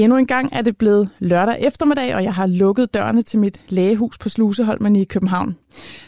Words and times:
Endnu 0.00 0.18
en 0.18 0.26
gang 0.26 0.48
er 0.52 0.62
det 0.62 0.76
blevet 0.76 1.10
lørdag 1.18 1.56
eftermiddag, 1.60 2.14
og 2.14 2.24
jeg 2.24 2.34
har 2.34 2.46
lukket 2.46 2.94
dørene 2.94 3.22
til 3.22 3.38
mit 3.38 3.60
lægehus 3.68 4.18
på 4.18 4.28
Sluseholmen 4.28 4.96
i 4.96 5.04
København. 5.04 5.56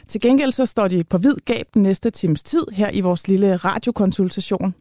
Til 0.08 0.20
gengæld 0.20 0.52
så 0.52 0.66
står 0.66 0.88
de 0.88 1.04
på 1.04 1.18
hvid 1.18 1.34
gab 1.45 1.66
den 1.75 1.82
næste 1.82 2.11
times 2.11 2.43
tid 2.43 2.66
her 2.72 2.90
i 2.93 3.00
vores 3.00 3.29
lille 3.29 3.57
radiokonsultation. 3.57 4.75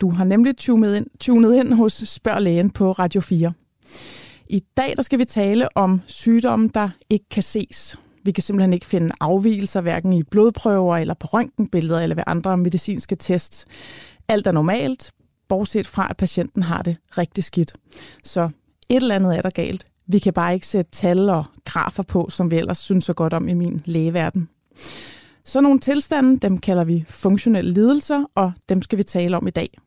Du 0.00 0.10
har 0.10 0.24
nemlig 0.24 0.56
tunet 0.56 0.96
ind, 0.96 1.06
tunet 1.20 1.54
ind 1.54 1.72
hos 1.72 1.92
Spørg 1.92 2.42
Lægen 2.42 2.70
på 2.70 2.92
Radio 2.92 3.20
4. 3.20 3.52
I 4.48 4.62
dag 4.76 4.94
der 4.96 5.02
skal 5.02 5.18
vi 5.18 5.24
tale 5.24 5.76
om 5.76 6.00
sygdomme, 6.06 6.70
der 6.74 6.88
ikke 7.10 7.28
kan 7.30 7.42
ses. 7.42 7.98
Vi 8.24 8.32
kan 8.32 8.42
simpelthen 8.42 8.72
ikke 8.72 8.86
finde 8.86 9.10
afvielser, 9.20 9.80
hverken 9.80 10.12
i 10.12 10.22
blodprøver 10.22 10.96
eller 10.96 11.14
på 11.14 11.26
røntgenbilleder 11.26 12.00
eller 12.00 12.16
ved 12.16 12.24
andre 12.26 12.56
medicinske 12.56 13.16
tests. 13.16 13.66
Alt 14.28 14.46
er 14.46 14.52
normalt, 14.52 15.12
bortset 15.48 15.86
fra, 15.86 16.06
at 16.10 16.16
patienten 16.16 16.62
har 16.62 16.82
det 16.82 16.96
rigtig 17.18 17.44
skidt. 17.44 17.74
Så 18.24 18.50
et 18.88 18.96
eller 18.96 19.14
andet 19.14 19.36
er 19.36 19.42
der 19.42 19.50
galt. 19.50 19.84
Vi 20.06 20.18
kan 20.18 20.32
bare 20.32 20.54
ikke 20.54 20.66
sætte 20.66 20.90
tal 20.90 21.28
og 21.28 21.44
grafer 21.64 22.02
på, 22.02 22.28
som 22.30 22.50
vi 22.50 22.56
ellers 22.56 22.78
synes 22.78 23.04
så 23.04 23.12
godt 23.12 23.32
om 23.32 23.48
i 23.48 23.54
min 23.54 23.82
lægeverden. 23.84 24.48
Så 25.44 25.60
nogle 25.60 25.80
tilstande, 25.80 26.38
dem 26.38 26.58
kalder 26.58 26.84
vi 26.84 27.04
funktionelle 27.08 27.72
lidelser, 27.72 28.24
og 28.34 28.52
dem 28.68 28.82
skal 28.82 28.98
vi 28.98 29.02
tale 29.02 29.36
om 29.36 29.46
i 29.46 29.50
dag. 29.50 29.78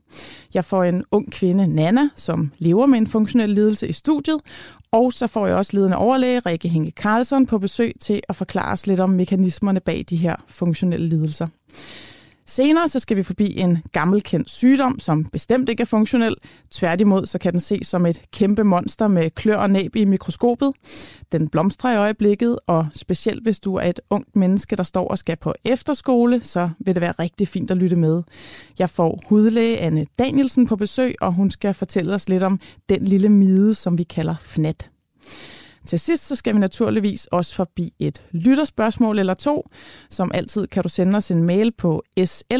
Jeg 0.54 0.66
får 0.66 0.84
en 0.84 1.04
ung 1.12 1.32
kvinde, 1.32 1.68
Nana, 1.68 2.10
som 2.16 2.52
lever 2.58 2.86
med 2.86 2.98
en 2.98 3.08
funktionel 3.08 3.50
lidelse 3.50 3.88
i 3.88 3.94
studiet, 3.94 4.38
og 4.92 5.14
så 5.14 5.28
får 5.28 5.48
jeg 5.48 5.56
også 5.56 5.78
ledende 5.78 5.98
overlæge, 5.98 6.40
Rikke 6.40 6.68
Henke 6.68 6.92
Karlsson 6.92 7.46
på 7.46 7.60
besøg 7.60 7.94
til 8.00 8.22
at 8.30 8.36
forklare 8.36 8.74
os 8.74 8.88
lidt 8.88 9.00
om 9.00 9.10
mekanismerne 9.10 9.80
bag 9.80 10.06
de 10.10 10.16
her 10.16 10.36
funktionelle 10.48 11.10
lidelser. 11.10 11.48
Senere 12.50 12.88
så 12.88 13.00
skal 13.00 13.18
vi 13.18 13.24
forbi 13.24 13.60
en 13.60 13.78
gammelkendt 13.92 14.52
sygdom, 14.52 15.00
som 15.00 15.26
bestemt 15.26 15.70
ikke 15.70 15.82
er 15.82 15.86
funktionel. 15.86 16.36
Tværtimod 16.72 17.26
så 17.26 17.38
kan 17.38 17.52
den 17.52 17.60
ses 17.60 17.88
som 17.88 18.06
et 18.06 18.22
kæmpe 18.34 18.64
monster 18.64 19.08
med 19.08 19.30
klør 19.30 19.56
og 19.56 19.70
næb 19.70 19.96
i 19.96 20.06
mikroskopet. 20.06 20.72
Den 21.32 21.50
blomstrer 21.50 21.94
i 21.94 21.98
øjeblikket, 21.98 22.60
og 22.68 22.88
specielt 22.94 23.44
hvis 23.44 23.60
du 23.60 23.76
er 23.76 23.82
et 23.82 24.00
ungt 24.10 24.36
menneske, 24.36 24.76
der 24.76 24.84
står 24.84 25.08
og 25.08 25.18
skal 25.18 25.38
på 25.38 25.54
efterskole, 25.66 26.42
så 26.42 26.70
vil 26.80 26.96
det 26.96 27.02
være 27.02 27.14
rigtig 27.20 27.48
fint 27.48 27.72
at 27.72 27.78
lytte 27.78 27.96
med. 27.96 28.24
Jeg 28.80 28.90
får 28.90 29.20
hudlæge 29.30 29.78
Anne 29.78 30.06
Danielsen 30.20 30.68
på 30.68 30.76
besøg, 30.76 31.16
og 31.22 31.34
hun 31.34 31.52
skal 31.52 31.74
fortælle 31.74 32.14
os 32.14 32.30
lidt 32.30 32.44
om 32.44 32.60
den 32.90 33.06
lille 33.06 33.30
mide, 33.30 33.76
som 33.76 33.98
vi 33.98 34.04
kalder 34.04 34.36
FNAT. 34.42 34.90
Til 35.88 36.00
sidst 36.00 36.28
så 36.28 36.36
skal 36.36 36.54
vi 36.54 36.60
naturligvis 36.60 37.26
også 37.26 37.56
forbi 37.56 37.94
et 38.00 38.22
lytterspørgsmål 38.32 39.20
eller 39.20 39.34
to. 39.34 39.70
Som 40.10 40.32
altid 40.34 40.68
kan 40.68 40.84
du 40.84 40.90
sende 40.90 41.18
os 41.18 41.32
en 41.32 41.44
mail 41.44 41.72
på 41.72 42.04
sl 42.26 42.54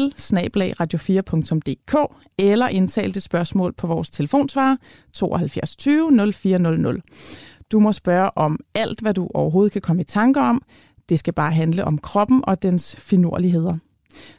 radio4.dk 0.80 2.14
eller 2.38 2.68
indtale 2.68 3.12
dit 3.12 3.22
spørgsmål 3.22 3.72
på 3.72 3.86
vores 3.86 4.10
telefonsvarer 4.10 4.76
72 5.12 5.76
20 5.76 6.32
0400. 6.32 7.00
Du 7.72 7.80
må 7.80 7.92
spørge 7.92 8.38
om 8.38 8.58
alt, 8.74 9.00
hvad 9.00 9.14
du 9.14 9.28
overhovedet 9.34 9.72
kan 9.72 9.82
komme 9.82 10.02
i 10.02 10.04
tanker 10.04 10.42
om. 10.42 10.62
Det 11.08 11.18
skal 11.18 11.34
bare 11.34 11.52
handle 11.52 11.84
om 11.84 11.98
kroppen 11.98 12.44
og 12.46 12.62
dens 12.62 12.96
finurligheder. 12.96 13.76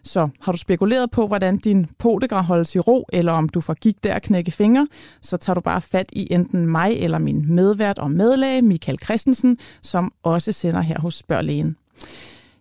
Så 0.03 0.29
har 0.41 0.51
du 0.51 0.57
spekuleret 0.57 1.11
på, 1.11 1.27
hvordan 1.27 1.57
din 1.57 1.87
podegra 1.97 2.41
holdes 2.41 2.75
i 2.75 2.79
ro, 2.79 3.05
eller 3.13 3.31
om 3.31 3.49
du 3.49 3.61
får 3.61 3.73
gik 3.73 4.03
der 4.03 4.13
at 4.13 4.21
knække 4.21 4.51
fingre, 4.51 4.87
så 5.21 5.37
tager 5.37 5.55
du 5.55 5.61
bare 5.61 5.81
fat 5.81 6.09
i 6.13 6.33
enten 6.33 6.67
mig 6.67 6.97
eller 6.99 7.17
min 7.17 7.55
medvært 7.55 7.99
og 7.99 8.11
medlæge, 8.11 8.61
Michael 8.61 8.99
Christensen, 9.03 9.57
som 9.81 10.13
også 10.23 10.51
sender 10.51 10.81
her 10.81 10.99
hos 10.99 11.15
Spørglægen. 11.15 11.75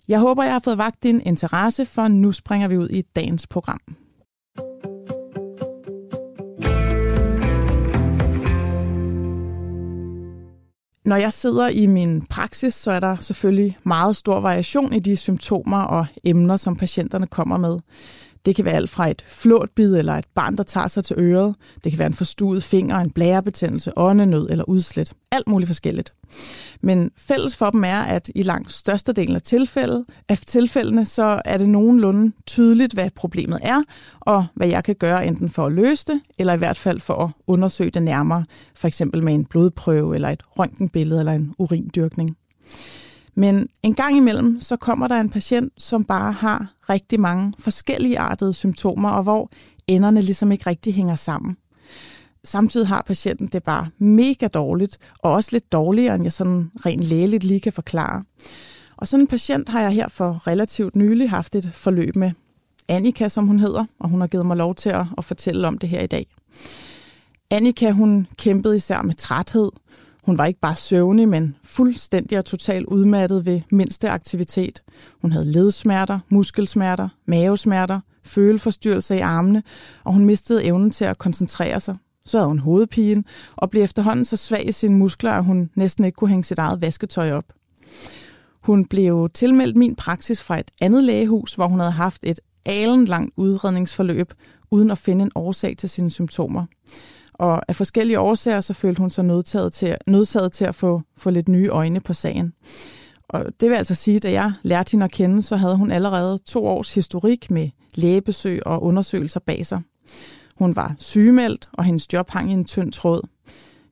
Jeg 0.08 0.20
håber, 0.20 0.42
jeg 0.42 0.52
har 0.52 0.60
fået 0.60 0.78
vagt 0.78 1.02
din 1.02 1.20
interesse, 1.20 1.86
for 1.86 2.08
nu 2.08 2.32
springer 2.32 2.68
vi 2.68 2.76
ud 2.76 2.88
i 2.88 3.02
dagens 3.02 3.46
program. 3.46 3.80
Når 11.08 11.16
jeg 11.16 11.32
sidder 11.32 11.68
i 11.68 11.86
min 11.86 12.26
praksis, 12.26 12.74
så 12.74 12.90
er 12.90 13.00
der 13.00 13.16
selvfølgelig 13.16 13.78
meget 13.84 14.16
stor 14.16 14.40
variation 14.40 14.92
i 14.92 14.98
de 14.98 15.16
symptomer 15.16 15.82
og 15.82 16.06
emner, 16.24 16.56
som 16.56 16.76
patienterne 16.76 17.26
kommer 17.26 17.56
med. 17.56 17.78
Det 18.46 18.56
kan 18.56 18.64
være 18.64 18.74
alt 18.74 18.90
fra 18.90 19.10
et 19.10 19.24
flåtbid 19.26 19.96
eller 19.96 20.14
et 20.14 20.24
barn, 20.34 20.56
der 20.56 20.62
tager 20.62 20.86
sig 20.86 21.04
til 21.04 21.16
øret. 21.18 21.54
Det 21.84 21.92
kan 21.92 21.98
være 21.98 22.06
en 22.06 22.14
forstuet 22.14 22.62
finger, 22.62 22.96
en 22.96 23.10
blærebetændelse, 23.10 23.92
åndenød 23.96 24.50
eller 24.50 24.64
udslæt. 24.64 25.12
Alt 25.32 25.48
muligt 25.48 25.68
forskelligt. 25.68 26.12
Men 26.80 27.10
fælles 27.16 27.56
for 27.56 27.70
dem 27.70 27.84
er, 27.84 28.00
at 28.02 28.30
i 28.34 28.42
langt 28.42 28.72
størstedelen 28.72 29.34
af, 29.34 29.42
tilfælde, 29.42 30.04
af 30.28 30.38
tilfældene, 30.38 31.04
så 31.04 31.42
er 31.44 31.56
det 31.56 31.68
nogenlunde 31.68 32.32
tydeligt, 32.46 32.92
hvad 32.92 33.10
problemet 33.10 33.58
er, 33.62 33.82
og 34.20 34.46
hvad 34.54 34.68
jeg 34.68 34.84
kan 34.84 34.94
gøre 34.94 35.26
enten 35.26 35.50
for 35.50 35.66
at 35.66 35.72
løse 35.72 36.06
det, 36.06 36.20
eller 36.38 36.52
i 36.52 36.56
hvert 36.56 36.76
fald 36.76 37.00
for 37.00 37.24
at 37.24 37.30
undersøge 37.46 37.90
det 37.90 38.02
nærmere, 38.02 38.44
for 38.74 38.88
eksempel 38.88 39.24
med 39.24 39.34
en 39.34 39.46
blodprøve 39.46 40.14
eller 40.14 40.28
et 40.28 40.42
røntgenbillede 40.58 41.20
eller 41.20 41.32
en 41.32 41.54
urindyrkning. 41.58 42.36
Men 43.38 43.68
en 43.82 43.94
gang 43.94 44.16
imellem, 44.16 44.60
så 44.60 44.76
kommer 44.76 45.08
der 45.08 45.20
en 45.20 45.30
patient, 45.30 45.72
som 45.78 46.04
bare 46.04 46.32
har 46.32 46.74
rigtig 46.88 47.20
mange 47.20 47.52
forskellige 47.58 48.18
artede 48.18 48.54
symptomer, 48.54 49.10
og 49.10 49.22
hvor 49.22 49.50
enderne 49.86 50.22
ligesom 50.22 50.52
ikke 50.52 50.66
rigtig 50.66 50.94
hænger 50.94 51.14
sammen. 51.14 51.56
Samtidig 52.44 52.88
har 52.88 53.02
patienten 53.06 53.46
det 53.46 53.62
bare 53.62 53.88
mega 53.98 54.46
dårligt, 54.46 54.98
og 55.18 55.32
også 55.32 55.48
lidt 55.52 55.72
dårligere, 55.72 56.14
end 56.14 56.24
jeg 56.24 56.32
sådan 56.32 56.70
rent 56.86 57.04
lægeligt 57.04 57.44
lige 57.44 57.60
kan 57.60 57.72
forklare. 57.72 58.24
Og 58.96 59.08
sådan 59.08 59.22
en 59.22 59.26
patient 59.26 59.68
har 59.68 59.80
jeg 59.80 59.90
her 59.90 60.08
for 60.08 60.46
relativt 60.46 60.96
nylig 60.96 61.30
haft 61.30 61.54
et 61.54 61.70
forløb 61.72 62.16
med. 62.16 62.32
Annika, 62.88 63.28
som 63.28 63.46
hun 63.46 63.60
hedder, 63.60 63.84
og 64.00 64.08
hun 64.08 64.20
har 64.20 64.28
givet 64.28 64.46
mig 64.46 64.56
lov 64.56 64.74
til 64.74 64.90
at, 64.90 65.06
at 65.18 65.24
fortælle 65.24 65.68
om 65.68 65.78
det 65.78 65.88
her 65.88 66.02
i 66.02 66.06
dag. 66.06 66.26
Annika, 67.50 67.90
hun 67.90 68.26
kæmpede 68.36 68.76
især 68.76 69.02
med 69.02 69.14
træthed. 69.14 69.70
Hun 70.28 70.38
var 70.38 70.46
ikke 70.46 70.60
bare 70.60 70.74
søvnig, 70.74 71.28
men 71.28 71.56
fuldstændig 71.64 72.38
og 72.38 72.44
totalt 72.44 72.86
udmattet 72.86 73.46
ved 73.46 73.60
mindste 73.70 74.10
aktivitet. 74.10 74.82
Hun 75.22 75.32
havde 75.32 75.52
ledsmerter, 75.52 76.18
muskelsmerter, 76.28 77.08
mavesmerter, 77.26 78.00
føleforstyrrelser 78.24 79.14
i 79.14 79.20
armene, 79.20 79.62
og 80.04 80.12
hun 80.12 80.24
mistede 80.24 80.64
evnen 80.64 80.90
til 80.90 81.04
at 81.04 81.18
koncentrere 81.18 81.80
sig. 81.80 81.96
Så 82.24 82.38
havde 82.38 82.48
hun 82.48 82.58
hovedpigen 82.58 83.24
og 83.56 83.70
blev 83.70 83.82
efterhånden 83.82 84.24
så 84.24 84.36
svag 84.36 84.68
i 84.68 84.72
sine 84.72 84.96
muskler, 84.96 85.32
at 85.32 85.44
hun 85.44 85.70
næsten 85.74 86.04
ikke 86.04 86.16
kunne 86.16 86.30
hænge 86.30 86.44
sit 86.44 86.58
eget 86.58 86.80
vasketøj 86.80 87.32
op. 87.32 87.44
Hun 88.62 88.84
blev 88.84 89.28
tilmeldt 89.34 89.76
min 89.76 89.94
praksis 89.94 90.42
fra 90.42 90.60
et 90.60 90.70
andet 90.80 91.04
lægehus, 91.04 91.54
hvor 91.54 91.68
hun 91.68 91.80
havde 91.80 91.92
haft 91.92 92.24
et 92.24 92.40
alenlangt 92.66 93.32
udredningsforløb, 93.36 94.32
uden 94.70 94.90
at 94.90 94.98
finde 94.98 95.22
en 95.22 95.32
årsag 95.34 95.76
til 95.76 95.88
sine 95.88 96.10
symptomer. 96.10 96.66
Og 97.38 97.62
af 97.68 97.76
forskellige 97.76 98.20
årsager, 98.20 98.60
så 98.60 98.74
følte 98.74 99.00
hun 99.00 99.10
sig 99.10 99.24
nødtaget 99.24 99.72
til, 99.72 99.96
nødsaget 100.06 100.52
til 100.52 100.64
at 100.64 100.74
få, 100.74 101.02
få 101.16 101.30
lidt 101.30 101.48
nye 101.48 101.68
øjne 101.68 102.00
på 102.00 102.12
sagen. 102.12 102.52
Og 103.28 103.44
det 103.60 103.70
vil 103.70 103.76
altså 103.76 103.94
sige, 103.94 104.16
at 104.16 104.22
da 104.22 104.32
jeg 104.32 104.52
lærte 104.62 104.90
hende 104.90 105.04
at 105.04 105.10
kende, 105.10 105.42
så 105.42 105.56
havde 105.56 105.76
hun 105.76 105.90
allerede 105.90 106.38
to 106.38 106.66
års 106.66 106.94
historik 106.94 107.50
med 107.50 107.70
lægebesøg 107.94 108.66
og 108.66 108.82
undersøgelser 108.82 109.40
bag 109.40 109.66
sig. 109.66 109.82
Hun 110.56 110.76
var 110.76 110.94
sygemeldt, 110.98 111.68
og 111.72 111.84
hendes 111.84 112.12
job 112.12 112.30
hang 112.30 112.50
i 112.50 112.54
en 112.54 112.64
tynd 112.64 112.92
tråd. 112.92 113.28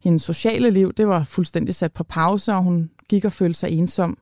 Hendes 0.03 0.23
sociale 0.23 0.71
liv 0.71 0.93
det 0.93 1.09
var 1.09 1.25
fuldstændig 1.25 1.75
sat 1.75 1.93
på 1.93 2.05
pause, 2.05 2.55
og 2.55 2.63
hun 2.63 2.91
gik 3.09 3.25
og 3.25 3.33
følte 3.33 3.59
sig 3.59 3.71
ensom. 3.71 4.19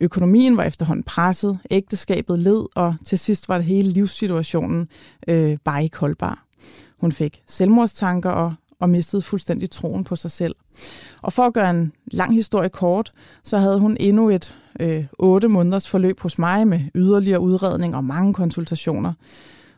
Økonomien 0.00 0.56
var 0.56 0.62
efterhånden 0.62 1.02
presset, 1.02 1.58
ægteskabet 1.70 2.38
led, 2.38 2.66
og 2.74 2.94
til 3.04 3.18
sidst 3.18 3.48
var 3.48 3.56
det 3.56 3.66
hele 3.66 3.90
livssituationen 3.90 4.88
øh, 5.28 5.58
bare 5.64 5.84
ikke 5.84 5.98
holdbar. 5.98 6.45
Hun 7.06 7.12
fik 7.12 7.42
selvmordstanker 7.46 8.30
og, 8.30 8.54
og 8.80 8.90
mistede 8.90 9.22
fuldstændig 9.22 9.70
troen 9.70 10.04
på 10.04 10.16
sig 10.16 10.30
selv. 10.30 10.54
Og 11.22 11.32
for 11.32 11.42
at 11.42 11.52
gøre 11.52 11.70
en 11.70 11.92
lang 12.06 12.34
historie 12.34 12.68
kort, 12.68 13.12
så 13.44 13.58
havde 13.58 13.78
hun 13.78 13.96
endnu 14.00 14.30
et 14.30 14.56
øh, 14.80 15.04
8 15.18 15.48
måneders 15.48 15.88
forløb 15.88 16.20
hos 16.20 16.38
mig 16.38 16.68
med 16.68 16.80
yderligere 16.94 17.40
udredning 17.40 17.96
og 17.96 18.04
mange 18.04 18.34
konsultationer. 18.34 19.12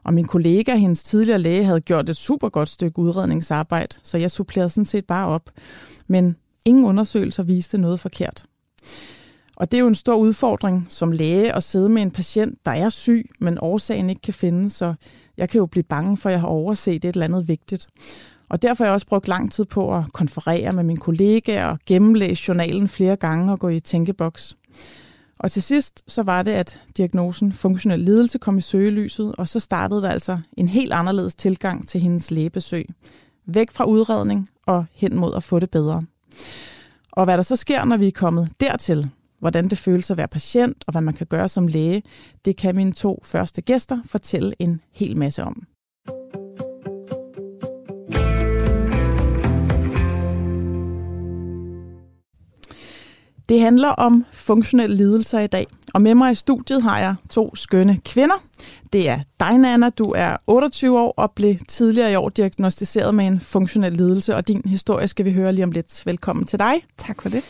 Og 0.05 0.15
min 0.15 0.25
kollega, 0.25 0.75
hendes 0.75 1.03
tidligere 1.03 1.39
læge, 1.39 1.65
havde 1.65 1.81
gjort 1.81 2.09
et 2.09 2.17
super 2.17 2.49
godt 2.49 2.69
stykke 2.69 2.99
udredningsarbejde, 2.99 3.97
så 4.03 4.19
jeg 4.19 4.31
supplerede 4.31 4.71
sådan 4.71 4.85
set 4.85 5.05
bare 5.05 5.27
op. 5.27 5.51
Men 6.07 6.37
ingen 6.65 6.85
undersøgelser 6.85 7.43
viste 7.43 7.79
noget 7.79 8.01
forkert. 8.01 8.45
Og 9.59 9.71
det 9.71 9.77
er 9.77 9.81
jo 9.81 9.89
en 9.89 9.95
stor 9.95 10.15
udfordring 10.15 10.87
som 10.89 11.13
læge 11.13 11.53
at 11.53 11.63
sidde 11.63 11.89
med 11.89 12.03
en 12.03 12.11
patient, 12.11 12.59
der 12.67 12.71
er 12.71 12.89
syg, 12.89 13.31
men 13.41 13.59
årsagen 13.61 14.11
ikke 14.11 14.23
kan 14.23 14.35
findes, 14.35 14.73
så 14.73 14.95
jeg 15.37 15.49
kan 15.49 15.59
jo 15.59 15.67
blive 15.67 15.83
bange 15.83 16.17
for, 16.17 16.29
at 16.29 16.33
jeg 16.33 16.41
har 16.41 16.49
overset 16.49 17.05
et 17.05 17.05
eller 17.05 17.25
andet 17.25 17.49
vigtigt. 17.49 17.87
Og 18.49 18.63
derfor 18.63 18.85
har 18.85 18.89
jeg 18.89 18.95
også 18.95 19.07
brugt 19.07 19.29
lang 19.29 19.53
tid 19.53 19.65
på 19.65 19.97
at 19.97 20.13
konferere 20.13 20.73
med 20.73 20.85
mine 20.85 20.99
kollegaer 20.99 21.67
og 21.67 21.79
gennemlæse 21.87 22.45
journalen 22.49 22.89
flere 22.89 23.17
gange 23.17 23.53
og 23.53 23.59
gå 23.59 23.69
i 23.69 23.81
tænkeboks. 23.81 24.57
Og 25.39 25.51
til 25.51 25.63
sidst 25.63 26.03
så 26.09 26.23
var 26.23 26.43
det, 26.43 26.53
at 26.53 26.81
diagnosen 26.97 27.53
funktionel 27.53 28.01
lidelse 28.01 28.39
kom 28.39 28.59
i 28.59 28.61
søgelyset, 28.61 29.35
og 29.39 29.49
så 29.49 29.61
startede 29.61 30.03
der 30.03 30.11
altså 30.11 30.39
en 30.57 30.69
helt 30.69 30.93
anderledes 30.93 31.35
tilgang 31.35 31.89
til 31.89 32.01
hendes 32.01 32.31
lægebesøg. 32.31 32.87
Væk 33.47 33.71
fra 33.71 33.85
udredning 33.85 34.49
og 34.67 34.87
hen 34.93 35.17
mod 35.17 35.35
at 35.37 35.43
få 35.43 35.59
det 35.59 35.71
bedre. 35.71 36.05
Og 37.13 37.25
hvad 37.25 37.37
der 37.37 37.43
så 37.43 37.57
sker, 37.57 37.85
når 37.85 37.97
vi 37.97 38.07
er 38.07 38.13
kommet 38.13 38.49
dertil, 38.61 39.11
hvordan 39.41 39.69
det 39.69 39.79
føles 39.79 40.11
at 40.11 40.17
være 40.17 40.29
patient 40.29 40.85
og 40.87 40.93
hvad 40.93 41.03
man 41.03 41.15
kan 41.15 41.27
gøre 41.27 41.49
som 41.49 41.67
læge, 41.67 42.03
det 42.45 42.57
kan 42.57 42.77
mine 42.77 42.93
to 42.93 43.21
første 43.25 43.63
gæster 43.63 43.99
fortælle 44.05 44.53
en 44.59 44.81
hel 44.93 45.17
masse 45.17 45.45
om. 45.45 45.67
Det 53.49 53.61
handler 53.61 53.89
om 53.89 54.25
funktionelle 54.33 54.97
lidelser 54.97 55.41
i 55.41 55.47
dag, 55.47 55.67
og 55.95 56.03
med 56.03 56.15
mig 56.15 56.33
i 56.33 56.35
studiet 56.35 56.83
har 56.83 56.99
jeg 56.99 57.15
to 57.31 57.55
skønne 57.55 57.99
kvinder. 58.05 58.35
Det 58.93 59.09
er 59.09 59.21
dig, 59.41 59.59
Nana. 59.59 59.89
Du 59.89 60.13
er 60.17 60.37
28 60.47 61.01
år 61.01 61.15
og 61.17 61.33
blev 61.33 61.57
tidligere 61.69 62.13
i 62.13 62.15
år 62.15 62.29
diagnostiseret 62.29 63.15
med 63.15 63.27
en 63.27 63.41
funktionel 63.41 63.93
lidelse, 63.93 64.37
og 64.37 64.49
din 64.49 64.63
historie 64.67 65.09
skal 65.09 65.25
vi 65.25 65.33
høre 65.33 65.53
lige 65.53 65.65
om 65.65 65.73
lidt. 65.73 66.03
Velkommen 66.07 66.45
til 66.45 66.59
dig. 66.59 66.75
Tak 66.97 67.23
for 67.23 67.29
det. 67.29 67.45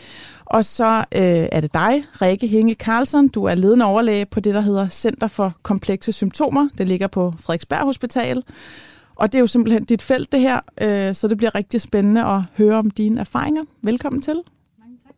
Og 0.49 0.65
så 0.65 0.97
øh, 0.97 1.47
er 1.51 1.61
det 1.61 1.73
dig, 1.73 2.03
Rikke 2.21 2.47
Hinge 2.47 2.73
Carlsen. 2.73 3.27
Du 3.27 3.43
er 3.43 3.55
ledende 3.55 3.85
overlæge 3.85 4.25
på 4.25 4.39
det, 4.39 4.53
der 4.53 4.61
hedder 4.61 4.89
Center 4.89 5.27
for 5.27 5.53
Komplekse 5.63 6.11
Symptomer. 6.11 6.69
Det 6.77 6.87
ligger 6.87 7.07
på 7.07 7.33
Frederiksberg 7.39 7.85
Hospital. 7.85 8.43
Og 9.15 9.31
det 9.31 9.37
er 9.37 9.39
jo 9.39 9.47
simpelthen 9.47 9.83
dit 9.83 10.01
felt, 10.01 10.31
det 10.31 10.39
her, 10.39 10.59
øh, 10.81 11.15
så 11.15 11.27
det 11.27 11.37
bliver 11.37 11.55
rigtig 11.55 11.81
spændende 11.81 12.25
at 12.25 12.41
høre 12.57 12.77
om 12.77 12.91
dine 12.91 13.19
erfaringer. 13.19 13.63
Velkommen 13.83 14.21
til. 14.21 14.35
Mange 14.79 14.97
tak. 15.05 15.15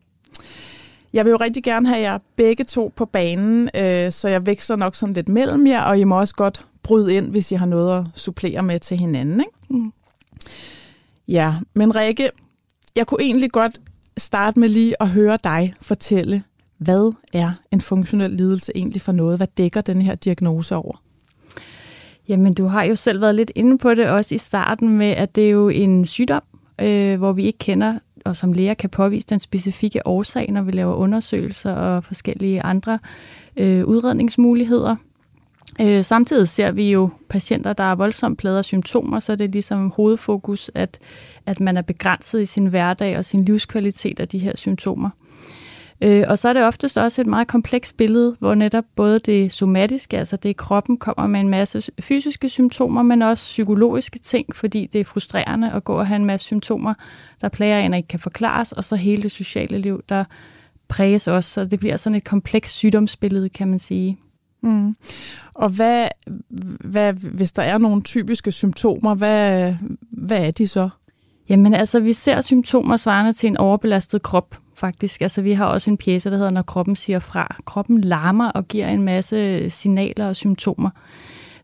Jeg 1.12 1.24
vil 1.24 1.30
jo 1.30 1.36
rigtig 1.36 1.64
gerne 1.64 1.88
have 1.88 2.00
jer 2.00 2.18
begge 2.36 2.64
to 2.64 2.92
på 2.96 3.04
banen, 3.04 3.70
øh, 3.74 4.12
så 4.12 4.28
jeg 4.28 4.46
vækster 4.46 4.76
nok 4.76 4.94
sådan 4.94 5.12
lidt 5.12 5.28
mellem 5.28 5.66
jer, 5.66 5.82
og 5.82 5.98
I 5.98 6.04
må 6.04 6.20
også 6.20 6.34
godt 6.34 6.66
bryde 6.82 7.14
ind, 7.14 7.30
hvis 7.30 7.52
I 7.52 7.54
har 7.54 7.66
noget 7.66 7.98
at 7.98 8.06
supplere 8.14 8.62
med 8.62 8.78
til 8.78 8.96
hinanden. 8.96 9.40
Ikke? 9.40 9.52
Mm. 9.82 9.92
Ja, 11.28 11.54
men 11.74 11.96
Rikke, 11.96 12.30
jeg 12.96 13.06
kunne 13.06 13.22
egentlig 13.22 13.50
godt 13.50 13.80
starte 14.16 14.60
med 14.60 14.68
lige 14.68 15.02
at 15.02 15.08
høre 15.08 15.38
dig 15.44 15.74
fortælle, 15.80 16.42
hvad 16.78 17.12
er 17.32 17.50
en 17.70 17.80
funktionel 17.80 18.30
lidelse 18.30 18.72
egentlig 18.74 19.02
for 19.02 19.12
noget? 19.12 19.36
Hvad 19.38 19.46
dækker 19.56 19.80
den 19.80 20.02
her 20.02 20.14
diagnose 20.14 20.76
over? 20.76 21.02
Jamen, 22.28 22.54
du 22.54 22.66
har 22.66 22.82
jo 22.82 22.94
selv 22.94 23.20
været 23.20 23.34
lidt 23.34 23.52
inde 23.54 23.78
på 23.78 23.94
det 23.94 24.08
også 24.08 24.34
i 24.34 24.38
starten 24.38 24.88
med, 24.88 25.10
at 25.10 25.34
det 25.34 25.44
er 25.44 25.50
jo 25.50 25.68
en 25.68 26.06
sygdom, 26.06 26.42
øh, 26.80 27.18
hvor 27.18 27.32
vi 27.32 27.42
ikke 27.42 27.58
kender, 27.58 27.98
og 28.24 28.36
som 28.36 28.52
læger 28.52 28.74
kan 28.74 28.90
påvise 28.90 29.26
den 29.26 29.38
specifikke 29.38 30.06
årsag, 30.06 30.52
når 30.52 30.62
vi 30.62 30.70
laver 30.72 30.94
undersøgelser 30.94 31.72
og 31.72 32.04
forskellige 32.04 32.62
andre 32.62 32.98
øh, 33.56 33.84
udredningsmuligheder. 33.84 34.96
Øh, 35.80 36.04
samtidig 36.04 36.48
ser 36.48 36.70
vi 36.70 36.90
jo 36.90 37.10
patienter, 37.28 37.72
der 37.72 37.84
er 37.84 37.94
voldsomt 37.94 38.38
plader 38.38 38.58
af 38.58 38.64
symptomer, 38.64 39.18
så 39.18 39.36
det 39.36 39.44
er 39.44 39.52
ligesom 39.52 39.90
hovedfokus, 39.90 40.70
at, 40.74 40.98
at 41.46 41.60
man 41.60 41.76
er 41.76 41.82
begrænset 41.82 42.40
i 42.40 42.46
sin 42.46 42.66
hverdag 42.66 43.18
og 43.18 43.24
sin 43.24 43.44
livskvalitet 43.44 44.20
af 44.20 44.28
de 44.28 44.38
her 44.38 44.56
symptomer. 44.56 45.10
Øh, 46.00 46.24
og 46.28 46.38
så 46.38 46.48
er 46.48 46.52
det 46.52 46.64
oftest 46.64 46.98
også 46.98 47.20
et 47.20 47.26
meget 47.26 47.46
komplekst 47.46 47.96
billede, 47.96 48.36
hvor 48.38 48.54
netop 48.54 48.84
både 48.96 49.18
det 49.18 49.52
somatiske, 49.52 50.18
altså 50.18 50.36
det 50.36 50.48
i 50.48 50.52
kroppen, 50.52 50.96
kommer 50.96 51.26
med 51.26 51.40
en 51.40 51.48
masse 51.48 51.92
fysiske 52.00 52.48
symptomer, 52.48 53.02
men 53.02 53.22
også 53.22 53.42
psykologiske 53.42 54.18
ting, 54.18 54.56
fordi 54.56 54.86
det 54.86 55.00
er 55.00 55.04
frustrerende 55.04 55.72
at 55.72 55.84
gå 55.84 55.94
og 55.94 56.06
have 56.06 56.16
en 56.16 56.24
masse 56.24 56.46
symptomer, 56.46 56.94
der 57.40 57.48
plager 57.48 57.78
en 57.78 57.92
og 57.92 57.96
ikke 57.96 58.08
kan 58.08 58.20
forklares, 58.20 58.72
og 58.72 58.84
så 58.84 58.96
hele 58.96 59.22
det 59.22 59.30
sociale 59.30 59.78
liv, 59.78 60.02
der 60.08 60.24
præges 60.88 61.28
også. 61.28 61.50
Så 61.50 61.64
det 61.64 61.78
bliver 61.78 61.96
sådan 61.96 62.16
et 62.16 62.24
komplekst 62.24 62.74
sygdomsbillede, 62.74 63.48
kan 63.48 63.68
man 63.68 63.78
sige. 63.78 64.18
Mm. 64.62 64.96
Og 65.54 65.68
hvad, 65.68 66.08
hvad, 66.84 67.12
hvis 67.12 67.52
der 67.52 67.62
er 67.62 67.78
nogle 67.78 68.02
typiske 68.02 68.52
symptomer, 68.52 69.14
hvad, 69.14 69.74
hvad 70.10 70.46
er 70.46 70.50
de 70.50 70.66
så? 70.68 70.88
Jamen 71.48 71.74
altså, 71.74 72.00
vi 72.00 72.12
ser 72.12 72.40
symptomer 72.40 72.96
svarende 72.96 73.32
til 73.32 73.46
en 73.46 73.56
overbelastet 73.56 74.22
krop, 74.22 74.58
faktisk. 74.74 75.20
Altså, 75.20 75.42
vi 75.42 75.52
har 75.52 75.66
også 75.66 75.90
en 75.90 75.96
pjæse, 75.96 76.30
der 76.30 76.36
hedder, 76.36 76.50
når 76.50 76.62
kroppen 76.62 76.96
siger 76.96 77.18
fra. 77.18 77.56
Kroppen 77.64 78.00
larmer 78.00 78.50
og 78.50 78.68
giver 78.68 78.88
en 78.88 79.02
masse 79.02 79.70
signaler 79.70 80.28
og 80.28 80.36
symptomer. 80.36 80.90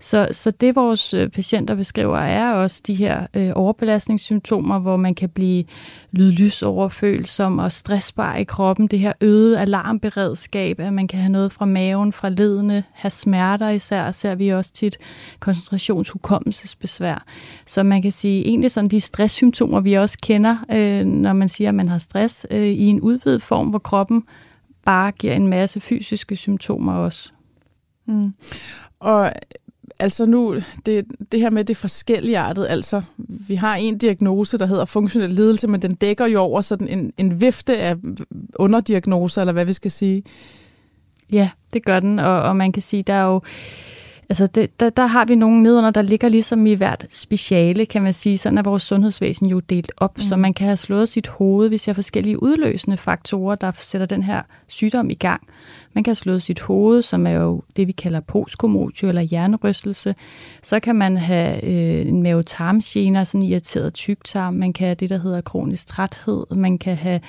Så, 0.00 0.28
så 0.30 0.50
det 0.50 0.76
vores 0.76 1.14
øh, 1.14 1.28
patienter 1.28 1.74
beskriver 1.74 2.18
er 2.18 2.52
også 2.52 2.82
de 2.86 2.94
her 2.94 3.26
øh, 3.34 3.50
overbelastningssymptomer, 3.54 4.78
hvor 4.78 4.96
man 4.96 5.14
kan 5.14 5.28
blive 5.28 5.64
lydlysoverfølsom 6.12 7.58
og 7.58 7.72
stressbar 7.72 8.36
i 8.36 8.44
kroppen. 8.44 8.86
Det 8.86 8.98
her 8.98 9.12
øget 9.20 9.56
alarmberedskab, 9.56 10.80
at 10.80 10.92
man 10.92 11.08
kan 11.08 11.18
have 11.18 11.32
noget 11.32 11.52
fra 11.52 11.64
maven, 11.64 12.12
fra 12.12 12.28
ledene, 12.28 12.84
have 12.92 13.10
smerter 13.10 13.68
især, 13.68 14.10
ser 14.10 14.34
vi 14.34 14.48
også 14.48 14.72
tit 14.72 14.98
koncentrationshukommelsesbesvær. 15.40 17.24
Så 17.66 17.82
man 17.82 18.02
kan 18.02 18.12
sige 18.12 18.46
egentlig 18.46 18.70
sådan 18.70 18.90
de 18.90 19.00
stresssymptomer, 19.00 19.80
vi 19.80 19.94
også 19.94 20.18
kender, 20.22 20.56
øh, 20.72 21.04
når 21.04 21.32
man 21.32 21.48
siger, 21.48 21.68
at 21.68 21.74
man 21.74 21.88
har 21.88 21.98
stress, 21.98 22.46
øh, 22.50 22.66
i 22.66 22.84
en 22.84 23.00
udvidet 23.00 23.42
form, 23.42 23.68
hvor 23.68 23.78
kroppen 23.78 24.22
bare 24.84 25.10
giver 25.10 25.34
en 25.34 25.46
masse 25.46 25.80
fysiske 25.80 26.36
symptomer 26.36 26.92
også. 26.92 27.30
Mm. 28.06 28.32
Og 29.00 29.32
altså 29.98 30.26
nu, 30.26 30.60
det, 30.86 31.04
det 31.32 31.40
her 31.40 31.50
med 31.50 31.64
det 31.64 31.76
forskelligartet, 31.76 32.66
altså 32.68 33.02
vi 33.18 33.54
har 33.54 33.76
en 33.76 33.98
diagnose, 33.98 34.58
der 34.58 34.66
hedder 34.66 34.84
funktionel 34.84 35.30
lidelse, 35.30 35.68
men 35.68 35.82
den 35.82 35.94
dækker 35.94 36.26
jo 36.26 36.40
over 36.40 36.60
sådan 36.60 36.88
en, 36.88 37.12
en 37.16 37.40
vifte 37.40 37.78
af 37.78 37.96
underdiagnoser, 38.56 39.42
eller 39.42 39.52
hvad 39.52 39.64
vi 39.64 39.72
skal 39.72 39.90
sige. 39.90 40.22
Ja, 41.32 41.50
det 41.72 41.84
gør 41.84 42.00
den, 42.00 42.18
og, 42.18 42.42
og 42.42 42.56
man 42.56 42.72
kan 42.72 42.82
sige, 42.82 43.02
der 43.02 43.14
er 43.14 43.24
jo 43.24 43.40
Altså 44.30 44.46
det, 44.46 44.80
der, 44.80 44.90
der 44.90 45.06
har 45.06 45.24
vi 45.24 45.34
nogle 45.34 45.62
nedunder, 45.62 45.90
der 45.90 46.02
ligger 46.02 46.28
ligesom 46.28 46.66
i 46.66 46.74
hvert 46.74 47.06
speciale, 47.10 47.86
kan 47.86 48.02
man 48.02 48.12
sige. 48.12 48.38
Sådan 48.38 48.58
er 48.58 48.62
vores 48.62 48.82
sundhedsvæsen 48.82 49.46
jo 49.46 49.60
delt 49.60 49.92
op, 49.96 50.16
mm. 50.16 50.22
så 50.22 50.36
man 50.36 50.54
kan 50.54 50.66
have 50.66 50.76
slået 50.76 51.08
sit 51.08 51.26
hoved, 51.26 51.68
hvis 51.68 51.86
jeg 51.86 51.92
har 51.92 51.94
forskellige 51.94 52.42
udløsende 52.42 52.96
faktorer, 52.96 53.54
der 53.54 53.72
sætter 53.76 54.06
den 54.06 54.22
her 54.22 54.42
sygdom 54.66 55.10
i 55.10 55.14
gang. 55.14 55.42
Man 55.94 56.04
kan 56.04 56.10
have 56.10 56.14
slået 56.14 56.42
sit 56.42 56.60
hoved, 56.60 57.02
som 57.02 57.26
er 57.26 57.30
jo 57.30 57.62
det, 57.76 57.86
vi 57.86 57.92
kalder 57.92 58.20
postkomotio 58.20 59.08
eller 59.08 59.22
hjernerystelse. 59.22 60.14
Så 60.62 60.80
kan 60.80 60.96
man 60.96 61.16
have 61.16 61.64
øh, 61.64 62.06
en 62.08 62.22
mavetarmgener, 62.22 63.24
sådan 63.24 63.42
en 63.42 63.50
irriteret 63.50 63.94
tyktarm. 63.94 64.54
Man 64.54 64.72
kan 64.72 64.86
have 64.86 64.94
det, 64.94 65.10
der 65.10 65.18
hedder 65.18 65.40
kronisk 65.40 65.86
træthed. 65.86 66.46
Man 66.50 66.78
kan 66.78 66.96
have 66.96 67.20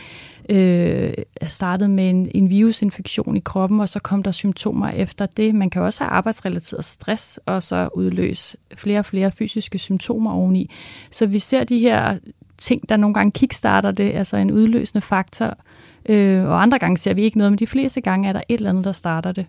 øh, 0.50 1.14
startede 1.48 1.90
med 1.90 2.10
en, 2.10 2.32
en 2.36 2.50
virusinfektion 2.50 3.38
i 3.38 3.40
kroppen, 3.40 3.80
og 3.80 3.90
så 3.90 4.00
kom 4.00 4.24
der 4.24 4.32
symptomer 4.32 4.90
efter 4.90 5.26
det. 5.26 5.56
Man 5.56 5.70
kan 5.70 5.82
også 5.82 6.04
have 6.04 6.12
arbejdsrelateret 6.12 6.86
stress, 6.86 7.40
og 7.46 7.64
så 7.64 7.90
udløse 7.96 8.58
flere 8.78 9.00
og 9.00 9.06
flere 9.06 9.32
fysiske 9.32 9.78
symptomer 9.78 10.32
oveni. 10.32 10.72
Så 11.12 11.26
vi 11.26 11.40
ser 11.40 11.64
de 11.64 11.80
her 11.80 12.18
ting, 12.58 12.90
der 12.90 12.98
nogle 12.98 13.14
gange 13.14 13.32
kickstarter 13.32 13.92
det, 13.92 14.12
altså 14.12 14.38
en 14.38 14.52
udløsende 14.52 15.02
faktor, 15.02 15.58
øh, 16.06 16.46
og 16.46 16.62
andre 16.62 16.80
gange 16.80 16.98
ser 16.98 17.14
vi 17.14 17.22
ikke 17.22 17.38
noget, 17.38 17.52
men 17.52 17.60
de 17.60 17.68
fleste 17.68 18.02
gange 18.02 18.30
er 18.30 18.34
der 18.34 18.42
et 18.50 18.58
eller 18.58 18.70
andet, 18.70 18.86
der 18.86 18.92
starter 18.92 19.32
det. 19.32 19.46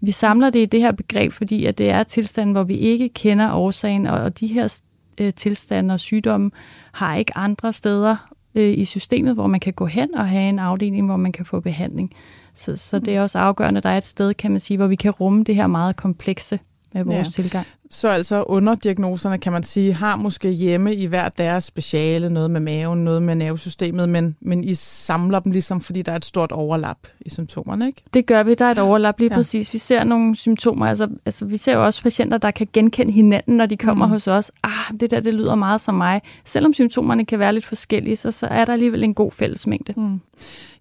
Vi 0.00 0.10
samler 0.10 0.50
det 0.50 0.58
i 0.58 0.64
det 0.66 0.80
her 0.80 0.92
begreb, 0.92 1.32
fordi 1.32 1.64
at 1.64 1.78
det 1.78 1.90
er 1.90 2.02
tilstanden, 2.02 2.52
hvor 2.52 2.64
vi 2.64 2.74
ikke 2.74 3.08
kender 3.08 3.52
årsagen, 3.52 4.06
og, 4.06 4.20
og 4.20 4.40
de 4.40 4.46
her 4.46 4.80
øh, 5.18 5.32
tilstande 5.32 5.94
og 5.94 6.00
sygdomme 6.00 6.50
har 6.92 7.16
ikke 7.16 7.36
andre 7.36 7.72
steder 7.72 8.35
øh, 8.56 8.78
i 8.78 8.84
systemet, 8.84 9.34
hvor 9.34 9.46
man 9.46 9.60
kan 9.60 9.72
gå 9.72 9.86
hen 9.86 10.14
og 10.14 10.28
have 10.28 10.48
en 10.48 10.58
afdeling, 10.58 11.06
hvor 11.06 11.16
man 11.16 11.32
kan 11.32 11.46
få 11.46 11.60
behandling. 11.60 12.12
Så, 12.54 12.76
så 12.76 12.98
det 12.98 13.16
er 13.16 13.22
også 13.22 13.38
afgørende, 13.38 13.78
at 13.78 13.84
der 13.84 13.90
er 13.90 13.98
et 13.98 14.04
sted, 14.04 14.34
kan 14.34 14.50
man 14.50 14.60
sige, 14.60 14.76
hvor 14.76 14.86
vi 14.86 14.94
kan 14.94 15.10
rumme 15.10 15.44
det 15.44 15.54
her 15.54 15.66
meget 15.66 15.96
komplekse 15.96 16.58
med 17.04 17.14
vores 17.14 17.38
ja. 17.38 17.42
tilgang. 17.42 17.66
Så 17.90 18.08
altså 18.08 18.42
underdiagnoserne, 18.42 19.38
kan 19.38 19.52
man 19.52 19.62
sige, 19.62 19.92
har 19.92 20.16
måske 20.16 20.50
hjemme 20.50 20.94
i 20.94 21.06
hver 21.06 21.28
deres 21.28 21.64
speciale, 21.64 22.30
noget 22.30 22.50
med 22.50 22.60
maven, 22.60 23.04
noget 23.04 23.22
med 23.22 23.34
nervesystemet, 23.34 24.08
men, 24.08 24.36
men 24.40 24.64
I 24.64 24.74
samler 24.74 25.40
dem 25.40 25.52
ligesom, 25.52 25.80
fordi 25.80 26.02
der 26.02 26.12
er 26.12 26.16
et 26.16 26.24
stort 26.24 26.52
overlap 26.52 26.96
i 27.20 27.30
symptomerne, 27.30 27.86
ikke? 27.86 28.02
Det 28.14 28.26
gør 28.26 28.42
vi, 28.42 28.54
der 28.54 28.64
er 28.64 28.70
et 28.70 28.78
overlap 28.78 29.18
lige 29.18 29.28
ja. 29.32 29.36
præcis. 29.36 29.72
Vi 29.72 29.78
ser 29.78 30.04
nogle 30.04 30.36
symptomer, 30.36 30.86
altså, 30.86 31.08
altså 31.26 31.44
vi 31.44 31.56
ser 31.56 31.72
jo 31.72 31.84
også 31.84 32.02
patienter, 32.02 32.38
der 32.38 32.50
kan 32.50 32.68
genkende 32.72 33.12
hinanden, 33.12 33.56
når 33.56 33.66
de 33.66 33.76
kommer 33.76 34.06
mm. 34.06 34.12
hos 34.12 34.28
os. 34.28 34.52
Ah, 34.62 34.98
det 35.00 35.10
der, 35.10 35.20
det 35.20 35.34
lyder 35.34 35.54
meget 35.54 35.80
som 35.80 35.94
mig. 35.94 36.22
Selvom 36.44 36.74
symptomerne 36.74 37.24
kan 37.24 37.38
være 37.38 37.52
lidt 37.52 37.66
forskellige, 37.66 38.16
så, 38.16 38.30
så 38.30 38.46
er 38.46 38.64
der 38.64 38.72
alligevel 38.72 39.04
en 39.04 39.14
god 39.14 39.32
fællesmængde. 39.32 39.94
Mm. 39.96 40.20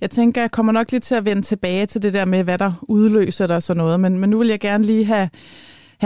Jeg 0.02 0.10
tænker, 0.10 0.42
jeg 0.42 0.52
kommer 0.52 0.72
nok 0.72 0.92
lige 0.92 1.00
til 1.00 1.16
at 1.16 1.26
vende 1.26 1.42
tilbage 1.42 1.86
til 1.86 2.02
det 2.02 2.14
der 2.14 2.26
med, 2.26 2.44
hvad 2.44 2.58
der 2.58 2.72
udløser 2.82 3.48
der 3.48 3.60
sådan 3.60 3.78
noget, 3.78 4.00
men, 4.00 4.20
men 4.20 4.30
nu 4.30 4.38
vil 4.38 4.48
jeg 4.48 4.60
gerne 4.60 4.84
lige 4.84 5.06
have 5.06 5.30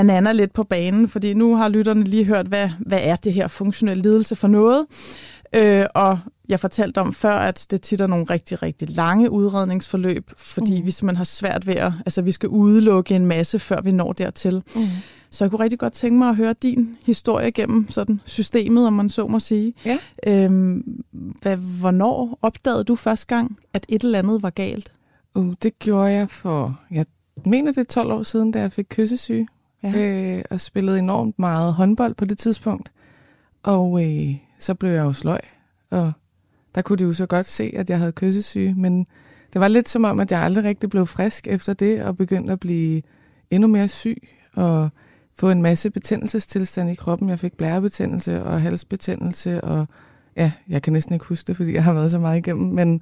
han 0.08 0.28
er 0.28 0.34
lidt 0.34 0.54
på 0.54 0.64
banen, 0.64 1.08
fordi 1.08 1.34
nu 1.34 1.56
har 1.56 1.70
lytterne 1.70 2.04
lige 2.04 2.26
hørt, 2.26 2.48
hvad, 2.48 2.70
hvad 2.80 3.00
er 3.02 3.16
det 3.16 3.34
her 3.34 3.48
funktionelle 3.48 4.04
lidelse 4.04 4.36
for 4.36 4.48
noget. 4.48 4.86
Øh, 5.56 5.86
og 5.96 6.20
jeg 6.50 6.60
fortalte 6.60 7.02
om 7.02 7.14
før, 7.14 7.34
at 7.34 7.68
det 7.72 7.82
tit 7.82 8.02
er 8.02 8.08
nogle 8.08 8.26
rigtig, 8.30 8.62
rigtig 8.62 8.90
lange 8.90 9.32
udredningsforløb, 9.32 10.32
fordi 10.38 10.80
mm. 10.80 10.86
vi 10.86 10.92
simpelthen 10.92 11.18
har 11.18 11.24
svært 11.24 11.68
ved 11.68 11.76
at, 11.76 11.92
altså 12.06 12.22
vi 12.22 12.32
skal 12.32 12.50
udelukke 12.50 13.16
en 13.16 13.26
masse, 13.26 13.60
før 13.60 13.82
vi 13.82 13.92
når 13.92 14.14
dertil. 14.14 14.64
Mm. 14.76 14.82
Så 15.30 15.44
jeg 15.44 15.52
kunne 15.52 15.64
rigtig 15.64 15.80
godt 15.80 15.94
tænke 15.94 16.18
mig 16.18 16.30
at 16.30 16.36
høre 16.36 16.54
din 16.54 16.98
historie 17.06 17.52
gennem 17.52 17.92
sådan 17.92 18.22
systemet, 18.26 18.88
om 18.88 18.94
man 18.94 19.10
så 19.10 19.28
må 19.28 19.40
sige. 19.40 19.74
Ja. 19.86 19.98
Øhm, 20.28 21.04
hvad, 21.42 21.58
hvornår 21.58 22.40
opdagede 22.42 22.84
du 22.84 22.96
første 22.96 23.28
gang, 23.28 23.58
at 23.74 23.86
et 23.90 24.04
eller 24.04 24.20
andet 24.20 24.44
var 24.44 24.50
galt? 24.50 24.92
Uh, 25.36 25.54
det 25.64 25.80
gjorde 25.80 26.12
jeg 26.12 26.30
for, 26.30 26.80
jeg 26.92 27.06
mener 27.46 27.72
det 27.72 27.78
er 27.78 27.84
12 27.84 28.12
år 28.12 28.24
siden, 28.24 28.52
da 28.52 28.60
jeg 28.60 28.72
fik 28.72 28.86
kyssesyge 28.90 29.48
ja. 29.84 29.92
øh, 29.96 30.44
og 30.50 30.60
spillede 30.60 31.00
enormt 31.00 31.40
meget 31.40 31.74
håndbold 31.74 32.16
på 32.16 32.26
det 32.26 32.38
tidspunkt. 32.38 32.92
Og 33.64 34.06
øh, 34.06 34.36
så 34.60 34.74
blev 34.74 34.92
jeg 34.92 35.04
jo 35.04 35.14
sløj, 35.14 35.42
og 35.90 36.12
der 36.76 36.82
kunne 36.82 36.98
de 36.98 37.04
jo 37.04 37.14
så 37.14 37.26
godt 37.26 37.46
se, 37.46 37.74
at 37.76 37.90
jeg 37.90 37.98
havde 38.00 38.12
kyssesyge, 38.12 38.74
men 38.78 39.08
det 39.54 39.62
var 39.62 39.68
lidt 39.68 39.90
som 39.90 40.04
om, 40.04 40.20
at 40.20 40.32
jeg 40.32 40.42
aldrig 40.42 40.64
rigtig 40.64 40.90
blev 40.90 41.06
frisk 41.06 41.48
efter 41.48 41.74
det, 41.74 42.04
og 42.04 42.18
begyndte 42.18 42.54
at 42.54 42.60
blive 42.60 43.02
endnu 43.52 43.68
mere 43.68 43.88
syg, 43.88 44.28
og 44.56 44.90
få 45.40 45.50
en 45.50 45.62
masse 45.62 45.90
betændelsestilstand 45.90 46.90
i 46.90 46.96
kroppen. 46.96 47.30
Jeg 47.30 47.40
fik 47.40 47.58
blærebetændelse 47.58 48.44
og 48.44 48.62
halsbetændelse, 48.62 49.62
og 49.62 49.88
ja, 50.36 50.52
jeg 50.68 50.82
kan 50.82 50.94
næsten 50.94 51.14
ikke 51.14 51.26
huske 51.26 51.48
det, 51.48 51.56
fordi 51.56 51.74
jeg 51.74 51.84
har 51.84 51.94
været 51.94 52.12
så 52.12 52.20
meget 52.20 52.38
igennem, 52.38 52.68
men 52.74 53.02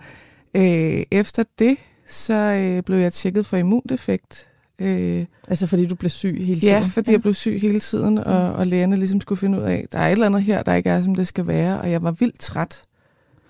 øh, 0.53 1.03
efter 1.12 1.43
det, 1.60 1.77
så 2.05 2.34
øh, 2.34 2.84
blev 2.84 2.98
jeg 2.98 3.13
tjekket 3.13 3.46
for 3.46 3.57
immundefekt. 3.57 4.50
Øh, 4.81 5.25
altså 5.48 5.67
fordi 5.67 5.86
du 5.86 5.96
blev 5.96 6.10
syg 6.10 6.38
hele 6.46 6.60
tiden? 6.60 6.74
Ja, 6.74 6.88
fordi 6.89 7.10
ja. 7.10 7.13
jeg 7.13 7.22
blev 7.22 7.34
syg 7.34 7.60
hele 7.62 7.79
tiden, 7.79 8.17
og, 8.17 8.53
og 8.53 8.67
lægerne 8.67 8.98
ligesom 8.98 9.22
skulle 9.22 9.39
finde 9.39 9.57
ud 9.57 9.63
af, 9.63 9.86
der 9.91 10.00
er 10.00 10.07
et 10.07 10.12
eller 10.12 10.25
andet 10.25 10.43
her, 10.43 10.63
der 10.63 10.74
ikke 10.74 10.89
er, 10.89 11.01
som 11.01 11.15
det 11.15 11.27
skal 11.27 11.48
være, 11.48 11.81
og 11.81 11.91
jeg 11.91 12.03
var 12.03 12.12
vildt 12.12 12.39
træt. 12.39 12.81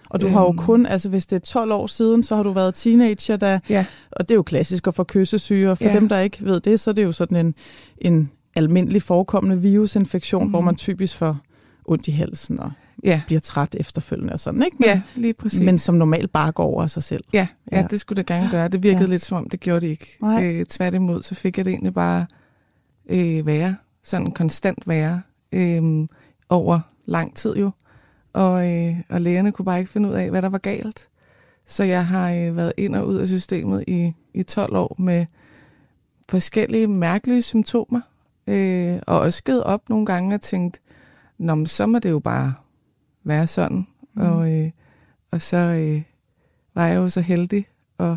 Og 0.10 0.22
du 0.22 0.28
har 0.28 0.42
jo 0.42 0.48
øhm. 0.48 0.58
kun, 0.58 0.86
altså 0.86 1.10
hvis 1.10 1.26
det 1.26 1.36
er 1.36 1.40
12 1.40 1.72
år 1.72 1.88
siden, 1.88 2.24
så 2.24 2.36
har 2.36 2.44
du 2.44 2.52
været 2.52 2.76
teenager, 2.76 3.38
der, 3.38 3.60
ja. 3.70 3.86
og 4.12 4.30
det 4.30 4.36
er 4.36 4.38
jo 4.38 4.44
klassisk 4.44 4.88
at 4.88 4.96
få 4.96 5.04
kyssesyge, 5.04 5.72
og 5.72 5.78
for 5.78 5.86
ja. 5.86 5.94
dem, 5.94 6.10
der 6.10 6.20
ikke 6.20 6.46
ved 6.46 6.60
det, 6.60 6.80
så 6.80 6.90
er 6.90 6.94
det 6.94 7.04
jo 7.04 7.12
sådan 7.12 7.46
en, 7.46 7.56
en 7.98 8.32
almindelig 8.56 9.02
forekommende 9.02 9.62
virusinfektion, 9.62 10.44
mm. 10.44 10.50
hvor 10.50 10.62
man 10.62 10.76
typisk 10.76 11.16
får 11.16 11.38
ondt 11.86 12.08
i 12.08 12.12
halsen 12.12 12.60
og 12.60 12.72
ja. 13.04 13.22
bliver 13.28 13.40
træt 13.40 13.76
efterfølgende 13.80 14.34
og 14.34 14.40
sådan, 14.40 14.64
ikke? 14.64 14.78
Men, 14.80 14.88
ja, 14.88 15.02
lige 15.16 15.34
præcis. 15.34 15.62
Men 15.62 15.78
som 15.78 15.96
normalt 15.96 16.32
bare 16.32 16.52
går 16.52 16.64
over 16.64 16.84
af 16.84 16.90
sig 16.90 17.04
selv. 17.04 17.24
Ja, 17.34 17.48
ja, 17.72 17.80
ja. 17.80 17.88
det 17.90 18.00
skulle 18.00 18.18
det 18.18 18.26
gerne 18.26 18.50
gøre. 18.52 18.68
Det 18.68 18.84
virkede 18.84 19.04
ja. 19.04 19.10
lidt 19.10 19.22
som 19.22 19.38
om, 19.38 19.50
det 19.50 19.60
gjorde 19.60 19.82
det 19.82 19.88
ikke. 19.88 20.18
Øh, 20.24 20.66
tværtimod, 20.66 21.24
så 21.24 21.36
fik 21.36 21.58
jeg 21.58 21.66
det 21.66 21.72
egentlig 21.72 21.94
bare 21.94 22.26
øh, 23.10 23.46
være, 23.46 23.76
sådan 24.04 24.32
konstant 24.32 24.88
være, 24.88 25.22
øh, 25.52 26.08
over 26.50 26.80
lang 27.06 27.36
tid 27.36 27.56
jo. 27.56 27.72
Og, 28.34 28.72
øh, 28.72 28.96
og 29.10 29.22
lægerne 29.22 29.52
kunne 29.52 29.66
bare 29.66 29.80
ikke 29.80 29.92
finde 29.92 30.10
ud 30.10 30.14
af, 30.14 30.30
hvad 30.30 30.42
der 30.42 30.50
var 30.50 30.58
galt. 30.58 31.08
Så 31.66 31.84
jeg 31.84 32.08
har 32.08 32.32
øh, 32.32 32.56
været 32.56 32.74
ind 32.78 32.96
og 32.96 33.08
ud 33.08 33.16
af 33.16 33.28
systemet 33.28 33.84
i, 33.88 34.14
i 34.34 34.44
12 34.44 34.76
år 34.76 34.96
med 35.00 35.26
forskellige 36.30 36.88
mærkelige 36.88 37.42
symptomer. 37.42 38.02
Øh, 38.48 39.00
og 39.08 39.20
også 39.20 39.44
givet 39.44 39.64
op 39.64 39.90
nogle 39.90 40.06
gange 40.06 40.36
og 40.36 40.42
tænkt, 40.42 40.82
Nå, 41.38 41.66
så 41.66 41.86
må 41.86 42.00
det 42.00 42.10
jo 42.10 42.20
bare 42.20 42.54
være 43.28 43.48
sådan. 43.48 43.88
Mm. 44.14 44.22
Og, 44.22 44.54
øh, 44.54 44.72
og 45.32 45.42
så 45.42 45.58
øh, 45.58 46.02
var 46.76 46.88
jeg 46.88 46.96
jo 46.96 47.10
så 47.10 47.22
heldig 47.22 47.68
at 48.00 48.16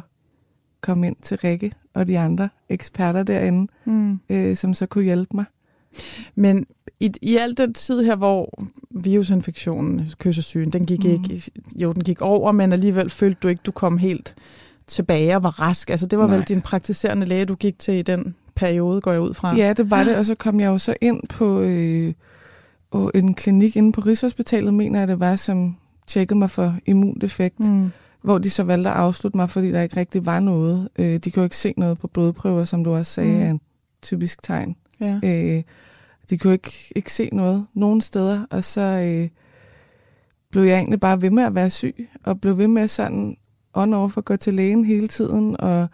komme 0.81 1.07
ind 1.07 1.17
til 1.23 1.37
Rikke 1.37 1.73
og 1.95 2.09
de 2.09 2.19
andre 2.19 2.49
eksperter 2.69 3.23
derinde, 3.23 3.73
mm. 3.85 4.21
øh, 4.31 4.57
som 4.57 4.75
så 4.75 4.87
kunne 4.87 5.05
hjælpe 5.05 5.37
mig. 5.37 5.45
Men 6.35 6.67
i, 7.00 7.12
i 7.23 7.37
al 7.37 7.57
den 7.57 7.73
tid 7.73 8.02
her, 8.02 8.17
hvor 8.17 8.64
virusinfektionen, 8.90 10.11
kyssesygen, 10.19 10.71
den 10.73 10.87
gik 10.87 11.05
mm. 11.05 11.11
ikke, 11.11 11.50
jo, 11.76 11.93
den 11.93 12.05
gik 12.05 12.21
over, 12.21 12.52
men 12.52 12.73
alligevel 12.73 13.11
følte 13.11 13.38
du 13.43 13.49
ikke, 13.49 13.62
du 13.67 13.71
kom 13.71 13.99
helt 13.99 14.35
tilbage 14.87 15.37
og 15.37 15.43
var 15.43 15.61
rask. 15.61 15.90
Altså 15.90 16.07
det 16.07 16.19
var 16.19 16.26
Nej. 16.26 16.37
vel 16.37 16.45
din 16.45 16.61
praktiserende 16.61 17.26
læge, 17.26 17.45
du 17.45 17.55
gik 17.55 17.79
til 17.79 17.95
i 17.95 18.02
den 18.02 18.35
periode, 18.55 19.00
går 19.00 19.12
jeg 19.12 19.21
ud 19.21 19.35
fra? 19.35 19.57
Ja, 19.57 19.73
det 19.73 19.90
var 19.90 20.05
det, 20.05 20.17
og 20.17 20.26
så 20.26 20.35
kom 20.35 20.61
jeg 20.61 20.67
jo 20.67 20.79
så 20.79 20.95
ind 21.00 21.29
på 21.29 21.61
øh, 21.61 22.14
en 23.14 23.35
klinik 23.35 23.76
inde 23.76 23.92
på 23.92 24.00
Rigshospitalet, 24.00 24.75
mener 24.75 24.99
jeg 24.99 25.09
det 25.09 25.20
var, 25.20 25.37
som 25.37 25.76
tjekkede 26.06 26.38
mig 26.38 26.50
for 26.50 26.75
immundefekt. 26.87 27.61
Mm 27.61 27.90
hvor 28.23 28.38
de 28.38 28.50
så 28.50 28.62
valgte 28.62 28.90
at 28.90 28.97
afslutte 28.97 29.37
mig, 29.37 29.50
fordi 29.50 29.73
der 29.73 29.82
ikke 29.82 29.97
rigtig 29.97 30.26
var 30.26 30.40
noget. 30.40 30.88
Øh, 30.99 31.16
de 31.16 31.30
kunne 31.30 31.44
ikke 31.44 31.56
se 31.56 31.75
noget 31.76 31.99
på 31.99 32.06
blodprøver, 32.06 32.64
som 32.64 32.85
du 32.85 32.94
også 32.94 33.12
sagde, 33.12 33.32
mm. 33.32 33.42
er 33.42 33.50
en 33.50 33.61
typisk 34.02 34.42
tegn. 34.42 34.76
Ja. 35.00 35.20
Øh, 35.25 35.62
de 36.30 36.38
kunne 36.38 36.52
ikke, 36.52 36.92
ikke 36.97 37.12
se 37.12 37.28
noget 37.32 37.66
nogen 37.75 38.00
steder, 38.00 38.47
og 38.50 38.64
så 38.64 38.80
øh, 38.80 39.28
blev 40.50 40.62
jeg 40.64 40.76
egentlig 40.76 41.00
bare 41.00 41.23
ved 41.23 41.30
med 41.30 41.44
at 41.44 41.54
være 41.54 41.70
syg, 41.70 42.09
og 42.25 42.40
blev 42.40 42.59
ved 42.59 42.68
med 42.68 42.88
sådan 42.88 43.37
on 43.75 43.94
off 43.94 44.18
at 44.18 44.25
gå 44.25 44.37
til 44.37 44.54
lægen 44.54 44.85
hele 44.85 45.09
tiden, 45.09 45.61
og 45.61 45.88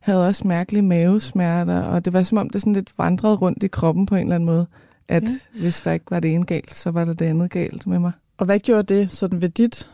havde 0.00 0.26
også 0.26 0.46
mærkelige 0.46 0.82
mavesmerter, 0.82 1.82
og 1.82 2.04
det 2.04 2.12
var 2.12 2.22
som 2.22 2.38
om 2.38 2.50
det 2.50 2.60
sådan 2.60 2.72
lidt 2.72 2.98
vandrede 2.98 3.36
rundt 3.36 3.62
i 3.62 3.68
kroppen 3.68 4.06
på 4.06 4.14
en 4.14 4.22
eller 4.22 4.34
anden 4.34 4.46
måde, 4.46 4.66
at 5.08 5.22
ja. 5.22 5.60
hvis 5.60 5.82
der 5.82 5.92
ikke 5.92 6.06
var 6.10 6.20
det 6.20 6.34
ene 6.34 6.44
galt, 6.44 6.74
så 6.74 6.90
var 6.90 7.04
der 7.04 7.12
det 7.12 7.24
andet 7.24 7.50
galt 7.50 7.86
med 7.86 7.98
mig. 7.98 8.12
Og 8.38 8.46
hvad 8.46 8.58
gjorde 8.58 8.94
det 8.94 9.10
sådan 9.10 9.42
ved 9.42 9.48
dit 9.48 9.90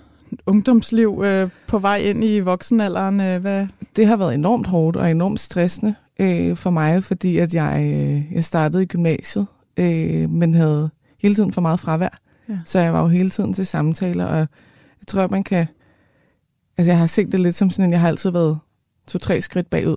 ungdomsliv 0.46 1.22
øh, 1.24 1.50
på 1.66 1.78
vej 1.78 1.96
ind 1.96 2.24
i 2.24 2.40
voksenalderen? 2.40 3.20
Øh, 3.20 3.40
hvad? 3.40 3.66
Det 3.96 4.06
har 4.06 4.16
været 4.16 4.34
enormt 4.34 4.66
hårdt 4.66 4.96
og 4.96 5.10
enormt 5.10 5.40
stressende 5.40 5.94
øh, 6.18 6.56
for 6.56 6.70
mig, 6.70 7.04
fordi 7.04 7.38
at 7.38 7.54
jeg, 7.54 7.92
øh, 7.94 8.32
jeg 8.32 8.44
startede 8.44 8.82
i 8.82 8.86
gymnasiet, 8.86 9.46
øh, 9.76 10.30
men 10.30 10.54
havde 10.54 10.90
hele 11.18 11.34
tiden 11.34 11.52
for 11.52 11.60
meget 11.60 11.80
fravær. 11.80 12.18
Ja. 12.48 12.58
Så 12.64 12.80
jeg 12.80 12.92
var 12.92 13.00
jo 13.02 13.08
hele 13.08 13.30
tiden 13.30 13.52
til 13.52 13.66
samtaler, 13.66 14.24
og 14.24 14.36
jeg 14.36 15.06
tror, 15.06 15.22
at 15.22 15.30
man 15.30 15.42
kan... 15.42 15.66
Altså, 16.78 16.90
jeg 16.90 16.98
har 16.98 17.06
set 17.06 17.32
det 17.32 17.40
lidt 17.40 17.54
som 17.54 17.70
sådan, 17.70 17.84
at 17.84 17.90
jeg 17.90 18.00
har 18.00 18.08
altid 18.08 18.30
været 18.30 18.58
to-tre 19.06 19.40
skridt 19.40 19.70
bagud 19.70 19.96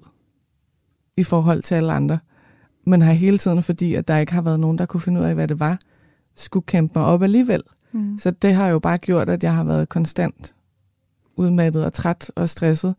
i 1.18 1.24
forhold 1.24 1.64
til 1.64 1.76
alle 1.76 1.94
andre. 1.94 2.20
Men 2.88 3.02
har 3.02 3.14
hele 3.14 3.38
tiden, 3.38 3.64
fordi 3.64 3.96
at 3.96 4.08
der 4.08 4.18
ikke 4.18 4.34
har 4.34 4.42
været 4.42 4.60
nogen, 4.60 4.78
der 4.78 4.86
kunne 4.86 5.02
finde 5.02 5.22
ud 5.22 5.26
af, 5.26 5.36
hvad 5.36 5.48
det 5.48 5.60
var, 5.60 5.80
skulle 6.36 6.66
kæmpe 6.66 7.00
mig 7.00 7.08
op 7.08 7.24
alligevel. 7.24 7.62
Mm. 7.92 8.20
Så 8.20 8.32
det 8.32 8.54
har 8.54 8.68
jo 8.68 8.80
bare 8.80 8.98
gjort, 8.98 9.30
at 9.30 9.44
jeg 9.44 9.56
har 9.56 9.64
været 9.64 9.90
konstant 9.90 10.54
udmattet 11.36 11.86
og 11.86 11.94
træt 11.94 12.32
og 12.36 12.50
stresset. 12.50 12.96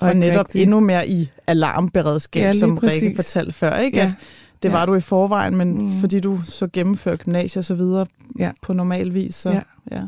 Og, 0.00 0.08
og 0.08 0.16
netop 0.16 0.46
rigtig... 0.46 0.62
endnu 0.62 0.80
mere 0.80 1.08
i 1.08 1.30
alarmberedskab, 1.46 2.42
ja, 2.42 2.52
som. 2.52 2.78
Rikke 2.78 3.16
fortalte 3.16 3.52
før, 3.52 3.76
ikke? 3.76 3.98
Ja. 3.98 4.06
At 4.06 4.16
det 4.62 4.68
ja. 4.68 4.74
var 4.74 4.86
du 4.86 4.94
i 4.94 5.00
forvejen, 5.00 5.56
men 5.56 5.78
mm. 5.78 5.90
fordi 6.00 6.20
du 6.20 6.40
så 6.44 6.68
gennemfører 6.72 7.16
gymnasiet 7.16 7.56
og 7.56 7.64
så 7.64 7.74
videre 7.74 8.06
ja. 8.38 8.50
på 8.62 8.72
normal 8.72 9.14
vis, 9.14 9.34
så 9.34 9.50
ja. 9.50 9.62
ja. 9.90 10.02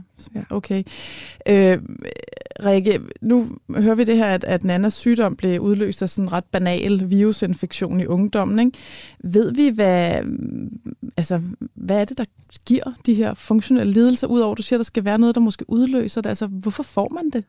Okay. 0.50 0.82
Øh, 1.48 1.78
Rikke, 2.64 3.00
nu 3.20 3.46
hører 3.76 3.94
vi 3.94 4.04
det 4.04 4.16
her, 4.16 4.26
at, 4.26 4.44
at 4.44 4.64
Nannas 4.64 4.94
sygdom 4.94 5.36
blev 5.36 5.60
udløst 5.60 6.02
af 6.02 6.10
sådan 6.10 6.24
en 6.24 6.32
ret 6.32 6.44
banal 6.44 7.10
virusinfektion 7.10 8.00
i 8.00 8.06
ungdommen. 8.06 8.58
Ikke? 8.58 8.78
Ved 9.24 9.52
vi, 9.52 9.68
hvad, 9.68 10.12
altså, 11.16 11.40
hvad 11.74 12.00
er 12.00 12.04
det, 12.04 12.18
der 12.18 12.24
giver 12.66 12.92
de 13.06 13.14
her 13.14 13.34
funktionelle 13.34 13.92
lidelser, 13.92 14.26
udover 14.26 14.54
du 14.54 14.62
siger, 14.62 14.76
at 14.76 14.78
der 14.78 14.84
skal 14.84 15.04
være 15.04 15.18
noget, 15.18 15.34
der 15.34 15.40
måske 15.40 15.64
udløser 15.70 16.20
det? 16.20 16.28
Altså, 16.28 16.46
hvorfor 16.46 16.82
får 16.82 17.08
man 17.14 17.30
det? 17.30 17.44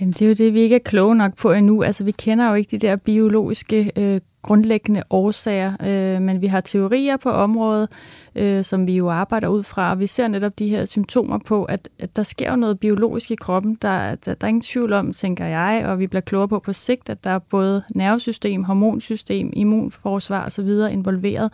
Jamen, 0.00 0.12
det 0.12 0.22
er 0.22 0.26
jo 0.26 0.34
det, 0.34 0.54
vi 0.54 0.60
ikke 0.60 0.74
er 0.74 0.80
kloge 0.84 1.14
nok 1.14 1.36
på 1.36 1.52
endnu. 1.52 1.82
Altså, 1.82 2.04
vi 2.04 2.12
kender 2.12 2.48
jo 2.48 2.54
ikke 2.54 2.70
de 2.70 2.86
der 2.86 2.96
biologiske 2.96 3.92
øh, 3.96 4.20
grundlæggende 4.42 5.02
årsager, 5.10 5.72
øh, 5.86 6.22
men 6.22 6.40
vi 6.40 6.46
har 6.46 6.60
teorier 6.60 7.16
på 7.16 7.30
området, 7.30 7.88
øh, 8.34 8.64
som 8.64 8.86
vi 8.86 8.96
jo 8.96 9.10
arbejder 9.10 9.48
ud 9.48 9.62
fra, 9.62 9.90
og 9.90 10.00
vi 10.00 10.06
ser 10.06 10.28
netop 10.28 10.58
de 10.58 10.68
her 10.68 10.84
symptomer 10.84 11.38
på, 11.38 11.64
at, 11.64 11.88
at 11.98 12.16
der 12.16 12.22
sker 12.22 12.50
jo 12.50 12.56
noget 12.56 12.80
biologisk 12.80 13.30
i 13.30 13.34
kroppen. 13.34 13.78
Der, 13.82 14.14
der, 14.14 14.34
der 14.34 14.44
er 14.44 14.48
ingen 14.48 14.60
tvivl 14.60 14.92
om, 14.92 15.12
tænker 15.12 15.44
jeg, 15.44 15.84
og 15.86 15.98
vi 15.98 16.06
bliver 16.06 16.20
klogere 16.20 16.48
på 16.48 16.58
på 16.58 16.72
sigt, 16.72 17.08
at 17.08 17.24
der 17.24 17.30
er 17.30 17.38
både 17.38 17.82
nervesystem, 17.94 18.64
hormonsystem, 18.64 19.52
immunforsvar 19.52 20.46
osv. 20.46 20.68
involveret. 20.92 21.52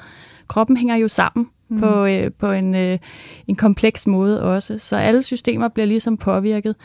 Kroppen 0.49 0.77
hænger 0.77 0.97
jo 0.97 1.09
sammen 1.09 1.49
mm. 1.69 1.81
på, 1.81 2.05
øh, 2.05 2.31
på 2.39 2.51
en, 2.53 2.75
øh, 2.75 2.99
en 3.49 3.57
kompleks 3.57 4.07
måde 4.07 4.43
også, 4.43 4.79
så 4.79 4.97
alle 4.97 5.23
systemer 5.23 5.69
bliver 5.69 5.87
ligesom 5.87 6.17
påvirket. 6.17 6.77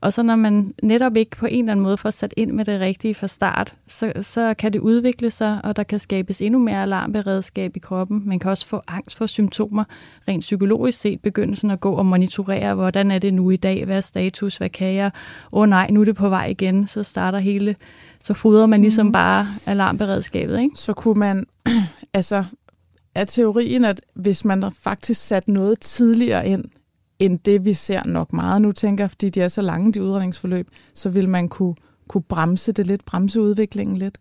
Og 0.00 0.12
så 0.12 0.22
når 0.22 0.36
man 0.36 0.74
netop 0.82 1.16
ikke 1.16 1.36
på 1.36 1.46
en 1.46 1.58
eller 1.58 1.72
anden 1.72 1.82
måde 1.82 1.96
får 1.96 2.10
sat 2.10 2.34
ind 2.36 2.52
med 2.52 2.64
det 2.64 2.80
rigtige 2.80 3.14
fra 3.14 3.26
start, 3.26 3.74
så, 3.88 4.12
så 4.20 4.54
kan 4.54 4.72
det 4.72 4.78
udvikle 4.78 5.30
sig, 5.30 5.60
og 5.64 5.76
der 5.76 5.82
kan 5.82 5.98
skabes 5.98 6.42
endnu 6.42 6.58
mere 6.58 6.82
alarmberedskab 6.82 7.76
i 7.76 7.78
kroppen. 7.78 8.22
Man 8.26 8.38
kan 8.38 8.50
også 8.50 8.66
få 8.66 8.82
angst 8.86 9.16
for 9.16 9.26
symptomer. 9.26 9.84
Rent 10.28 10.40
psykologisk 10.40 10.98
set 10.98 11.20
begyndelsen 11.20 11.70
at 11.70 11.80
gå 11.80 11.92
og 11.92 12.06
monitorere, 12.06 12.74
hvordan 12.74 13.10
er 13.10 13.18
det 13.18 13.34
nu 13.34 13.50
i 13.50 13.56
dag, 13.56 13.84
hvad 13.84 13.96
er 13.96 14.00
status, 14.00 14.56
hvad 14.56 14.68
kan 14.68 14.94
jeg? 14.94 15.10
Åh 15.52 15.60
oh, 15.60 15.68
nej, 15.68 15.90
nu 15.90 16.00
er 16.00 16.04
det 16.04 16.16
på 16.16 16.28
vej 16.28 16.46
igen, 16.46 16.86
så 16.86 17.02
starter 17.02 17.38
hele, 17.38 17.76
så 18.20 18.34
fodrer 18.34 18.66
man 18.66 18.80
ligesom 18.80 19.06
mm. 19.06 19.12
bare 19.12 19.46
alarmberedskabet. 19.66 20.60
Ikke? 20.60 20.76
Så 20.76 20.92
kunne 20.92 21.18
man, 21.18 21.46
altså 22.14 22.44
er 23.14 23.24
teorien, 23.24 23.84
at 23.84 24.00
hvis 24.14 24.44
man 24.44 24.72
faktisk 24.72 25.26
sat 25.26 25.48
noget 25.48 25.80
tidligere 25.80 26.48
ind, 26.48 26.64
end 27.18 27.38
det, 27.38 27.64
vi 27.64 27.72
ser 27.72 28.02
nok 28.04 28.32
meget 28.32 28.62
nu, 28.62 28.72
tænker 28.72 29.06
fordi 29.06 29.28
de 29.28 29.40
er 29.40 29.48
så 29.48 29.62
lange, 29.62 29.92
de 29.92 30.02
udredningsforløb, 30.02 30.68
så 30.94 31.10
vil 31.10 31.28
man 31.28 31.48
kunne, 31.48 31.74
kunne 32.08 32.22
bremse 32.22 32.72
det 32.72 32.86
lidt, 32.86 33.04
bremse 33.04 33.40
udviklingen 33.40 33.96
lidt. 33.96 34.18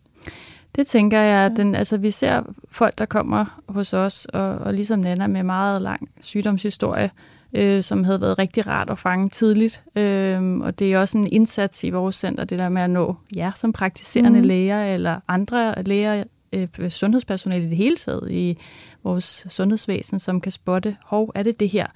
Det 0.75 0.87
tænker 0.87 1.19
jeg, 1.19 1.45
at 1.45 1.51
den, 1.57 1.75
altså, 1.75 1.97
vi 1.97 2.11
ser 2.11 2.43
folk, 2.71 2.97
der 2.97 3.05
kommer 3.05 3.61
hos 3.69 3.93
os, 3.93 4.25
og, 4.25 4.49
og 4.49 4.73
ligesom 4.73 4.99
Nana 4.99 5.27
med 5.27 5.43
meget 5.43 5.81
lang 5.81 6.09
sygdomshistorie, 6.21 7.09
øh, 7.53 7.83
som 7.83 8.03
havde 8.03 8.21
været 8.21 8.39
rigtig 8.39 8.67
rart 8.67 8.89
at 8.89 8.99
fange 8.99 9.29
tidligt. 9.29 9.83
Øh, 9.95 10.57
og 10.57 10.79
det 10.79 10.93
er 10.93 10.99
også 10.99 11.17
en 11.17 11.27
indsats 11.31 11.83
i 11.83 11.89
vores 11.89 12.15
center, 12.15 12.43
det 12.43 12.59
der 12.59 12.69
med 12.69 12.81
at 12.81 12.89
nå 12.89 13.15
jer 13.35 13.51
som 13.55 13.73
praktiserende 13.73 14.39
mm. 14.39 14.47
læger, 14.47 14.93
eller 14.93 15.19
andre 15.27 15.83
læger, 15.83 16.23
øh, 16.53 16.89
sundhedspersonale 16.89 17.65
i 17.65 17.69
det 17.69 17.77
hele 17.77 17.95
taget 17.95 18.31
i 18.31 18.57
vores 19.03 19.47
sundhedsvæsen, 19.49 20.19
som 20.19 20.41
kan 20.41 20.51
spotte, 20.51 20.97
hov, 21.05 21.31
er 21.35 21.43
det 21.43 21.59
det 21.59 21.69
her? 21.69 21.87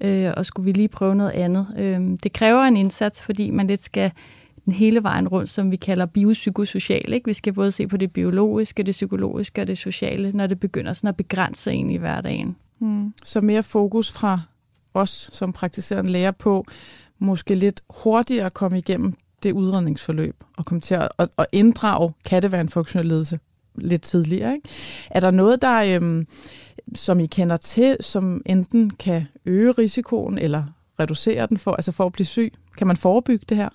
Øh, 0.00 0.32
og 0.36 0.46
skulle 0.46 0.64
vi 0.64 0.72
lige 0.72 0.88
prøve 0.88 1.14
noget 1.14 1.30
andet. 1.30 1.66
Øh, 1.78 2.00
det 2.22 2.32
kræver 2.32 2.62
en 2.62 2.76
indsats, 2.76 3.22
fordi 3.22 3.50
man 3.50 3.66
lidt 3.66 3.84
skal 3.84 4.12
den 4.64 4.72
hele 4.72 5.02
vejen 5.02 5.28
rundt, 5.28 5.50
som 5.50 5.70
vi 5.70 5.76
kalder 5.76 6.06
biopsykosocial. 6.06 7.12
Ikke? 7.12 7.26
Vi 7.26 7.32
skal 7.32 7.52
både 7.52 7.72
se 7.72 7.86
på 7.86 7.96
det 7.96 8.12
biologiske, 8.12 8.82
det 8.82 8.92
psykologiske 8.92 9.60
og 9.60 9.66
det 9.66 9.78
sociale, 9.78 10.32
når 10.32 10.46
det 10.46 10.60
begynder 10.60 10.92
sådan 10.92 11.08
at 11.08 11.16
begrænse 11.16 11.72
en 11.72 11.90
i 11.90 11.96
hverdagen. 11.96 12.56
Mm. 12.78 13.14
Så 13.24 13.40
mere 13.40 13.62
fokus 13.62 14.12
fra 14.12 14.40
os 14.94 15.30
som 15.32 15.52
praktiserende 15.52 16.10
læger 16.10 16.30
på 16.30 16.66
måske 17.18 17.54
lidt 17.54 17.80
hurtigere 17.90 18.46
at 18.46 18.54
komme 18.54 18.78
igennem 18.78 19.12
det 19.42 19.52
udredningsforløb 19.52 20.36
og 20.56 20.66
komme 20.66 20.80
til 20.80 20.94
at, 20.94 21.08
at, 21.18 21.28
at 21.38 21.46
inddrage, 21.52 22.12
kan 22.28 22.42
det 22.42 22.52
være 22.52 22.60
en 22.60 22.68
funktionel 22.68 23.06
ledelse 23.06 23.38
lidt 23.74 24.02
tidligere. 24.02 24.54
Ikke? 24.54 24.68
Er 25.10 25.20
der 25.20 25.30
noget, 25.30 25.62
der, 25.62 25.96
øhm, 25.96 26.26
som 26.94 27.20
I 27.20 27.26
kender 27.26 27.56
til, 27.56 27.96
som 28.00 28.42
enten 28.46 28.90
kan 28.90 29.26
øge 29.46 29.72
risikoen 29.72 30.38
eller 30.38 30.64
reducere 31.00 31.46
den 31.46 31.58
for, 31.58 31.72
altså 31.72 31.92
for 31.92 32.06
at 32.06 32.12
blive 32.12 32.26
syg? 32.26 32.52
Kan 32.78 32.86
man 32.86 32.96
forebygge 32.96 33.44
det 33.48 33.56
her? 33.56 33.68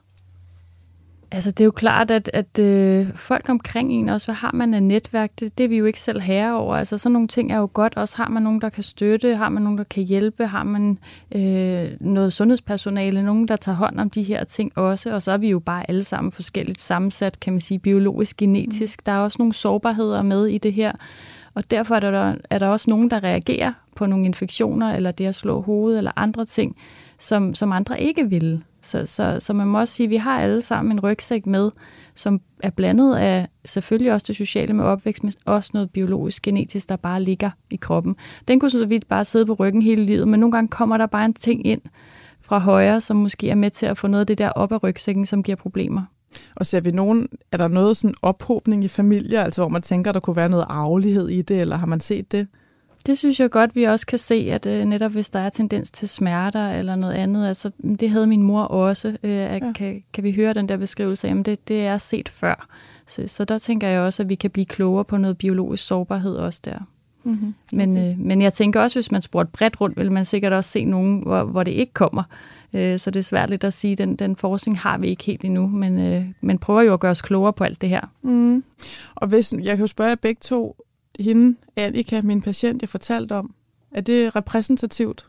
Altså, 1.34 1.52
det 1.52 1.60
er 1.62 1.66
jo 1.66 1.72
klart, 1.72 2.12
at, 2.12 2.30
at 2.34 2.60
øh, 2.60 3.08
folk 3.16 3.50
omkring 3.50 3.92
en 3.92 4.10
også, 4.10 4.28
hvad 4.28 4.36
har 4.36 4.52
man 4.54 4.74
af 4.74 4.84
netværk, 4.84 5.32
det, 5.40 5.58
det 5.58 5.64
er 5.64 5.68
vi 5.68 5.78
jo 5.78 5.86
ikke 5.86 6.02
selv 6.02 6.22
herre 6.22 6.58
over. 6.58 6.76
Altså, 6.76 6.98
sådan 6.98 7.14
nogle 7.14 7.28
ting 7.28 7.52
er 7.52 7.58
jo 7.58 7.70
godt. 7.74 7.98
Også 7.98 8.18
har 8.18 8.28
man 8.28 8.44
nogen, 8.44 8.62
der 8.62 8.70
kan 8.70 8.84
støtte, 8.84 9.36
har 9.36 9.50
man 9.50 9.64
nogen, 9.64 9.78
der 9.78 9.84
kan 9.84 10.04
hjælpe, 10.04 10.48
har 10.48 10.64
man 10.64 10.98
øh, 11.36 11.92
noget 12.00 12.34
sundhedspersonale, 12.34 13.24
nogen, 13.24 13.48
der 13.48 13.56
tager 13.56 13.76
hånd 13.76 14.00
om 14.00 14.10
de 14.10 14.24
her 14.24 14.44
ting 14.44 14.78
også. 14.78 15.12
Og 15.12 15.22
så 15.22 15.32
er 15.32 15.38
vi 15.38 15.50
jo 15.50 15.60
bare 15.60 15.90
alle 15.90 16.04
sammen 16.04 16.32
forskelligt 16.32 16.82
sammensat, 16.82 17.40
kan 17.40 17.54
man 17.54 17.62
sige, 17.62 17.80
biologisk, 17.80 18.38
genetisk. 18.38 19.00
Mm. 19.00 19.04
Der 19.06 19.12
er 19.12 19.20
også 19.20 19.36
nogle 19.40 19.54
sårbarheder 19.54 20.22
med 20.22 20.46
i 20.46 20.58
det 20.58 20.74
her. 20.74 20.92
Og 21.56 21.72
derfor 21.72 21.96
er 21.96 22.00
der, 22.00 22.36
er 22.50 22.60
der 22.60 22.68
også 22.68 22.90
nogen, 22.90 23.10
der 23.10 23.24
reagerer 23.24 23.74
på 23.96 24.06
nogle 24.06 24.26
infektioner, 24.26 24.96
eller 24.96 25.12
det 25.12 25.26
at 25.26 25.36
slå 25.36 25.62
hovedet, 25.62 25.98
eller 25.98 26.12
andre 26.16 26.46
ting, 26.46 26.76
som, 27.20 27.54
som 27.54 27.72
andre 27.72 28.02
ikke 28.02 28.30
vil. 28.30 28.64
Så, 28.82 29.06
så, 29.06 29.38
så 29.40 29.54
man 29.54 29.68
må 29.68 29.80
også 29.80 29.94
sige, 29.94 30.06
at 30.06 30.10
vi 30.10 30.16
har 30.16 30.42
alle 30.42 30.62
sammen 30.62 30.92
en 30.92 31.00
rygsæk 31.00 31.46
med, 31.46 31.72
som 32.16 32.42
er 32.64 32.70
blandet 32.70 33.16
af 33.16 33.48
selvfølgelig 33.66 34.14
også 34.14 34.26
det 34.28 34.36
sociale 34.36 34.74
med 34.74 34.86
opvækst, 34.86 35.24
men 35.24 35.34
også 35.46 35.72
noget 35.74 35.92
biologisk, 35.92 36.42
genetisk, 36.42 36.90
der 36.90 36.96
bare 36.96 37.24
ligger 37.24 37.50
i 37.70 37.76
kroppen. 37.76 38.16
Den 38.48 38.60
kunne 38.60 38.72
så 38.72 38.86
vidt 38.86 39.08
bare 39.08 39.26
sidde 39.26 39.46
på 39.46 39.54
ryggen 39.54 39.82
hele 39.82 40.04
livet, 40.06 40.28
men 40.28 40.40
nogle 40.40 40.52
gange 40.52 40.68
kommer 40.68 40.98
der 40.98 41.06
bare 41.06 41.26
en 41.26 41.34
ting 41.34 41.66
ind 41.66 41.82
fra 42.42 42.60
højre, 42.60 43.02
som 43.02 43.18
måske 43.18 43.50
er 43.50 43.56
med 43.56 43.70
til 43.70 43.86
at 43.86 43.98
få 43.98 44.08
noget 44.08 44.22
af 44.22 44.28
det 44.28 44.38
der 44.38 44.50
op 44.50 44.72
af 44.72 44.84
rygsækken, 44.84 45.26
som 45.26 45.44
giver 45.44 45.56
problemer. 45.56 46.02
Og 46.56 46.66
ser 46.66 46.80
vi 46.80 46.92
nogen, 46.92 47.28
er 47.52 47.58
der 47.58 47.68
noget 47.68 47.98
sådan 47.98 48.16
ophobning 48.22 48.84
i 48.84 48.88
familier, 48.88 49.44
altså 49.44 49.62
hvor 49.62 49.70
man 49.70 49.82
tænker, 49.82 50.12
der 50.12 50.20
kunne 50.20 50.36
være 50.36 50.50
noget 50.50 50.66
arvelighed 50.70 51.30
i 51.30 51.42
det, 51.42 51.62
eller 51.62 51.76
har 51.76 51.88
man 51.88 52.00
set 52.00 52.32
det? 52.32 52.48
Det 53.06 53.18
synes 53.18 53.40
jeg 53.40 53.52
godt, 53.52 53.76
vi 53.76 53.84
også 53.84 54.06
kan 54.06 54.20
se, 54.20 54.48
at 54.52 54.66
øh, 54.66 54.86
netop 54.86 55.12
hvis 55.12 55.30
der 55.30 55.40
er 55.40 55.50
tendens 55.50 55.92
til 55.92 56.10
smerter 56.10 56.70
eller 56.70 56.96
noget 56.96 57.14
andet, 57.14 57.48
altså 57.48 57.72
det 58.00 58.10
havde 58.10 58.28
min 58.28 58.44
mor 58.44 58.64
også, 58.64 59.18
øh, 59.24 59.54
at 59.54 59.62
ja. 59.62 59.72
kan, 59.72 60.04
kan 60.14 60.24
vi 60.24 60.32
høre 60.32 60.54
den 60.54 60.70
der 60.70 60.78
beskrivelse, 60.78 61.28
jamen 61.28 61.44
det, 61.44 61.68
det 61.68 61.86
er 61.86 61.98
set 61.98 62.30
før. 62.30 62.68
Så, 63.08 63.24
så 63.28 63.46
der 63.46 63.58
tænker 63.58 63.88
jeg 63.88 64.02
også, 64.02 64.24
at 64.24 64.30
vi 64.30 64.36
kan 64.36 64.50
blive 64.50 64.66
klogere 64.66 65.06
på 65.06 65.18
noget 65.18 65.38
biologisk 65.38 65.86
sårbarhed 65.86 66.36
også 66.36 66.62
der. 66.66 66.80
Mm-hmm. 67.24 67.54
Okay. 67.74 67.86
Men, 67.86 67.98
øh, 67.98 68.20
men 68.20 68.42
jeg 68.42 68.54
tænker 68.54 68.82
også, 68.82 68.96
hvis 68.96 69.12
man 69.12 69.22
spurgte 69.22 69.52
bredt 69.52 69.82
rundt, 69.82 69.98
vil 69.98 70.12
man 70.12 70.26
sikkert 70.26 70.54
også 70.54 70.72
se 70.72 70.86
nogen, 70.86 71.22
hvor, 71.24 71.44
hvor 71.44 71.64
det 71.64 71.72
ikke 71.72 71.94
kommer. 71.94 72.24
Øh, 72.74 73.00
så 73.00 73.12
det 73.12 73.20
er 73.20 73.24
svært 73.24 73.50
lidt 73.50 73.64
at 73.64 73.74
sige, 73.74 73.96
den, 73.96 74.16
den 74.16 74.36
forskning 74.36 74.80
har 74.80 74.98
vi 74.98 75.08
ikke 75.08 75.24
helt 75.24 75.46
endnu, 75.46 75.68
men, 75.68 76.00
øh, 76.00 76.26
men 76.42 76.58
prøver 76.58 76.82
jo 76.82 76.94
at 76.94 77.00
gøre 77.00 77.12
os 77.12 77.22
klogere 77.22 77.54
på 77.54 77.64
alt 77.64 77.82
det 77.82 77.90
her. 77.90 78.02
Mm. 78.22 78.64
Og 79.16 79.28
hvis, 79.28 79.54
jeg 79.54 79.78
kan 79.78 79.80
jo 79.80 79.88
spørge 79.88 80.10
jer 80.10 80.16
begge 80.16 80.40
to, 80.44 80.76
hende, 81.20 81.58
Annika, 81.76 82.22
min 82.22 82.42
patient, 82.42 82.82
jeg 82.82 82.90
fortalte 82.90 83.36
om, 83.36 83.54
er 83.92 84.02
det 84.02 84.36
repræsentativt? 84.36 85.26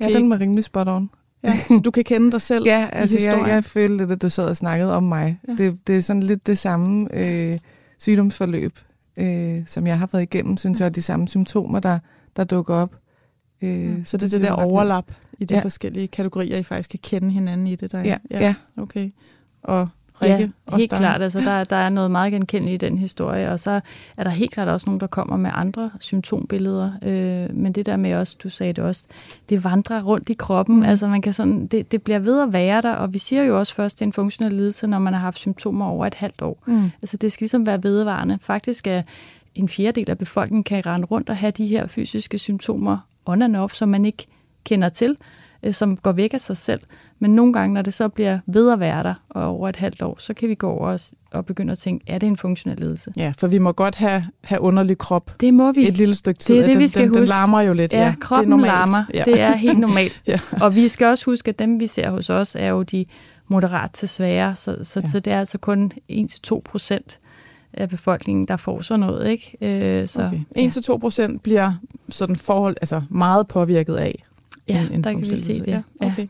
Ja, 0.00 0.08
den 0.08 0.30
var 0.30 0.40
rimelig 0.40 0.64
spot 0.64 0.88
on. 0.88 1.10
Ja, 1.44 1.52
du 1.84 1.90
kan 1.90 2.04
kende 2.04 2.32
dig 2.32 2.42
selv 2.42 2.66
Ja, 2.72 2.88
altså 2.92 3.18
jeg, 3.20 3.44
jeg 3.48 3.64
følte 3.64 3.96
lidt, 3.96 4.10
at 4.10 4.22
du 4.22 4.28
sad 4.28 4.48
og 4.48 4.56
snakkede 4.56 4.96
om 4.96 5.02
mig. 5.02 5.40
Ja. 5.48 5.52
Det, 5.52 5.86
det 5.86 5.96
er 5.96 6.00
sådan 6.00 6.22
lidt 6.22 6.46
det 6.46 6.58
samme 6.58 7.08
øh, 7.12 7.54
sygdomsforløb, 7.98 8.72
øh, 9.18 9.58
som 9.66 9.86
jeg 9.86 9.98
har 9.98 10.08
været 10.12 10.22
igennem, 10.22 10.56
synes 10.56 10.80
jeg, 10.80 10.86
og 10.86 10.94
de 10.94 11.02
samme 11.02 11.28
symptomer, 11.28 11.80
der, 11.80 11.98
der 12.36 12.44
dukker 12.44 12.74
op. 12.74 12.96
Øh, 13.62 13.84
ja. 13.84 14.04
Så 14.04 14.16
det 14.16 14.22
er 14.22 14.28
det, 14.28 14.30
det 14.30 14.42
der 14.42 14.52
overlap 14.52 15.12
i 15.42 15.44
de 15.44 15.54
ja. 15.54 15.60
forskellige 15.60 16.08
kategorier, 16.08 16.56
I 16.56 16.62
faktisk 16.62 16.90
kan 16.90 17.00
kende 17.02 17.30
hinanden 17.30 17.66
i 17.66 17.76
det 17.76 17.92
der. 17.92 17.98
Ja, 17.98 18.16
ja. 18.30 18.40
ja. 18.40 18.54
Okay. 18.76 19.10
Og 19.62 19.88
Rikke? 20.22 20.52
Ja, 20.70 20.76
helt 20.76 20.90
der. 20.90 20.98
klart. 20.98 21.22
Altså, 21.22 21.40
der, 21.40 21.64
der 21.74 21.76
er 21.76 21.88
noget 21.88 22.10
meget 22.10 22.32
genkendeligt 22.32 22.82
i 22.82 22.86
den 22.86 22.98
historie, 22.98 23.50
og 23.50 23.60
så 23.60 23.80
er 24.16 24.24
der 24.24 24.30
helt 24.30 24.50
klart 24.50 24.68
også 24.68 24.86
nogen, 24.86 25.00
der 25.00 25.06
kommer 25.06 25.36
med 25.36 25.50
andre 25.54 25.90
symptombilleder. 26.00 26.92
Øh, 27.02 27.56
men 27.56 27.72
det 27.72 27.86
der 27.86 27.96
med 27.96 28.14
også, 28.14 28.36
du 28.42 28.48
sagde 28.48 28.72
det 28.72 28.84
også, 28.84 29.06
det 29.48 29.64
vandrer 29.64 30.02
rundt 30.02 30.28
i 30.28 30.34
kroppen. 30.34 30.76
Mm. 30.76 30.82
Altså, 30.82 31.08
man 31.08 31.22
kan 31.22 31.32
sådan, 31.32 31.66
det, 31.66 31.92
det 31.92 32.02
bliver 32.02 32.18
ved 32.18 32.42
at 32.42 32.52
være 32.52 32.82
der, 32.82 32.92
og 32.92 33.14
vi 33.14 33.18
siger 33.18 33.42
jo 33.42 33.58
også 33.58 33.74
først, 33.74 33.98
det 33.98 34.02
er 34.02 34.06
en 34.06 34.12
funktionel 34.12 34.52
lidelse, 34.52 34.86
når 34.86 34.98
man 34.98 35.12
har 35.12 35.20
haft 35.20 35.38
symptomer 35.38 35.86
over 35.86 36.06
et 36.06 36.14
halvt 36.14 36.42
år. 36.42 36.62
Mm. 36.66 36.90
Altså, 37.02 37.16
det 37.16 37.32
skal 37.32 37.44
ligesom 37.44 37.66
være 37.66 37.82
vedvarende. 37.82 38.38
Faktisk 38.42 38.86
er 38.86 39.02
en 39.54 39.68
fjerdedel 39.68 40.10
af 40.10 40.18
befolkningen 40.18 40.64
kan 40.64 40.86
rende 40.86 41.06
rundt 41.06 41.28
og 41.30 41.36
have 41.36 41.50
de 41.50 41.66
her 41.66 41.86
fysiske 41.86 42.38
symptomer 42.38 42.98
on 43.26 43.42
and 43.42 43.56
off, 43.56 43.74
som 43.74 43.88
man 43.88 44.04
ikke 44.04 44.26
kender 44.64 44.88
til, 44.88 45.16
øh, 45.62 45.74
som 45.74 45.96
går 45.96 46.12
væk 46.12 46.34
af 46.34 46.40
sig 46.40 46.56
selv. 46.56 46.80
Men 47.18 47.34
nogle 47.34 47.52
gange, 47.52 47.74
når 47.74 47.82
det 47.82 47.94
så 47.94 48.08
bliver 48.08 48.38
ved 48.46 48.72
at 48.72 48.80
være 48.80 49.02
der 49.02 49.14
og 49.28 49.44
over 49.44 49.68
et 49.68 49.76
halvt 49.76 50.02
år, 50.02 50.16
så 50.18 50.34
kan 50.34 50.48
vi 50.48 50.54
gå 50.54 50.70
over 50.70 50.88
og, 50.88 51.00
og 51.30 51.46
begynde 51.46 51.72
at 51.72 51.78
tænke, 51.78 52.04
er 52.08 52.18
det 52.18 52.26
en 52.26 52.36
funktionel 52.36 52.78
ledelse? 52.78 53.12
Ja, 53.16 53.32
for 53.38 53.46
vi 53.46 53.58
må 53.58 53.72
godt 53.72 53.94
have, 53.94 54.24
have 54.44 54.60
underlig 54.60 54.98
krop. 54.98 55.40
Det 55.40 55.54
må 55.54 55.72
vi. 55.72 55.88
Et 55.88 55.96
lille 55.96 56.14
stykke 56.14 56.38
tid. 56.38 56.54
Det 56.54 56.62
er 56.62 56.66
det, 56.66 56.74
den, 56.74 56.80
vi 56.80 56.88
skal 56.88 57.02
den, 57.02 57.08
huske. 57.08 57.20
Den 57.20 57.28
larmer 57.28 57.60
jo 57.60 57.72
lidt. 57.72 57.92
Ja, 57.92 58.04
ja 58.04 58.14
kroppen 58.20 58.58
det 58.58 58.66
larmer. 58.66 59.04
Ja. 59.14 59.22
Det 59.24 59.40
er 59.40 59.56
helt 59.56 59.78
normalt. 59.78 60.22
ja. 60.26 60.38
Og 60.60 60.74
vi 60.74 60.88
skal 60.88 61.06
også 61.06 61.24
huske, 61.24 61.48
at 61.48 61.58
dem, 61.58 61.80
vi 61.80 61.86
ser 61.86 62.10
hos 62.10 62.30
os, 62.30 62.54
er 62.54 62.68
jo 62.68 62.82
de 62.82 63.04
moderat 63.48 63.90
til 63.90 64.08
svære, 64.08 64.54
så, 64.54 64.76
så, 64.82 65.00
ja. 65.04 65.08
så 65.08 65.20
det 65.20 65.32
er 65.32 65.38
altså 65.38 65.58
kun 65.58 65.92
1-2 66.10 66.60
procent 66.64 67.18
af 67.72 67.88
befolkningen, 67.88 68.48
der 68.48 68.56
får 68.56 68.80
sådan 68.80 69.00
noget. 69.00 69.30
Ikke? 69.30 69.56
Øh, 70.00 70.08
så, 70.08 70.30
okay. 70.56 70.68
1-2 70.70 70.98
procent 70.98 71.42
bliver 71.42 71.72
sådan 72.08 72.36
forhold, 72.36 72.76
altså 72.80 73.02
meget 73.10 73.48
påvirket 73.48 73.94
af 73.94 74.24
Ja, 74.74 74.86
en, 74.86 74.92
en 74.92 75.04
der 75.04 75.10
kan 75.10 75.30
vi 75.30 75.36
se 75.36 75.58
det. 75.58 75.66
Ja, 75.66 75.82
okay. 76.00 76.26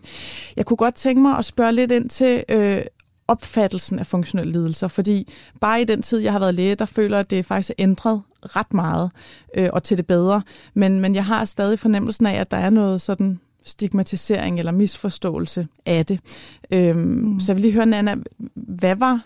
Jeg 0.57 0.67
kunne 0.67 0.77
godt 0.77 0.95
tænke 0.95 1.23
mig 1.23 1.39
at 1.39 1.45
spørge 1.45 1.73
lidt 1.73 1.93
ind 1.93 2.09
til 2.09 2.45
øh, 2.49 2.83
opfattelsen 3.29 3.99
af 3.99 4.07
funktionelle 4.07 4.53
lidelser, 4.53 4.89
fordi 4.89 5.29
bare 5.61 5.83
i 5.83 5.85
den 5.85 6.03
tid, 6.03 6.19
jeg 6.19 6.33
har 6.33 6.39
været 6.39 6.55
læge, 6.55 6.75
der 6.75 6.85
føler 6.85 7.17
jeg, 7.17 7.21
at 7.21 7.31
det 7.31 7.47
faktisk 7.47 7.71
er 7.71 7.75
ændret 7.79 8.23
ret 8.43 8.75
meget 8.75 9.11
øh, 9.57 9.69
og 9.73 9.83
til 9.83 9.97
det 9.97 10.07
bedre. 10.07 10.43
Men, 10.75 11.01
men 11.01 11.15
jeg 11.15 11.25
har 11.25 11.45
stadig 11.45 11.79
fornemmelsen 11.79 12.27
af, 12.27 12.41
at 12.41 12.51
der 12.51 12.57
er 12.57 12.71
noget 12.71 13.01
sådan 13.01 13.41
stigmatisering 13.65 14.59
eller 14.59 14.73
misforståelse 14.73 15.67
af 15.87 16.07
det. 16.07 16.21
Øhm, 16.71 16.99
mm. 16.99 17.41
Så 17.41 17.53
jeg 17.53 17.57
vil 17.57 17.63
lige 17.63 17.75
høre, 17.75 17.87
Nana, 17.87 18.15
hvad 18.55 18.97
var 18.97 19.21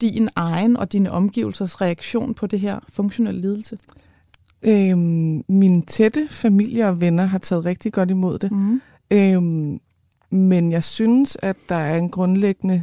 din 0.00 0.28
egen 0.36 0.76
og 0.76 0.92
dine 0.92 1.10
omgivelsers 1.10 1.80
reaktion 1.80 2.34
på 2.34 2.46
det 2.46 2.60
her 2.60 2.78
funktionelle 2.92 3.40
lidelse? 3.40 3.78
Øhm, 4.62 5.44
min 5.48 5.82
tætte 5.82 6.28
familie 6.28 6.88
og 6.88 7.00
venner 7.00 7.26
har 7.26 7.38
taget 7.38 7.64
rigtig 7.64 7.92
godt 7.92 8.10
imod 8.10 8.38
det. 8.38 8.52
Mm. 8.52 8.80
Øhm, 9.10 9.80
men 10.30 10.72
jeg 10.72 10.84
synes, 10.84 11.36
at 11.42 11.56
der 11.68 11.74
er 11.74 11.96
en 11.96 12.10
grundlæggende 12.10 12.82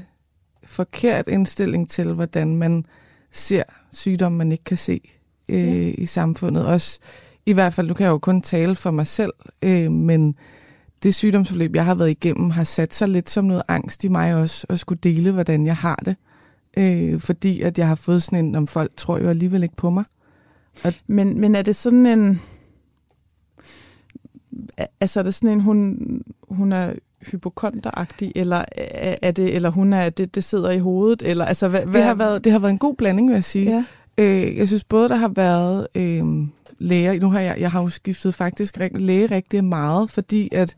forkert 0.63 1.27
indstilling 1.27 1.89
til, 1.89 2.13
hvordan 2.13 2.55
man 2.55 2.85
ser 3.31 3.63
sygdom, 3.91 4.31
man 4.31 4.51
ikke 4.51 4.63
kan 4.63 4.77
se 4.77 5.01
øh, 5.49 5.87
ja. 5.87 5.93
i 5.97 6.05
samfundet. 6.05 6.65
Også 6.65 6.99
i 7.45 7.53
hvert 7.53 7.73
fald, 7.73 7.87
nu 7.87 7.93
kan 7.93 8.03
jeg 8.03 8.11
jo 8.11 8.17
kun 8.17 8.41
tale 8.41 8.75
for 8.75 8.91
mig 8.91 9.07
selv, 9.07 9.33
øh, 9.61 9.91
men 9.91 10.35
det 11.03 11.15
sygdomsforløb, 11.15 11.75
jeg 11.75 11.85
har 11.85 11.95
været 11.95 12.09
igennem, 12.09 12.49
har 12.49 12.63
sat 12.63 12.95
sig 12.95 13.09
lidt 13.09 13.29
som 13.29 13.45
noget 13.45 13.63
angst 13.67 14.03
i 14.03 14.07
mig 14.07 14.35
også, 14.35 14.67
at 14.69 14.79
skulle 14.79 14.99
dele, 15.03 15.31
hvordan 15.31 15.65
jeg 15.65 15.75
har 15.75 15.95
det. 16.05 16.15
Øh, 16.77 17.19
fordi 17.19 17.61
at 17.61 17.79
jeg 17.79 17.87
har 17.87 17.95
fået 17.95 18.23
sådan 18.23 18.45
en, 18.45 18.55
om 18.55 18.67
folk 18.67 18.91
tror 18.97 19.19
jo 19.19 19.29
alligevel 19.29 19.63
ikke 19.63 19.75
på 19.75 19.89
mig. 19.89 20.03
Men, 21.07 21.41
men 21.41 21.55
er 21.55 21.61
det 21.61 21.75
sådan 21.75 22.05
en... 22.05 22.41
Altså 25.01 25.19
er 25.19 25.23
det 25.23 25.33
sådan 25.33 25.49
en, 25.49 25.61
hun, 25.61 25.97
hun 26.49 26.71
er 26.71 26.93
hypokonteragtig, 27.31 28.31
eller 28.35 28.65
er, 28.77 29.15
er 29.21 29.31
det, 29.31 29.55
eller 29.55 29.69
hun 29.69 29.93
er, 29.93 30.09
det, 30.09 30.35
det 30.35 30.43
sidder 30.43 30.71
i 30.71 30.79
hovedet, 30.79 31.21
eller 31.21 31.45
altså 31.45 31.67
hvad, 31.67 31.85
det, 31.85 32.03
har 32.03 32.15
været, 32.15 32.43
det 32.43 32.51
har 32.51 32.59
været 32.59 32.71
en 32.71 32.77
god 32.77 32.95
blanding, 32.95 33.27
vil 33.27 33.33
jeg 33.33 33.43
sige. 33.43 33.71
Ja. 33.71 33.83
Øh, 34.17 34.57
jeg 34.57 34.67
synes 34.67 34.83
både, 34.83 35.09
der 35.09 35.15
har 35.15 35.27
været 35.27 35.87
øh, 35.95 36.25
læger, 36.77 37.19
nu 37.21 37.29
har 37.29 37.39
jeg, 37.39 37.55
jeg 37.59 37.71
har 37.71 37.81
jo 37.81 37.89
skiftet 37.89 38.33
faktisk 38.33 38.77
læge 38.91 39.25
rigtig 39.25 39.63
meget, 39.63 40.09
fordi 40.09 40.49
at, 40.51 40.75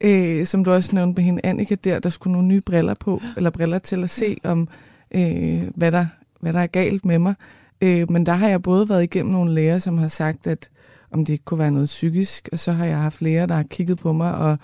øh, 0.00 0.46
som 0.46 0.64
du 0.64 0.72
også 0.72 0.94
nævnte 0.94 1.20
med 1.20 1.24
hende, 1.24 1.40
Annika 1.44 1.74
der, 1.84 1.98
der 1.98 2.08
skulle 2.08 2.32
nogle 2.32 2.48
nye 2.48 2.60
briller 2.60 2.94
på, 2.94 3.22
eller 3.36 3.50
briller 3.50 3.78
til 3.78 4.02
at 4.02 4.10
se 4.10 4.36
om, 4.44 4.68
øh, 5.14 5.62
hvad, 5.74 5.92
der, 5.92 6.06
hvad 6.40 6.52
der 6.52 6.60
er 6.60 6.66
galt 6.66 7.04
med 7.04 7.18
mig. 7.18 7.34
Øh, 7.80 8.10
men 8.10 8.26
der 8.26 8.32
har 8.32 8.48
jeg 8.48 8.62
både 8.62 8.88
været 8.88 9.02
igennem 9.02 9.32
nogle 9.32 9.54
læger, 9.54 9.78
som 9.78 9.98
har 9.98 10.08
sagt, 10.08 10.46
at 10.46 10.70
om 11.10 11.24
det 11.24 11.32
ikke 11.32 11.44
kunne 11.44 11.58
være 11.58 11.70
noget 11.70 11.86
psykisk, 11.86 12.48
og 12.52 12.58
så 12.58 12.72
har 12.72 12.86
jeg 12.86 13.00
haft 13.00 13.22
læger, 13.22 13.46
der 13.46 13.54
har 13.54 13.62
kigget 13.62 13.98
på 13.98 14.12
mig 14.12 14.34
og 14.34 14.58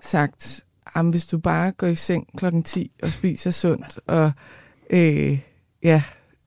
sagt, 0.00 0.64
at 0.96 1.10
hvis 1.10 1.26
du 1.26 1.38
bare 1.38 1.72
går 1.72 1.86
i 1.86 1.94
seng 1.94 2.28
klokken 2.36 2.62
10 2.62 2.90
og 3.02 3.08
spiser 3.08 3.50
sundt, 3.50 3.98
og 4.06 4.32
øh, 4.90 5.38
ja, 5.82 6.02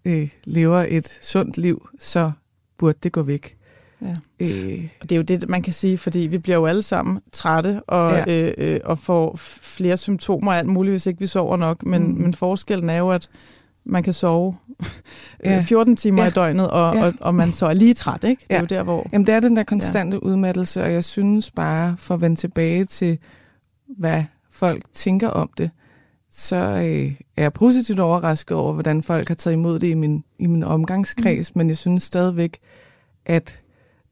øh, 0.06 0.30
lever 0.43 0.86
et 0.89 1.19
sundt 1.21 1.58
liv, 1.58 1.89
så 2.00 2.32
burde 2.78 2.97
det 3.04 3.12
gå 3.12 3.21
væk. 3.21 3.58
Ja. 4.02 4.15
Øh. 4.39 4.89
Og 5.02 5.10
det 5.10 5.12
er 5.12 5.17
jo 5.17 5.23
det, 5.23 5.50
man 5.50 5.62
kan 5.62 5.73
sige, 5.73 5.97
fordi 5.97 6.19
vi 6.19 6.38
bliver 6.38 6.58
jo 6.58 6.65
alle 6.65 6.82
sammen 6.82 7.19
trætte 7.32 7.84
og, 7.84 8.12
ja. 8.12 8.47
øh, 8.47 8.54
øh, 8.58 8.80
og 8.84 8.97
får 8.97 9.36
flere 9.38 9.97
symptomer 9.97 10.52
og 10.52 10.58
alt 10.58 10.67
muligt, 10.67 10.93
hvis 10.93 11.06
ikke 11.06 11.19
vi 11.19 11.28
sover 11.28 11.58
nok. 11.58 11.86
Men, 11.86 12.08
mm. 12.08 12.21
men 12.21 12.34
forskellen 12.34 12.89
er 12.89 12.97
jo, 12.97 13.10
at 13.10 13.30
man 13.88 14.04
kan 14.04 14.13
sove 14.13 14.56
ja. 15.43 15.62
14 15.62 15.95
timer 15.95 16.23
ja. 16.23 16.30
i 16.30 16.32
døgnet, 16.32 16.69
og, 16.69 16.95
ja. 16.95 17.06
og, 17.06 17.13
og 17.21 17.36
man 17.36 17.52
så 17.52 17.65
er 17.65 17.73
lige 17.73 17.93
træt, 17.93 18.23
ikke? 18.23 18.41
Det 18.41 18.52
er 18.52 18.56
ja. 18.56 18.62
jo 18.62 18.65
der, 18.65 18.84
hvor... 18.84 19.08
Jamen, 19.13 19.28
det 19.28 19.36
er 19.36 19.39
den 19.39 19.56
der 19.56 19.63
konstante 19.63 20.19
ja. 20.23 20.28
udmattelse, 20.28 20.84
og 20.84 20.91
jeg 20.91 21.04
synes 21.04 21.52
bare, 21.52 21.95
for 21.97 22.13
at 22.13 22.21
vende 22.21 22.36
tilbage 22.36 22.86
til, 22.86 23.17
hvad 23.97 24.23
folk 24.52 24.84
tænker 24.93 25.30
om 25.30 25.50
det, 25.58 25.71
så 26.32 26.56
øh, 26.56 27.13
er 27.38 27.41
jeg 27.41 27.54
positivt 27.54 28.00
overrasket 28.00 28.58
over, 28.58 28.73
hvordan 28.73 29.04
folk 29.04 29.28
har 29.28 29.36
taget 29.36 29.56
imod 29.56 29.80
det 29.80 29.88
i 29.88 29.93
min, 29.93 30.23
i 30.39 30.47
min 30.47 30.63
omgangskreds, 30.63 31.56
mm. 31.56 31.60
men 31.60 31.69
jeg 31.69 31.78
synes 31.78 32.04
stadigvæk, 32.04 32.58
at 33.26 33.62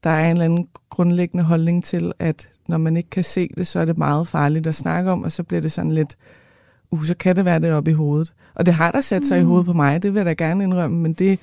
der 0.03 0.09
er 0.09 0.25
en 0.25 0.31
eller 0.31 0.45
anden 0.45 0.67
grundlæggende 0.89 1.43
holdning 1.43 1.83
til, 1.83 2.11
at 2.19 2.49
når 2.67 2.77
man 2.77 2.97
ikke 2.97 3.09
kan 3.09 3.23
se 3.23 3.49
det, 3.57 3.67
så 3.67 3.79
er 3.79 3.85
det 3.85 3.97
meget 3.97 4.27
farligt 4.27 4.67
at 4.67 4.75
snakke 4.75 5.11
om, 5.11 5.23
og 5.23 5.31
så 5.31 5.43
bliver 5.43 5.61
det 5.61 5.71
sådan 5.71 5.91
lidt 5.91 6.15
uh, 6.91 7.03
så 7.03 7.13
kan 7.13 7.35
det 7.35 7.45
være 7.45 7.59
det 7.59 7.73
oppe 7.73 7.91
i 7.91 7.93
hovedet. 7.93 8.33
Og 8.55 8.65
det 8.65 8.73
har 8.73 8.91
der 8.91 9.01
sat 9.01 9.25
sig 9.25 9.37
mm. 9.37 9.43
i 9.43 9.47
hovedet 9.47 9.65
på 9.65 9.73
mig, 9.73 10.03
det 10.03 10.13
vil 10.13 10.19
jeg 10.19 10.25
da 10.25 10.45
gerne 10.45 10.63
indrømme, 10.63 10.97
men 10.97 11.13
det 11.13 11.39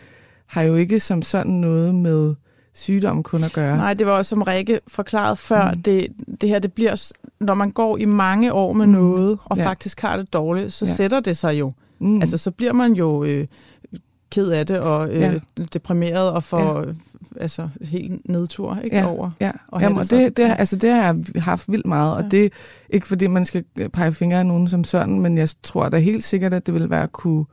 har 0.46 0.62
jo 0.62 0.74
ikke 0.74 1.00
som 1.00 1.22
sådan 1.22 1.52
noget 1.52 1.94
med 1.94 2.34
sygdom 2.74 3.22
kun 3.22 3.44
at 3.44 3.52
gøre. 3.52 3.76
Nej, 3.76 3.94
det 3.94 4.06
var 4.06 4.12
også 4.12 4.28
som 4.28 4.42
Rikke 4.42 4.80
forklaret 4.88 5.38
før, 5.38 5.70
mm. 5.70 5.82
det, 5.82 6.06
det 6.40 6.48
her, 6.48 6.58
det 6.58 6.72
bliver, 6.72 7.12
når 7.40 7.54
man 7.54 7.70
går 7.70 7.98
i 7.98 8.04
mange 8.04 8.52
år 8.52 8.72
med 8.72 8.86
mm. 8.86 8.92
noget, 8.92 9.38
og 9.44 9.56
ja. 9.56 9.66
faktisk 9.66 10.00
har 10.00 10.16
det 10.16 10.32
dårligt, 10.32 10.72
så 10.72 10.84
ja. 10.86 10.92
sætter 10.92 11.20
det 11.20 11.36
sig 11.36 11.58
jo. 11.58 11.72
Mm. 11.98 12.20
Altså, 12.20 12.36
så 12.36 12.50
bliver 12.50 12.72
man 12.72 12.92
jo 12.92 13.24
øh, 13.24 13.46
ked 14.32 14.48
af 14.48 14.66
det, 14.66 14.80
og 14.80 15.08
øh, 15.10 15.20
ja. 15.20 15.34
deprimeret, 15.72 16.30
og 16.30 16.42
får 16.42 16.78
ja. 16.78 16.92
altså, 17.40 17.68
helt 17.82 18.28
nedtur 18.28 18.78
ikke, 18.84 18.96
ja. 18.96 19.06
over. 19.06 19.30
Ja, 19.40 19.50
og 19.68 19.80
Jamen, 19.80 19.98
det, 19.98 20.10
det, 20.10 20.36
det, 20.36 20.54
altså, 20.58 20.76
det 20.76 20.90
har 20.90 21.02
jeg 21.02 21.42
haft 21.42 21.72
vildt 21.72 21.86
meget, 21.86 22.14
og 22.16 22.22
ja. 22.22 22.28
det 22.28 22.44
er 22.44 22.48
ikke 22.90 23.06
fordi, 23.06 23.26
man 23.26 23.44
skal 23.44 23.64
pege 23.92 24.12
fingre 24.12 24.38
af 24.38 24.46
nogen 24.46 24.68
som 24.68 24.84
sådan, 24.84 25.20
men 25.20 25.38
jeg 25.38 25.48
tror 25.62 25.88
da 25.88 25.98
helt 25.98 26.24
sikkert, 26.24 26.54
at 26.54 26.66
det 26.66 26.74
ville 26.74 26.90
være 26.90 27.08
kunne 27.08 27.44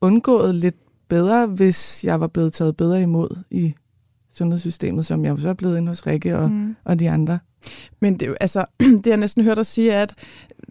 undgået 0.00 0.54
lidt 0.54 0.76
bedre, 1.08 1.46
hvis 1.46 2.04
jeg 2.04 2.20
var 2.20 2.26
blevet 2.26 2.52
taget 2.52 2.76
bedre 2.76 3.02
imod 3.02 3.38
i 3.50 3.74
sundhedssystemet, 4.32 5.06
som 5.06 5.24
jeg 5.24 5.38
så 5.38 5.48
er 5.48 5.54
blevet 5.54 5.76
inde 5.76 5.88
hos 5.88 6.06
Rikke 6.06 6.38
og, 6.38 6.50
mm. 6.50 6.76
og 6.84 7.00
de 7.00 7.10
andre. 7.10 7.38
Men 8.00 8.20
det, 8.20 8.36
altså, 8.40 8.64
det 9.04 9.06
jeg 9.06 9.16
næsten 9.16 9.44
hørt 9.44 9.56
dig 9.56 9.66
sige, 9.66 9.92
er, 9.92 10.02
at 10.02 10.14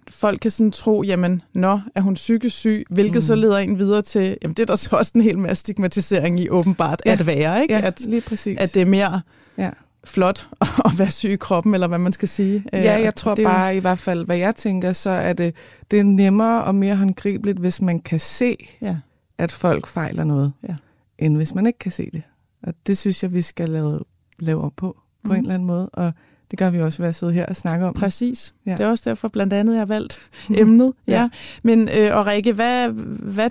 folk 0.10 0.40
kan 0.40 0.52
sådan 0.52 0.72
tro, 0.72 1.04
jamen, 1.04 1.42
nå, 1.54 1.80
er 1.96 2.02
hun 2.02 2.14
psykisk 2.14 2.56
syg, 2.56 2.86
hvilket 2.90 3.16
mm. 3.16 3.22
så 3.22 3.36
leder 3.36 3.58
en 3.58 3.80
videre 3.80 4.02
til, 4.02 4.38
jamen 4.42 4.54
det 4.54 4.64
er 4.64 4.66
der 4.66 4.76
så 4.76 4.96
også 4.96 5.12
en 5.16 5.22
hel 5.22 5.40
masse 5.40 5.60
stigmatisering 5.60 6.40
i 6.40 6.50
åbenbart 6.50 7.02
ja. 7.06 7.12
at 7.12 7.28
være, 7.28 7.62
ikke? 7.62 7.74
Ja, 7.74 7.82
at, 7.82 8.00
lige 8.00 8.22
præcis. 8.22 8.58
At 8.60 8.74
det 8.74 8.82
er 8.82 8.86
mere 8.86 9.22
ja. 9.58 9.70
flot 10.04 10.50
at 10.86 10.92
være 10.98 11.12
syg 11.12 11.30
i 11.30 11.36
kroppen, 11.36 11.74
eller 11.74 11.88
hvad 11.88 11.98
man 11.98 12.12
skal 12.12 12.28
sige. 12.28 12.64
Ja, 12.74 13.00
jeg 13.00 13.08
og 13.08 13.16
tror 13.16 13.36
det, 13.36 13.46
bare 13.46 13.76
i 13.76 13.80
hvert 13.80 14.00
fald, 14.00 14.26
hvad 14.26 14.38
jeg 14.38 14.56
tænker, 14.56 14.92
så 14.92 15.10
er 15.10 15.34
det, 15.34 15.56
det 15.92 16.00
er 16.00 16.04
nemmere 16.04 16.64
og 16.64 16.76
mere 16.76 16.96
håndgribeligt, 16.96 17.60
hvis 17.60 17.82
man 17.82 18.00
kan 18.00 18.20
se, 18.20 18.58
ja. 18.82 18.98
at 19.38 19.52
folk 19.52 19.88
fejler 19.88 20.24
noget, 20.24 20.54
ja. 20.70 20.76
end 21.20 21.38
hvis 21.38 21.56
man 21.56 21.66
ikke 21.66 21.80
kan 21.80 21.92
se 21.92 22.10
det. 22.14 22.22
Og 22.64 22.74
det 22.88 22.98
synes 22.98 23.24
jeg, 23.24 23.34
vi 23.34 23.42
skal 23.42 23.70
lave, 23.70 24.00
lave 24.40 24.62
op 24.64 24.74
på, 24.76 24.98
på 25.24 25.30
mm. 25.30 25.32
en 25.32 25.40
eller 25.40 25.54
anden 25.54 25.68
måde. 25.68 25.90
Og 25.90 26.14
det 26.54 26.60
gør 26.60 26.70
vi 26.70 26.82
også 26.82 27.02
ved 27.02 27.10
at 27.10 27.16
sidde 27.16 27.34
her 27.34 27.46
og 27.46 27.56
snakke 27.56 27.86
om. 27.86 27.94
Præcis. 27.94 28.54
Ja. 28.66 28.72
Det 28.72 28.80
er 28.80 28.90
også 28.90 29.10
derfor 29.10 29.28
blandt 29.28 29.54
andet, 29.54 29.74
jeg 29.74 29.80
har 29.80 29.86
valgt 29.86 30.20
emnet. 30.62 30.92
ja. 31.08 31.14
ja. 31.14 31.30
Men 31.64 31.90
øh, 31.90 32.18
og 32.18 32.28
Rikke, 32.28 32.54
hvad, 32.54 32.90
hvad 33.34 33.50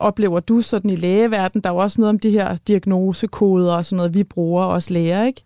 oplever 0.00 0.40
du 0.40 0.60
sådan 0.60 0.90
i 0.90 0.96
lægeverdenen? 0.96 1.62
Der 1.64 1.70
er 1.70 1.74
jo 1.74 1.78
også 1.78 2.00
noget 2.00 2.08
om 2.08 2.18
de 2.18 2.30
her 2.30 2.56
diagnosekoder 2.56 3.72
og 3.72 3.84
sådan 3.84 3.96
noget, 3.96 4.14
vi 4.14 4.24
bruger 4.24 4.64
også 4.64 4.94
læger, 4.94 5.24
ikke? 5.24 5.42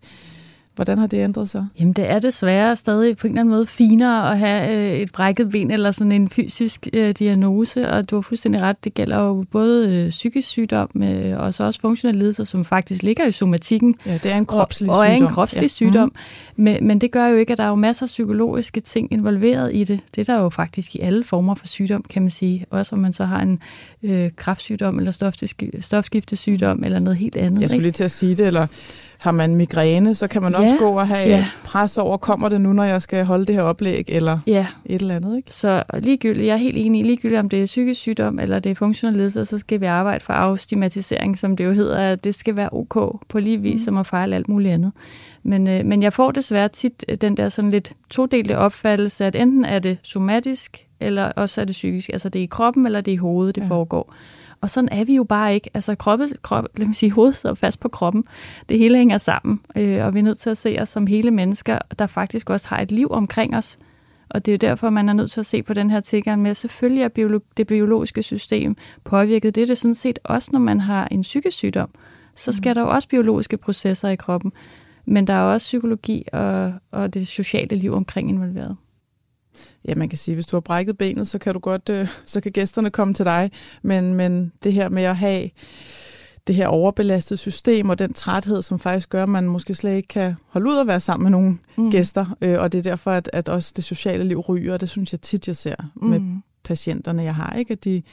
Hvordan 0.75 0.97
har 0.97 1.07
det 1.07 1.17
ændret 1.17 1.49
sig? 1.49 1.65
Jamen 1.79 1.93
det 1.93 2.09
er 2.09 2.19
desværre 2.19 2.75
stadig 2.75 3.17
på 3.17 3.27
en 3.27 3.31
eller 3.33 3.41
anden 3.41 3.53
måde 3.53 3.65
finere 3.65 4.31
at 4.31 4.39
have 4.39 4.77
øh, 4.77 4.99
et 4.99 5.11
brækket 5.11 5.49
ben 5.49 5.71
eller 5.71 5.91
sådan 5.91 6.11
en 6.11 6.29
fysisk 6.29 6.87
øh, 6.93 7.15
diagnose, 7.19 7.89
og 7.89 8.09
du 8.09 8.15
har 8.15 8.21
fuldstændig 8.21 8.61
ret, 8.61 8.83
det 8.83 8.93
gælder 8.93 9.19
jo 9.19 9.45
både 9.51 9.89
øh, 9.89 10.09
psykisk 10.09 10.47
sygdom 10.47 10.89
øh, 11.03 11.39
og 11.39 11.53
så 11.53 11.63
også 11.63 11.81
funktionelle 11.81 12.19
lidelser, 12.19 12.43
som 12.43 12.65
faktisk 12.65 13.03
ligger 13.03 13.27
i 13.27 13.31
somatikken. 13.31 13.95
Ja, 14.05 14.17
det 14.23 14.31
er 14.31 14.37
en 14.37 14.45
kropslig 14.45 14.89
og, 14.89 14.97
og 14.97 15.03
sygdom. 15.03 15.15
Og 15.15 15.25
er 15.25 15.29
en 15.29 15.33
kropslig 15.33 15.61
ja. 15.61 15.67
sygdom. 15.67 16.11
Mm. 16.55 16.63
Men, 16.63 16.87
men 16.87 17.01
det 17.01 17.11
gør 17.11 17.27
jo 17.27 17.37
ikke, 17.37 17.51
at 17.51 17.57
der 17.57 17.63
er 17.63 17.69
jo 17.69 17.75
masser 17.75 18.05
af 18.05 18.07
psykologiske 18.07 18.79
ting 18.81 19.13
involveret 19.13 19.75
i 19.75 19.83
det. 19.83 19.99
Det 20.15 20.29
er 20.29 20.33
der 20.33 20.41
jo 20.41 20.49
faktisk 20.49 20.95
i 20.95 20.99
alle 20.99 21.23
former 21.23 21.55
for 21.55 21.67
sygdom, 21.67 22.03
kan 22.09 22.21
man 22.21 22.31
sige. 22.31 22.65
Også 22.69 22.95
om 22.95 23.01
man 23.01 23.13
så 23.13 23.25
har 23.25 23.41
en 23.41 23.59
øh, 24.03 24.31
kraftsygdom 24.35 24.99
eller 24.99 25.11
stofskiftesygdom 25.81 26.83
eller 26.83 26.99
noget 26.99 27.17
helt 27.17 27.35
andet. 27.35 27.61
Jeg 27.61 27.69
skulle 27.69 27.77
ikke? 27.77 27.83
lige 27.83 27.91
til 27.91 28.03
at 28.03 28.11
sige 28.11 28.35
det, 28.35 28.47
eller 28.47 28.67
har 29.23 29.31
man 29.31 29.55
migræne, 29.55 30.15
så 30.15 30.27
kan 30.27 30.41
man 30.41 30.51
ja, 30.51 30.59
også 30.59 30.75
gå 30.79 30.99
og 30.99 31.07
have 31.07 31.27
ja. 31.27 31.45
pres 31.63 31.97
over, 31.97 32.17
kommer 32.17 32.49
det 32.49 32.61
nu, 32.61 32.73
når 32.73 32.83
jeg 32.83 33.01
skal 33.01 33.25
holde 33.25 33.45
det 33.45 33.55
her 33.55 33.61
oplæg, 33.61 34.05
eller 34.07 34.39
ja. 34.47 34.65
et 34.85 35.01
eller 35.01 35.15
andet. 35.15 35.37
Ikke? 35.37 35.53
Så 35.53 35.83
ligegyldigt, 35.99 36.47
jeg 36.47 36.53
er 36.53 36.57
helt 36.57 36.77
enig, 36.77 37.05
ligegyldigt 37.05 37.39
om 37.39 37.49
det 37.49 37.61
er 37.61 37.65
psykisk 37.65 37.99
sygdom, 37.99 38.39
eller 38.39 38.59
det 38.59 38.69
er 38.69 38.75
funktionel 38.75 39.17
ledelse, 39.17 39.45
så 39.45 39.57
skal 39.57 39.81
vi 39.81 39.85
arbejde 39.85 40.23
for 40.25 40.33
afstigmatisering, 40.33 41.39
som 41.39 41.57
det 41.57 41.65
jo 41.65 41.73
hedder, 41.73 41.97
at 41.97 42.23
det 42.23 42.35
skal 42.35 42.55
være 42.55 42.69
ok 42.71 43.19
på 43.27 43.39
lige 43.39 43.57
vis, 43.57 43.79
mm. 43.79 43.83
som 43.83 43.97
at 43.97 44.07
fejle 44.07 44.35
alt 44.35 44.49
muligt 44.49 44.73
andet. 44.73 44.91
Men, 45.43 45.69
øh, 45.69 45.85
men 45.85 46.03
jeg 46.03 46.13
får 46.13 46.31
desværre 46.31 46.69
tit 46.69 47.05
den 47.21 47.37
der 47.37 47.49
sådan 47.49 47.71
lidt 47.71 47.93
todelte 48.09 48.57
opfattelse, 48.57 49.25
at 49.25 49.35
enten 49.35 49.65
er 49.65 49.79
det 49.79 49.97
somatisk, 50.01 50.87
eller 50.99 51.31
også 51.35 51.61
er 51.61 51.65
det 51.65 51.73
psykisk. 51.73 52.09
Altså 52.09 52.29
det 52.29 52.39
er 52.39 52.43
i 52.43 52.47
kroppen, 52.51 52.85
eller 52.85 53.01
det 53.01 53.11
er 53.11 53.15
i 53.15 53.17
hovedet, 53.17 53.55
det 53.55 53.61
ja. 53.61 53.67
foregår. 53.67 54.13
Og 54.63 54.69
sådan 54.69 54.89
er 54.91 55.05
vi 55.05 55.15
jo 55.15 55.23
bare 55.23 55.53
ikke. 55.53 55.69
Altså 55.73 55.95
kroppen, 55.95 56.27
krop, 56.41 56.65
lad 56.77 56.87
mig 56.87 56.95
sige, 56.95 57.11
hovedet 57.11 57.35
sidder 57.35 57.55
fast 57.55 57.79
på 57.79 57.89
kroppen. 57.89 58.23
Det 58.69 58.77
hele 58.77 58.97
hænger 58.97 59.17
sammen, 59.17 59.61
øh, 59.75 60.05
og 60.05 60.13
vi 60.13 60.19
er 60.19 60.23
nødt 60.23 60.37
til 60.37 60.49
at 60.49 60.57
se 60.57 60.77
os 60.81 60.89
som 60.89 61.07
hele 61.07 61.31
mennesker, 61.31 61.79
der 61.99 62.07
faktisk 62.07 62.49
også 62.49 62.67
har 62.67 62.81
et 62.81 62.91
liv 62.91 63.11
omkring 63.11 63.57
os. 63.57 63.77
Og 64.29 64.45
det 64.45 64.53
er 64.53 64.57
derfor, 64.57 64.89
man 64.89 65.09
er 65.09 65.13
nødt 65.13 65.31
til 65.31 65.39
at 65.39 65.45
se 65.45 65.63
på 65.63 65.73
den 65.73 65.91
her 65.91 65.99
tilgang 65.99 66.41
med, 66.41 66.49
at 66.49 66.57
selvfølgelig 66.57 67.03
er 67.03 67.09
biolo- 67.19 67.53
det 67.57 67.67
biologiske 67.67 68.23
system 68.23 68.75
påvirket. 69.03 69.55
Det 69.55 69.61
er 69.61 69.65
det 69.65 69.77
sådan 69.77 69.95
set 69.95 70.19
også, 70.23 70.49
når 70.53 70.59
man 70.59 70.79
har 70.79 71.07
en 71.11 71.21
psykisk 71.21 71.57
sygdom. 71.57 71.89
Så 72.35 72.51
skal 72.51 72.69
mm. 72.69 72.73
der 72.75 72.81
jo 72.81 72.89
også 72.89 73.09
biologiske 73.09 73.57
processer 73.57 74.09
i 74.09 74.15
kroppen. 74.15 74.51
Men 75.05 75.27
der 75.27 75.33
er 75.33 75.43
også 75.43 75.65
psykologi 75.65 76.25
og, 76.33 76.73
og 76.91 77.13
det 77.13 77.27
sociale 77.27 77.77
liv 77.77 77.93
omkring 77.93 78.29
involveret. 78.29 78.77
Ja, 79.87 79.95
man 79.95 80.09
kan 80.09 80.17
sige, 80.17 80.35
hvis 80.35 80.45
du 80.45 80.55
har 80.55 80.61
brækket 80.61 80.97
benet, 80.97 81.27
så 81.27 81.39
kan 81.39 81.53
du 81.53 81.59
godt, 81.59 81.89
øh, 81.89 82.07
så 82.25 82.41
kan 82.41 82.51
gæsterne 82.51 82.89
komme 82.89 83.13
til 83.13 83.25
dig. 83.25 83.51
Men, 83.81 84.13
men 84.13 84.51
det 84.63 84.73
her 84.73 84.89
med 84.89 85.03
at 85.03 85.17
have 85.17 85.49
det 86.47 86.55
her 86.55 86.67
overbelastede 86.67 87.37
system 87.37 87.89
og 87.89 87.99
den 87.99 88.13
træthed, 88.13 88.61
som 88.61 88.79
faktisk 88.79 89.09
gør, 89.09 89.23
at 89.23 89.29
man 89.29 89.43
måske 89.43 89.75
slet 89.75 89.95
ikke 89.95 90.07
kan 90.07 90.35
holde 90.47 90.69
ud 90.69 90.77
at 90.77 90.87
være 90.87 90.99
sammen 90.99 91.23
med 91.23 91.31
nogle 91.31 91.57
mm. 91.77 91.91
gæster. 91.91 92.35
Øh, 92.41 92.59
og 92.59 92.71
det 92.71 92.77
er 92.77 92.83
derfor, 92.83 93.11
at, 93.11 93.29
at 93.33 93.49
også 93.49 93.73
det 93.75 93.83
sociale 93.83 94.23
liv 94.23 94.39
ryger, 94.39 94.73
og 94.73 94.81
det 94.81 94.89
synes 94.89 95.11
jeg 95.11 95.21
tit, 95.21 95.47
jeg 95.47 95.55
ser 95.55 95.75
mm. 95.95 96.07
med 96.07 96.41
patienterne, 96.63 97.23
jeg 97.23 97.35
har. 97.35 97.55
ikke, 97.55 97.71
at 97.71 97.83
de, 97.83 98.03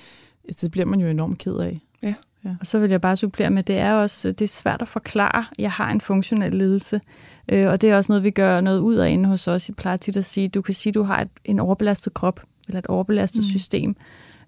Det 0.60 0.70
bliver 0.70 0.86
man 0.86 1.00
jo 1.00 1.06
enormt 1.06 1.38
ked 1.38 1.56
af. 1.56 1.80
Ja. 2.02 2.14
Ja. 2.44 2.54
Og 2.60 2.66
så 2.66 2.78
vil 2.78 2.90
jeg 2.90 3.00
bare 3.00 3.16
supplere 3.16 3.50
med, 3.50 3.62
det 3.62 3.78
er 3.78 3.94
også 3.94 4.32
det 4.32 4.42
er 4.42 4.48
svært 4.48 4.82
at 4.82 4.88
forklare, 4.88 5.44
jeg 5.58 5.70
har 5.70 5.90
en 5.90 6.00
funktionel 6.00 6.54
lidelse. 6.54 7.00
Øh, 7.48 7.68
og 7.68 7.80
det 7.80 7.90
er 7.90 7.96
også 7.96 8.12
noget, 8.12 8.24
vi 8.24 8.30
gør 8.30 8.60
noget 8.60 8.80
ud 8.80 8.94
af 8.94 9.10
inde 9.10 9.28
hos 9.28 9.48
os. 9.48 9.68
Jeg 9.68 9.76
plejer 9.76 9.96
tit 9.96 10.16
at 10.16 10.24
sige, 10.24 10.48
du 10.48 10.62
kan 10.62 10.74
sige, 10.74 10.92
du 10.92 11.02
har 11.02 11.20
et, 11.20 11.28
en 11.44 11.58
overbelastet 11.58 12.14
krop, 12.14 12.40
eller 12.68 12.78
et 12.78 12.86
overbelastet 12.86 13.42
mm. 13.42 13.48
system. 13.48 13.96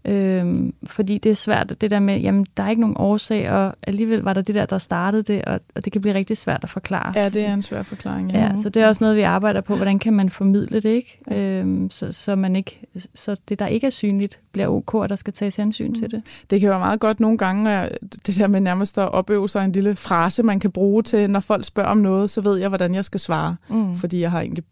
Øhm, 0.04 0.74
fordi 0.84 1.18
det 1.18 1.30
er 1.30 1.34
svært, 1.34 1.80
det 1.80 1.90
der 1.90 2.00
med, 2.00 2.20
jamen 2.20 2.46
der 2.56 2.62
er 2.62 2.70
ikke 2.70 2.80
nogen 2.80 2.96
årsag, 2.98 3.50
og 3.50 3.74
alligevel 3.82 4.20
var 4.20 4.32
der 4.32 4.40
det 4.40 4.54
der, 4.54 4.66
der 4.66 4.78
startede 4.78 5.22
det, 5.22 5.44
og, 5.44 5.60
og 5.74 5.84
det 5.84 5.92
kan 5.92 6.02
blive 6.02 6.14
rigtig 6.14 6.36
svært 6.36 6.60
at 6.62 6.70
forklare. 6.70 7.12
Ja, 7.16 7.28
det 7.28 7.46
er 7.46 7.54
en 7.54 7.62
svær 7.62 7.82
forklaring. 7.82 8.32
Ja, 8.32 8.40
ja 8.40 8.56
så 8.56 8.68
det 8.68 8.82
er 8.82 8.88
også 8.88 9.04
noget, 9.04 9.16
vi 9.16 9.22
arbejder 9.22 9.60
på, 9.60 9.76
hvordan 9.76 9.98
kan 9.98 10.12
man 10.12 10.30
formidle 10.30 10.80
det, 10.80 10.92
ikke? 10.92 11.18
Ja. 11.30 11.38
Øhm, 11.38 11.90
så, 11.90 12.12
så, 12.12 12.36
man 12.36 12.56
ikke, 12.56 12.80
så 13.14 13.36
det, 13.48 13.58
der 13.58 13.66
ikke 13.66 13.86
er 13.86 13.90
synligt, 13.90 14.40
bliver 14.52 14.68
ok, 14.68 14.94
og 14.94 15.08
der 15.08 15.16
skal 15.16 15.32
tages 15.32 15.56
hensyn 15.56 15.88
mm. 15.88 15.94
til 15.94 16.10
det. 16.10 16.22
Det 16.50 16.60
kan 16.60 16.68
være 16.68 16.78
meget 16.78 17.00
godt 17.00 17.20
nogle 17.20 17.38
gange, 17.38 17.88
det 18.26 18.38
der 18.38 18.46
med 18.46 18.60
nærmest 18.60 18.98
at 18.98 19.12
opøve 19.12 19.48
sig 19.48 19.64
en 19.64 19.72
lille 19.72 19.96
frase, 19.96 20.42
man 20.42 20.60
kan 20.60 20.70
bruge 20.70 21.02
til, 21.02 21.30
når 21.30 21.40
folk 21.40 21.64
spørger 21.64 21.90
om 21.90 21.96
noget, 21.96 22.30
så 22.30 22.40
ved 22.40 22.58
jeg, 22.58 22.68
hvordan 22.68 22.94
jeg 22.94 23.04
skal 23.04 23.20
svare. 23.20 23.56
Mm. 23.68 23.96
Fordi 23.96 24.20
jeg 24.20 24.30
har 24.30 24.40
egentlig 24.40 24.64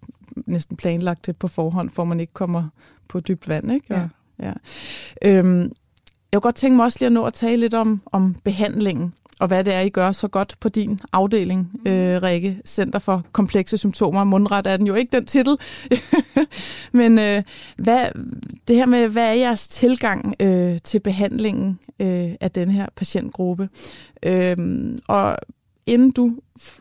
næsten 0.46 0.76
planlagt 0.76 1.26
det 1.26 1.36
på 1.36 1.48
forhånd, 1.48 1.90
for 1.90 2.04
man 2.04 2.20
ikke 2.20 2.32
kommer 2.32 2.68
på 3.08 3.20
dybt 3.20 3.48
vand, 3.48 3.72
ikke? 3.72 3.94
Og, 3.94 4.00
ja. 4.00 4.08
Ja. 4.42 4.52
Øhm, 5.24 5.72
jeg 6.32 6.36
kunne 6.36 6.48
godt 6.48 6.54
tænke 6.54 6.76
mig 6.76 6.84
også 6.84 6.98
lige 7.00 7.06
at 7.06 7.12
nå 7.12 7.24
at 7.24 7.34
tale 7.34 7.56
lidt 7.56 7.74
om, 7.74 8.02
om 8.12 8.36
behandlingen, 8.44 9.14
og 9.40 9.46
hvad 9.48 9.64
det 9.64 9.74
er, 9.74 9.80
I 9.80 9.88
gør 9.88 10.12
så 10.12 10.28
godt 10.28 10.54
på 10.60 10.68
din 10.68 11.00
afdeling, 11.12 11.72
mm. 11.84 11.90
øh, 11.90 12.22
Rikke, 12.22 12.60
Center 12.66 12.98
for 12.98 13.24
Komplekse 13.32 13.78
Symptomer. 13.78 14.24
Mundret 14.24 14.66
er 14.66 14.76
den 14.76 14.86
jo 14.86 14.94
ikke 14.94 15.16
den 15.16 15.24
titel. 15.26 15.56
Men 16.92 17.18
øh, 17.18 17.42
hvad, 17.76 18.06
det 18.68 18.76
her 18.76 18.86
med, 18.86 19.08
hvad 19.08 19.28
er 19.28 19.32
jeres 19.32 19.68
tilgang 19.68 20.34
øh, 20.40 20.78
til 20.84 21.00
behandlingen 21.00 21.78
øh, 22.00 22.30
af 22.40 22.50
den 22.50 22.70
her 22.70 22.86
patientgruppe? 22.96 23.68
Øh, 24.22 24.56
og 25.08 25.36
inden 25.86 26.10
du 26.10 26.36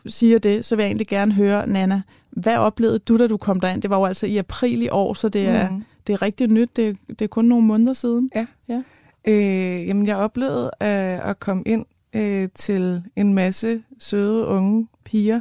siger 0.06 0.38
det, 0.38 0.64
så 0.64 0.76
vil 0.76 0.82
jeg 0.82 0.88
egentlig 0.88 1.06
gerne 1.06 1.32
høre, 1.32 1.66
Nana, 1.66 2.02
hvad 2.30 2.56
oplevede 2.56 2.98
du, 2.98 3.18
da 3.18 3.26
du 3.26 3.36
kom 3.36 3.60
derind? 3.60 3.82
Det 3.82 3.90
var 3.90 3.98
jo 3.98 4.04
altså 4.04 4.26
i 4.26 4.36
april 4.36 4.82
i 4.82 4.88
år, 4.88 5.14
så 5.14 5.28
det 5.28 5.48
er, 5.48 5.70
mm 5.70 5.84
det 6.10 6.14
er 6.14 6.22
rigtig 6.22 6.48
nyt. 6.48 6.76
Det, 6.76 6.98
det 7.08 7.22
er 7.22 7.26
kun 7.26 7.44
nogle 7.44 7.66
måneder 7.66 7.92
siden. 7.92 8.30
Ja. 8.34 8.46
ja. 8.68 8.82
Øh, 9.28 9.86
jamen, 9.86 10.06
jeg 10.06 10.16
oplevede 10.16 10.70
øh, 10.82 11.28
at 11.28 11.40
komme 11.40 11.62
ind 11.66 11.86
øh, 12.12 12.48
til 12.54 13.02
en 13.16 13.34
masse 13.34 13.82
søde, 13.98 14.46
unge 14.46 14.88
piger, 15.04 15.40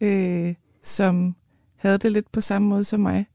øh, 0.00 0.54
som 0.82 1.36
havde 1.76 1.98
det 1.98 2.12
lidt 2.12 2.32
på 2.32 2.40
samme 2.40 2.68
måde 2.68 2.84
som 2.84 3.00
mig. 3.00 3.26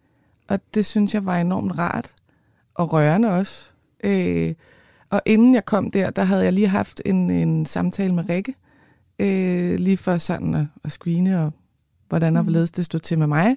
Og 0.48 0.60
det 0.74 0.86
synes 0.86 1.14
jeg 1.14 1.26
var 1.26 1.38
enormt 1.38 1.78
rart 1.78 2.16
og 2.74 2.94
rørende 2.94 3.32
også. 3.32 3.70
Øh, 4.04 4.54
og 5.10 5.22
inden 5.26 5.56
jeg 5.56 5.66
kom 5.66 5.92
der, 5.92 6.10
der 6.10 6.24
havde 6.24 6.44
jeg 6.44 6.54
lige 6.54 6.68
haft 6.68 7.02
en, 7.06 7.30
en 7.30 7.66
samtale 7.66 8.14
med 8.14 8.30
Rikke, 8.30 8.56
øh, 9.20 9.80
lige 9.80 9.98
for 9.98 10.18
sådan 10.18 10.54
at, 10.54 10.66
at 10.84 10.92
screene, 10.92 11.44
og 11.46 11.54
hvordan 12.10 12.36
og 12.36 12.44
mm. 12.44 12.46
hvorledes 12.46 12.72
det 12.72 12.86
stod 12.86 13.00
til 13.00 13.20
med 13.20 13.28
mig. 13.28 13.56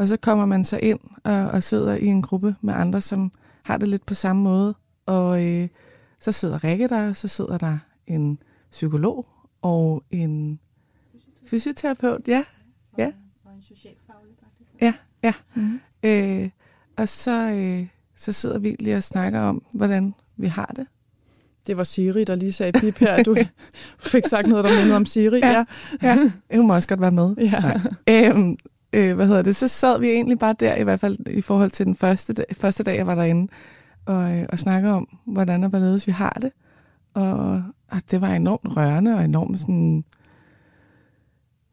Og 0.00 0.08
så 0.08 0.16
kommer 0.16 0.46
man 0.46 0.64
så 0.64 0.78
ind 0.82 1.00
og, 1.24 1.34
og 1.34 1.62
sidder 1.62 1.94
i 1.94 2.06
en 2.06 2.22
gruppe 2.22 2.56
med 2.60 2.74
andre, 2.74 3.00
som 3.00 3.32
har 3.62 3.76
det 3.76 3.88
lidt 3.88 4.06
på 4.06 4.14
samme 4.14 4.42
måde. 4.42 4.74
Og 5.06 5.44
øh, 5.46 5.68
så 6.20 6.32
sidder 6.32 6.64
Rikke 6.64 6.88
der, 6.88 7.12
så 7.12 7.28
sidder 7.28 7.58
der 7.58 7.78
en 8.06 8.38
psykolog 8.70 9.26
og 9.62 10.04
en 10.10 10.60
fysioterapeut. 11.46 12.28
Ja, 12.28 12.44
ja. 12.98 13.12
Og 13.44 13.54
en 13.54 13.62
socialfaglig 13.62 14.34
faktisk. 14.42 14.70
Ja, 14.80 14.94
ja. 15.22 15.32
Mm-hmm. 15.54 15.80
Øh, 16.02 16.50
og 16.96 17.08
så, 17.08 17.50
øh, 17.50 17.86
så 18.14 18.32
sidder 18.32 18.58
vi 18.58 18.76
lige 18.80 18.96
og 18.96 19.02
snakker 19.02 19.40
om, 19.40 19.64
hvordan 19.72 20.14
vi 20.36 20.46
har 20.46 20.72
det. 20.76 20.86
Det 21.66 21.76
var 21.76 21.84
Siri, 21.84 22.24
der 22.24 22.34
lige 22.34 22.52
sagde 22.52 22.80
pip 22.80 22.98
her. 22.98 23.22
Du 23.22 23.36
fik 23.98 24.26
sagt 24.26 24.46
noget, 24.46 24.64
der 24.64 24.70
mindede 24.78 24.96
om 24.96 25.04
Siri. 25.04 25.38
Ja, 25.38 25.50
ja. 25.50 25.64
ja. 26.02 26.30
hun 26.56 26.66
må 26.66 26.74
også 26.74 26.88
godt 26.88 27.00
være 27.00 27.12
med. 27.12 27.34
Ja. 27.36 27.60
Nej. 27.60 27.78
Øhm, 28.08 28.56
øh, 28.92 29.16
hvad 29.16 29.26
hedder 29.26 29.42
det? 29.42 29.56
Så 29.56 29.68
sad 29.68 30.00
vi 30.00 30.10
egentlig 30.10 30.38
bare 30.38 30.54
der, 30.60 30.76
i 30.76 30.82
hvert 30.82 31.00
fald 31.00 31.16
i 31.26 31.40
forhold 31.40 31.70
til 31.70 31.86
den 31.86 31.94
første 31.94 32.32
dag, 32.32 32.44
første 32.52 32.82
dag 32.82 32.96
jeg 32.96 33.06
var 33.06 33.14
derinde, 33.14 33.52
og, 34.06 34.38
øh, 34.38 34.46
og 34.48 34.58
snakkede 34.58 34.92
om, 34.92 35.18
hvordan 35.26 35.64
og 35.64 35.70
hvorledes 35.70 36.06
vi 36.06 36.12
har 36.12 36.38
det. 36.42 36.52
Og, 37.14 37.62
og 37.90 38.00
det 38.10 38.20
var 38.20 38.28
enormt 38.28 38.76
rørende 38.76 39.14
og 39.14 39.24
enormt 39.24 39.60
sådan... 39.60 40.04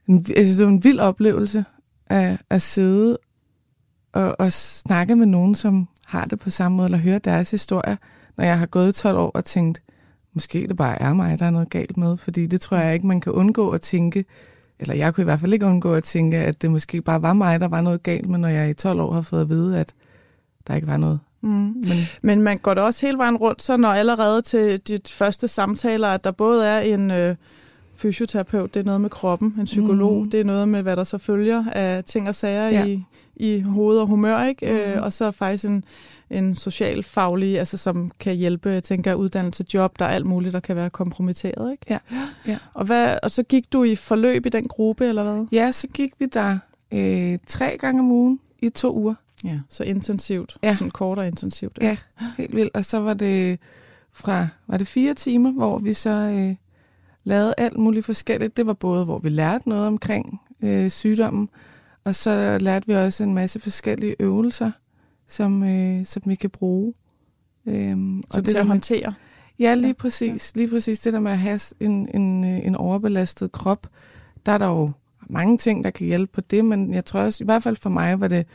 En, 0.07 0.25
altså, 0.35 0.57
det 0.57 0.65
var 0.65 0.71
en 0.71 0.83
vild 0.83 0.99
oplevelse 0.99 1.65
at, 2.05 2.41
at 2.49 2.61
sidde 2.61 3.17
og, 4.13 4.35
og 4.39 4.51
snakke 4.51 5.15
med 5.15 5.25
nogen, 5.25 5.55
som 5.55 5.87
har 6.05 6.25
det 6.25 6.39
på 6.39 6.49
samme 6.49 6.75
måde, 6.75 6.85
eller 6.85 6.97
høre 6.97 7.19
deres 7.19 7.51
historie, 7.51 7.97
når 8.37 8.43
jeg 8.43 8.59
har 8.59 8.65
gået 8.65 8.95
12 8.95 9.17
år 9.17 9.29
og 9.29 9.45
tænkt, 9.45 9.83
måske 10.33 10.67
det 10.67 10.77
bare 10.77 11.01
er 11.01 11.13
mig, 11.13 11.39
der 11.39 11.45
er 11.45 11.49
noget 11.49 11.69
galt 11.69 11.97
med, 11.97 12.17
fordi 12.17 12.47
det 12.47 12.61
tror 12.61 12.77
jeg 12.77 12.93
ikke, 12.93 13.07
man 13.07 13.21
kan 13.21 13.31
undgå 13.31 13.69
at 13.69 13.81
tænke, 13.81 14.25
eller 14.79 14.95
jeg 14.95 15.13
kunne 15.13 15.21
i 15.21 15.25
hvert 15.25 15.39
fald 15.39 15.53
ikke 15.53 15.65
undgå 15.65 15.93
at 15.93 16.03
tænke, 16.03 16.37
at 16.37 16.61
det 16.61 16.71
måske 16.71 17.01
bare 17.01 17.21
var 17.21 17.33
mig, 17.33 17.59
der 17.59 17.67
var 17.67 17.81
noget 17.81 18.03
galt 18.03 18.29
med, 18.29 18.39
når 18.39 18.47
jeg 18.47 18.69
i 18.69 18.73
12 18.73 18.99
år 18.99 19.11
har 19.11 19.21
fået 19.21 19.41
at 19.41 19.49
vide, 19.49 19.79
at 19.79 19.93
der 20.67 20.75
ikke 20.75 20.87
var 20.87 20.97
noget. 20.97 21.19
Mm. 21.41 21.49
Men, 21.49 21.97
Men 22.21 22.41
man 22.41 22.57
går 22.57 22.73
da 22.73 22.81
også 22.81 23.05
hele 23.05 23.17
vejen 23.17 23.37
rundt, 23.37 23.61
så 23.61 23.77
når 23.77 23.89
allerede 23.89 24.41
til 24.41 24.79
dit 24.79 25.07
første 25.07 25.47
samtaler, 25.47 26.07
at 26.07 26.23
der 26.23 26.31
både 26.31 26.67
er 26.67 26.79
en 26.79 27.11
øh, 27.11 27.35
fysioterapeut, 27.97 28.73
det 28.73 28.79
er 28.79 28.83
noget 28.83 29.01
med 29.01 29.09
kroppen, 29.09 29.55
en 29.59 29.65
psykolog, 29.65 30.23
mm. 30.23 30.29
det 30.29 30.39
er 30.39 30.43
noget 30.43 30.69
med, 30.69 30.81
hvad 30.81 30.95
der 30.95 31.03
så 31.03 31.17
følger 31.17 31.71
af 31.71 32.03
ting 32.03 32.27
og 32.27 32.35
sager 32.35 32.69
ja. 32.69 32.85
i, 32.85 33.03
i 33.35 33.61
hoved 33.61 33.99
og 33.99 34.07
humør, 34.07 34.43
ikke? 34.43 34.65
Mm. 34.65 34.77
Øh, 34.77 35.03
og 35.03 35.13
så 35.13 35.31
faktisk 35.31 35.65
en, 35.65 35.83
en 36.29 36.55
socialfaglig, 36.55 37.59
altså 37.59 37.77
som 37.77 38.11
kan 38.19 38.35
hjælpe, 38.35 38.69
jeg 38.69 38.83
tænker, 38.83 39.13
uddannelse, 39.13 39.65
job, 39.73 39.99
der 39.99 40.05
er 40.05 40.09
alt 40.09 40.25
muligt, 40.25 40.53
der 40.53 40.59
kan 40.59 40.75
være 40.75 40.89
kompromitteret, 40.89 41.71
ikke? 41.71 41.85
Ja. 41.89 41.99
ja. 42.47 42.57
Og, 42.73 42.85
hvad, 42.85 43.17
og 43.23 43.31
så 43.31 43.43
gik 43.43 43.73
du 43.73 43.83
i 43.83 43.95
forløb 43.95 44.45
i 44.45 44.49
den 44.49 44.67
gruppe, 44.67 45.05
eller 45.05 45.23
hvad? 45.23 45.45
Ja, 45.51 45.71
så 45.71 45.87
gik 45.87 46.11
vi 46.19 46.25
der 46.25 46.57
øh, 46.93 47.37
tre 47.47 47.77
gange 47.79 48.01
om 48.01 48.11
ugen 48.11 48.39
i 48.61 48.69
to 48.69 48.95
uger. 48.97 49.13
Ja, 49.43 49.59
så 49.69 49.83
intensivt. 49.83 50.57
Ja. 50.63 50.73
Sådan 50.75 50.91
kort 50.91 51.17
og 51.17 51.27
intensivt. 51.27 51.77
Ja. 51.81 51.87
ja, 51.87 51.97
helt 52.37 52.55
vildt. 52.55 52.75
Og 52.75 52.85
så 52.85 52.99
var 52.99 53.13
det 53.13 53.59
fra, 54.11 54.47
var 54.67 54.77
det 54.77 54.87
fire 54.87 55.13
timer, 55.13 55.51
hvor 55.51 55.79
vi 55.79 55.93
så 55.93 56.09
øh, 56.09 56.55
lavede 57.27 57.53
alt 57.57 57.77
muligt 57.77 58.05
forskelligt. 58.05 58.57
Det 58.57 58.67
var 58.67 58.73
både, 58.73 59.05
hvor 59.05 59.17
vi 59.17 59.29
lærte 59.29 59.69
noget 59.69 59.87
omkring 59.87 60.41
øh, 60.63 60.89
sygdommen, 60.89 61.49
og 62.03 62.15
så 62.15 62.57
lærte 62.61 62.87
vi 62.87 62.93
også 62.93 63.23
en 63.23 63.33
masse 63.33 63.59
forskellige 63.59 64.15
øvelser, 64.19 64.71
som, 65.27 65.63
øh, 65.63 66.05
som 66.05 66.21
vi 66.25 66.35
kan 66.35 66.49
bruge. 66.49 66.93
Øhm, 67.65 68.23
så 68.31 68.37
og 68.37 68.45
det 68.45 68.51
til 68.51 68.57
at 68.57 68.67
håndtere? 68.67 69.13
Ja, 69.59 69.75
lige 69.75 69.93
præcis. 69.93 70.55
Lige 70.55 70.69
præcis 70.69 70.99
det 70.99 71.13
der 71.13 71.19
med 71.19 71.31
at 71.31 71.39
have 71.39 71.59
en, 71.79 72.09
en, 72.13 72.43
en 72.43 72.75
overbelastet 72.75 73.51
krop. 73.51 73.87
Der 74.45 74.51
er 74.51 74.57
der 74.57 74.67
jo 74.67 74.91
mange 75.29 75.57
ting, 75.57 75.83
der 75.83 75.89
kan 75.89 76.07
hjælpe 76.07 76.31
på 76.33 76.41
det, 76.41 76.65
men 76.65 76.93
jeg 76.93 77.05
tror 77.05 77.19
også, 77.19 77.43
i 77.43 77.45
hvert 77.45 77.63
fald 77.63 77.75
for 77.75 77.89
mig, 77.89 78.19
var 78.19 78.27
det 78.27 78.45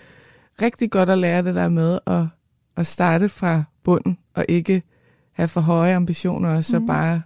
rigtig 0.62 0.90
godt 0.90 1.10
at 1.10 1.18
lære 1.18 1.42
det 1.42 1.54
der 1.54 1.68
med 1.68 1.98
at, 2.06 2.22
at 2.76 2.86
starte 2.86 3.28
fra 3.28 3.64
bunden, 3.84 4.18
og 4.34 4.44
ikke 4.48 4.82
have 5.32 5.48
for 5.48 5.60
høje 5.60 5.94
ambitioner, 5.94 6.56
og 6.56 6.64
så 6.64 6.78
mm. 6.78 6.86
bare 6.86 7.22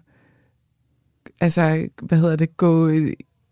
altså, 1.40 1.88
hvad 2.03 2.18
hedder 2.18 2.37
det, 2.37 2.57
gå 2.57 2.88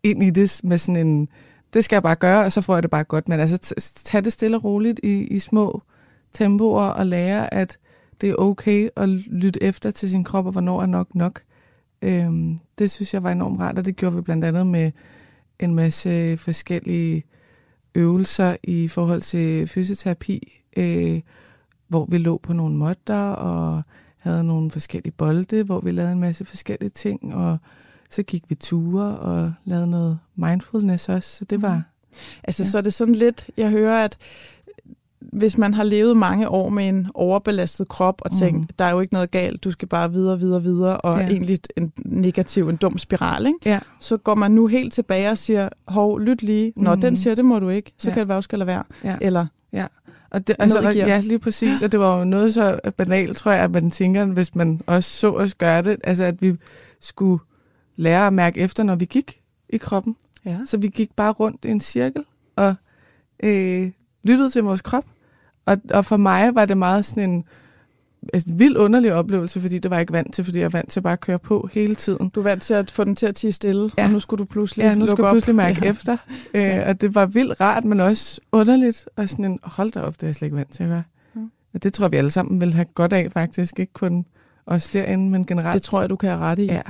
ind 0.02 0.22
i 0.22 0.30
det 0.30 0.60
med 0.64 0.78
sådan 0.78 1.06
en, 1.06 1.28
det 1.74 1.84
skal 1.84 1.96
jeg 1.96 2.02
bare 2.02 2.14
gøre, 2.14 2.44
og 2.44 2.52
så 2.52 2.60
får 2.60 2.74
jeg 2.74 2.82
det 2.82 2.90
bare 2.90 3.04
godt. 3.04 3.28
Men 3.28 3.40
altså, 3.40 3.74
tag 4.04 4.24
det 4.24 4.32
stille 4.32 4.56
og 4.56 4.64
roligt 4.64 5.00
i, 5.02 5.24
i 5.24 5.38
små 5.38 5.82
tempoer, 6.32 6.82
og 6.82 7.06
lære, 7.06 7.54
at 7.54 7.78
det 8.20 8.30
er 8.30 8.34
okay 8.34 8.88
at 8.96 9.08
lytte 9.08 9.62
efter 9.62 9.90
til 9.90 10.10
sin 10.10 10.24
krop, 10.24 10.46
og 10.46 10.52
hvornår 10.52 10.82
er 10.82 10.86
nok 10.86 11.14
nok. 11.14 11.40
Øhm, 12.02 12.58
det 12.78 12.90
synes 12.90 13.14
jeg 13.14 13.22
var 13.22 13.30
enormt 13.30 13.60
rart, 13.60 13.78
og 13.78 13.86
det 13.86 13.96
gjorde 13.96 14.16
vi 14.16 14.22
blandt 14.22 14.44
andet 14.44 14.66
med 14.66 14.92
en 15.60 15.74
masse 15.74 16.36
forskellige 16.36 17.24
øvelser 17.94 18.56
i 18.62 18.88
forhold 18.88 19.20
til 19.20 19.68
fysioterapi, 19.68 20.60
øh, 20.76 21.20
hvor 21.88 22.04
vi 22.04 22.18
lå 22.18 22.38
på 22.38 22.52
nogle 22.52 22.76
måtter 22.76 23.30
og 23.30 23.82
havde 24.24 24.44
nogle 24.44 24.70
forskellige 24.70 25.12
bolde, 25.12 25.62
hvor 25.62 25.80
vi 25.80 25.90
lavede 25.90 26.12
en 26.12 26.20
masse 26.20 26.44
forskellige 26.44 26.90
ting, 26.90 27.34
og 27.34 27.58
så 28.10 28.22
gik 28.22 28.42
vi 28.48 28.54
ture 28.54 29.16
og 29.18 29.52
lavede 29.64 29.86
noget 29.86 30.18
mindfulness 30.34 31.08
også, 31.08 31.36
så 31.36 31.44
det 31.44 31.62
var... 31.62 31.76
Mm. 31.76 31.82
Altså, 32.44 32.62
ja. 32.62 32.68
så 32.68 32.78
er 32.78 32.82
det 32.82 32.94
sådan 32.94 33.14
lidt, 33.14 33.50
jeg 33.56 33.70
hører, 33.70 34.04
at 34.04 34.18
hvis 35.20 35.58
man 35.58 35.74
har 35.74 35.84
levet 35.84 36.16
mange 36.16 36.48
år 36.48 36.68
med 36.68 36.88
en 36.88 37.08
overbelastet 37.14 37.88
krop 37.88 38.22
og 38.24 38.32
tænkt, 38.38 38.60
mm. 38.60 38.68
der 38.78 38.84
er 38.84 38.90
jo 38.90 39.00
ikke 39.00 39.12
noget 39.12 39.30
galt, 39.30 39.64
du 39.64 39.70
skal 39.70 39.88
bare 39.88 40.12
videre, 40.12 40.38
videre, 40.38 40.62
videre, 40.62 40.96
og 40.96 41.20
ja. 41.20 41.26
egentlig 41.26 41.58
en 41.76 41.92
negativ, 42.04 42.68
en 42.68 42.76
dum 42.76 42.98
spiral, 42.98 43.46
ikke? 43.46 43.58
Ja. 43.64 43.80
så 44.00 44.16
går 44.16 44.34
man 44.34 44.50
nu 44.50 44.66
helt 44.66 44.92
tilbage 44.92 45.30
og 45.30 45.38
siger, 45.38 45.68
hov, 45.88 46.20
lyt 46.20 46.42
lige, 46.42 46.72
når 46.76 46.94
mm. 46.94 47.00
den 47.00 47.16
siger, 47.16 47.34
det 47.34 47.44
må 47.44 47.58
du 47.58 47.68
ikke, 47.68 47.92
så 47.98 48.08
ja. 48.08 48.14
kan 48.14 48.20
det 48.20 48.28
være, 48.28 48.36
du 48.36 48.42
skal 48.42 48.58
lade 48.58 48.66
være. 48.66 48.84
Ja. 49.04 49.16
Eller 49.20 49.46
ja. 49.72 49.86
Og 50.34 50.46
det, 50.46 50.56
altså, 50.58 50.80
ja, 50.90 51.20
lige 51.20 51.38
præcis. 51.38 51.82
Og 51.82 51.92
det 51.92 52.00
var 52.00 52.18
jo 52.18 52.24
noget 52.24 52.54
så 52.54 52.80
banalt, 52.96 53.36
tror 53.36 53.52
jeg, 53.52 53.64
at 53.64 53.70
man 53.70 53.90
tænker, 53.90 54.24
hvis 54.24 54.54
man 54.54 54.80
også 54.86 55.10
så 55.10 55.30
os 55.30 55.54
gøre 55.54 55.82
det, 55.82 55.96
altså 56.04 56.24
at 56.24 56.42
vi 56.42 56.56
skulle 57.00 57.42
lære 57.96 58.26
at 58.26 58.32
mærke 58.32 58.60
efter, 58.60 58.82
når 58.82 58.94
vi 58.94 59.04
gik 59.04 59.40
i 59.68 59.76
kroppen. 59.76 60.16
Ja. 60.44 60.58
Så 60.66 60.76
vi 60.76 60.88
gik 60.88 61.10
bare 61.16 61.32
rundt 61.32 61.64
i 61.64 61.68
en 61.68 61.80
cirkel 61.80 62.24
og 62.56 62.74
øh, 63.42 63.90
lyttede 64.24 64.50
til 64.50 64.62
vores 64.62 64.82
krop. 64.82 65.04
Og, 65.66 65.76
og 65.90 66.04
for 66.04 66.16
mig 66.16 66.54
var 66.54 66.64
det 66.64 66.76
meget 66.76 67.04
sådan 67.04 67.30
en, 67.30 67.44
en 68.34 68.58
vild 68.58 68.76
underlig 68.76 69.12
oplevelse, 69.12 69.60
fordi 69.60 69.78
det 69.78 69.90
var 69.90 69.96
jeg 69.96 70.00
ikke 70.00 70.12
vant 70.12 70.34
til, 70.34 70.44
fordi 70.44 70.58
jeg 70.58 70.64
er 70.64 70.68
vant 70.68 70.90
til 70.90 71.00
bare 71.00 71.12
at 71.12 71.20
køre 71.20 71.38
på 71.38 71.68
hele 71.72 71.94
tiden. 71.94 72.28
Du 72.28 72.40
er 72.40 72.44
vant 72.44 72.62
til 72.62 72.74
at 72.74 72.90
få 72.90 73.04
den 73.04 73.16
til 73.16 73.26
at 73.26 73.34
tige 73.34 73.52
stille, 73.52 73.90
ja. 73.98 74.04
og 74.04 74.10
nu 74.10 74.18
skulle 74.18 74.38
du 74.38 74.44
pludselig 74.44 74.84
Ja, 74.84 74.94
nu 74.94 75.06
skulle 75.06 75.26
jeg 75.26 75.32
pludselig 75.32 75.56
mærke 75.56 75.80
ja. 75.82 75.90
efter. 75.90 76.16
Øh, 76.54 76.62
ja. 76.62 76.88
Og 76.88 77.00
det 77.00 77.14
var 77.14 77.26
vildt 77.26 77.60
rart, 77.60 77.84
men 77.84 78.00
også 78.00 78.40
underligt. 78.52 79.08
Og 79.16 79.28
sådan 79.28 79.44
en, 79.44 79.58
hold 79.62 79.90
da 79.90 80.00
op, 80.00 80.14
det 80.14 80.22
er 80.22 80.26
jeg 80.26 80.34
slet 80.34 80.46
ikke 80.46 80.56
vant 80.56 80.72
til 80.72 80.82
at 80.82 80.88
gøre. 80.88 81.02
Ja. 81.36 81.40
Og 81.74 81.82
det 81.82 81.92
tror 81.92 82.08
vi 82.08 82.16
alle 82.16 82.30
sammen 82.30 82.60
vil 82.60 82.74
have 82.74 82.86
godt 82.94 83.12
af 83.12 83.32
faktisk, 83.32 83.78
ikke 83.78 83.92
kun 83.92 84.24
også 84.66 84.90
derinde, 84.92 85.30
men 85.30 85.46
generelt. 85.46 85.74
Det 85.74 85.82
tror 85.82 86.00
jeg, 86.00 86.10
du 86.10 86.16
kan 86.16 86.28
have 86.28 86.40
ret 86.40 86.58
i. 86.58 86.64
Ja. 86.64 86.82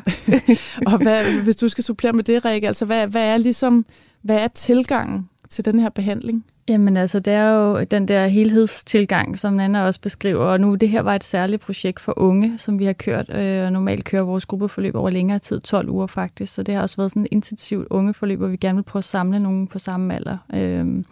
og 0.92 1.02
hvad, 1.02 1.42
hvis 1.42 1.56
du 1.56 1.68
skal 1.68 1.84
supplere 1.84 2.12
med 2.12 2.24
det, 2.24 2.44
Rikke, 2.44 2.68
altså 2.68 2.84
hvad, 2.84 3.06
hvad 3.06 3.28
er 3.28 3.36
ligesom, 3.36 3.86
hvad 4.22 4.36
er 4.36 4.48
tilgangen 4.48 5.28
til 5.50 5.64
den 5.64 5.78
her 5.78 5.88
behandling? 5.88 6.44
Jamen 6.68 6.96
altså, 6.96 7.20
det 7.20 7.33
er 7.33 7.50
jo 7.50 7.85
den 7.85 8.09
der 8.09 8.27
helhedstilgang, 8.27 9.38
som 9.38 9.53
Nana 9.55 9.87
også 9.87 10.00
beskriver, 10.00 10.44
og 10.44 10.61
nu 10.61 10.74
det 10.74 10.88
her 10.88 11.00
var 11.00 11.14
et 11.14 11.24
særligt 11.24 11.62
projekt 11.62 12.00
for 12.00 12.14
unge, 12.16 12.59
som 12.59 12.79
vi 12.79 12.85
har 12.85 12.92
kørt, 12.92 13.31
øh, 13.35 13.64
og 13.64 13.72
normalt 13.72 14.05
kører 14.05 14.22
vores 14.22 14.46
gruppeforløb 14.46 14.94
over 14.94 15.11
længere 15.11 15.38
tid, 15.38 15.61
12 15.61 15.88
uger 15.88 16.07
faktisk, 16.07 16.55
så 16.55 16.62
det 16.62 16.74
har 16.74 16.83
også 16.83 16.96
været 16.96 17.11
sådan 17.11 17.22
et 17.22 17.29
intensivt 17.33 17.87
ungeforløb, 17.90 18.38
hvor 18.38 18.48
vi 18.48 18.57
gerne 18.57 18.77
vil 18.77 18.83
prøve 18.83 19.00
at 19.00 19.05
samle 19.05 19.40
nogen 19.40 19.66
på 19.66 19.79
samme 19.79 20.14
alder. 20.14 20.37
Øh, 20.55 21.05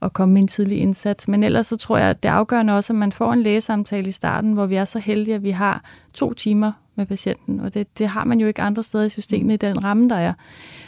og 0.00 0.12
komme 0.12 0.34
med 0.34 0.42
en 0.42 0.48
tidlig 0.48 0.78
indsats. 0.78 1.28
Men 1.28 1.44
ellers 1.44 1.66
så 1.66 1.76
tror 1.76 1.98
jeg, 1.98 2.08
at 2.08 2.22
det 2.22 2.28
afgørende 2.28 2.76
også, 2.76 2.92
at 2.92 2.96
man 2.96 3.12
får 3.12 3.32
en 3.32 3.42
lægesamtale 3.42 4.08
i 4.08 4.10
starten, 4.10 4.52
hvor 4.52 4.66
vi 4.66 4.74
er 4.74 4.84
så 4.84 4.98
heldige, 4.98 5.34
at 5.34 5.42
vi 5.42 5.50
har 5.50 5.84
to 6.14 6.34
timer 6.34 6.72
med 6.94 7.06
patienten, 7.06 7.60
og 7.60 7.74
det, 7.74 7.98
det 7.98 8.08
har 8.08 8.24
man 8.24 8.40
jo 8.40 8.46
ikke 8.46 8.62
andre 8.62 8.82
steder 8.82 9.04
i 9.04 9.08
systemet 9.08 9.54
i 9.54 9.66
den 9.66 9.84
ramme, 9.84 10.08
der 10.08 10.16
er. 10.16 10.32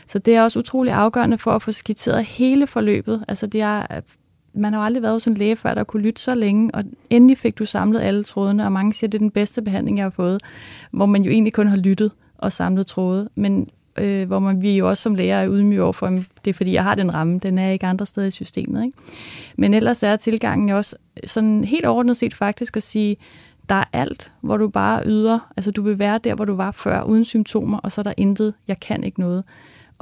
Så 0.07 0.19
det 0.19 0.35
er 0.35 0.43
også 0.43 0.59
utrolig 0.59 0.93
afgørende 0.93 1.39
for 1.39 1.51
at 1.51 1.63
få 1.63 1.73
skitseret 1.73 2.25
hele 2.25 2.67
forløbet. 2.67 3.25
Altså 3.29 3.47
det 3.47 3.63
er, 3.63 3.87
man 4.55 4.73
har 4.73 4.81
jo 4.81 4.85
aldrig 4.85 5.03
været 5.03 5.15
hos 5.15 5.27
en 5.27 5.35
læge 5.35 5.57
før, 5.57 5.75
der 5.75 5.85
kunne 5.85 6.03
lytte 6.03 6.23
så 6.23 6.35
længe, 6.35 6.75
og 6.75 6.85
endelig 7.11 7.39
fik 7.39 7.59
du 7.59 7.65
samlet 7.65 8.01
alle 8.01 8.25
trådene, 8.25 8.65
og 8.65 8.73
mange 8.73 8.93
siger, 8.93 9.09
at 9.09 9.13
det 9.13 9.19
er 9.19 9.23
den 9.23 9.31
bedste 9.31 9.63
behandling, 9.63 9.99
jeg 9.99 10.05
har 10.05 10.11
fået, 10.11 10.43
hvor 10.91 11.07
man 11.07 11.23
jo 11.23 11.31
egentlig 11.31 11.53
kun 11.53 11.69
har 11.69 11.77
lyttet 11.77 12.13
og 12.39 12.53
samlet 12.53 12.87
tråde. 12.87 13.29
Men 13.35 13.69
øh, 13.99 14.27
hvor 14.27 14.39
man, 14.39 14.63
vi 14.63 14.77
jo 14.77 14.89
også 14.89 15.03
som 15.03 15.15
læger 15.15 15.37
er 15.37 15.49
ydmyge 15.49 15.83
over 15.83 15.93
for, 15.93 16.07
at 16.07 16.13
det 16.45 16.51
er 16.51 16.55
fordi, 16.55 16.73
jeg 16.73 16.85
har 16.85 16.95
den 16.95 17.15
ramme, 17.15 17.39
den 17.39 17.59
er 17.59 17.71
ikke 17.71 17.87
andre 17.87 18.07
steder 18.07 18.27
i 18.27 18.31
systemet. 18.31 18.85
Ikke? 18.85 18.99
Men 19.57 19.75
ellers 19.75 20.03
er 20.03 20.17
tilgangen 20.17 20.69
jo 20.69 20.77
også 20.77 20.97
sådan 21.25 21.65
helt 21.65 21.87
ordnet 21.87 22.17
set 22.17 22.35
faktisk 22.35 22.77
at 22.77 22.83
sige, 22.83 23.17
der 23.69 23.75
er 23.75 23.85
alt, 23.93 24.33
hvor 24.41 24.57
du 24.57 24.69
bare 24.69 25.03
yder, 25.07 25.53
altså 25.57 25.71
du 25.71 25.83
vil 25.83 25.99
være 25.99 26.19
der, 26.19 26.35
hvor 26.35 26.45
du 26.45 26.55
var 26.55 26.71
før, 26.71 27.03
uden 27.03 27.25
symptomer, 27.25 27.79
og 27.79 27.93
så 27.93 28.01
er 28.01 28.03
der 28.03 28.15
intet, 28.17 28.55
jeg 28.69 28.81
kan 28.81 29.05
ikke 29.05 29.21
noget. 29.21 29.45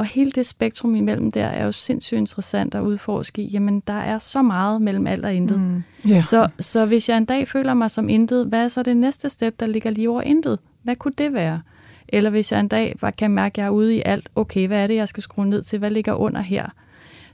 Og 0.01 0.07
hele 0.07 0.31
det 0.31 0.47
spektrum 0.47 0.95
imellem 0.95 1.31
der 1.31 1.45
er 1.45 1.65
jo 1.65 1.73
sindssygt 1.73 2.19
interessant 2.19 2.75
at 2.75 2.81
udforske. 2.81 3.43
Jamen, 3.43 3.83
der 3.87 3.93
er 3.93 4.19
så 4.19 4.43
meget 4.43 4.83
mellem 4.83 5.07
alt 5.07 5.25
og 5.25 5.35
intet. 5.35 5.61
Mm. 5.61 5.83
Yeah. 6.11 6.23
Så, 6.23 6.49
så 6.61 6.87
hvis 6.87 7.09
jeg 7.09 7.17
en 7.17 7.25
dag 7.25 7.49
føler 7.49 7.75
mig 7.75 7.91
som 7.91 8.09
intet, 8.09 8.47
hvad 8.47 8.65
er 8.65 8.69
så 8.69 8.83
det 8.83 8.97
næste 8.97 9.29
step, 9.29 9.61
der 9.61 9.67
ligger 9.67 9.91
lige 9.91 10.11
over 10.11 10.23
intet? 10.23 10.59
Hvad 10.83 10.97
kunne 10.97 11.15
det 11.19 11.33
være? 11.33 11.63
Eller 12.09 12.31
hvis 12.31 12.53
jeg 12.53 12.61
en 12.61 12.69
dag 12.69 12.97
kan 13.19 13.31
mærke, 13.31 13.53
at 13.55 13.59
jeg 13.59 13.67
er 13.67 13.71
ude 13.71 13.97
i 13.97 14.03
alt, 14.05 14.29
okay, 14.35 14.67
hvad 14.67 14.83
er 14.83 14.87
det, 14.87 14.95
jeg 14.95 15.09
skal 15.09 15.23
skrue 15.23 15.47
ned 15.47 15.63
til? 15.63 15.79
Hvad 15.79 15.91
ligger 15.91 16.15
under 16.15 16.41
her? 16.41 16.67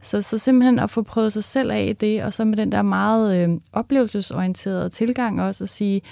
Så, 0.00 0.22
så 0.22 0.38
simpelthen 0.38 0.78
at 0.78 0.90
få 0.90 1.02
prøvet 1.02 1.32
sig 1.32 1.44
selv 1.44 1.70
af 1.70 1.86
i 1.90 1.92
det, 1.92 2.22
og 2.22 2.32
så 2.32 2.44
med 2.44 2.56
den 2.56 2.72
der 2.72 2.82
meget 2.82 3.36
øh, 3.36 3.56
oplevelsesorienterede 3.72 4.88
tilgang 4.88 5.42
også, 5.42 5.64
at 5.64 5.68
sige, 5.68 6.02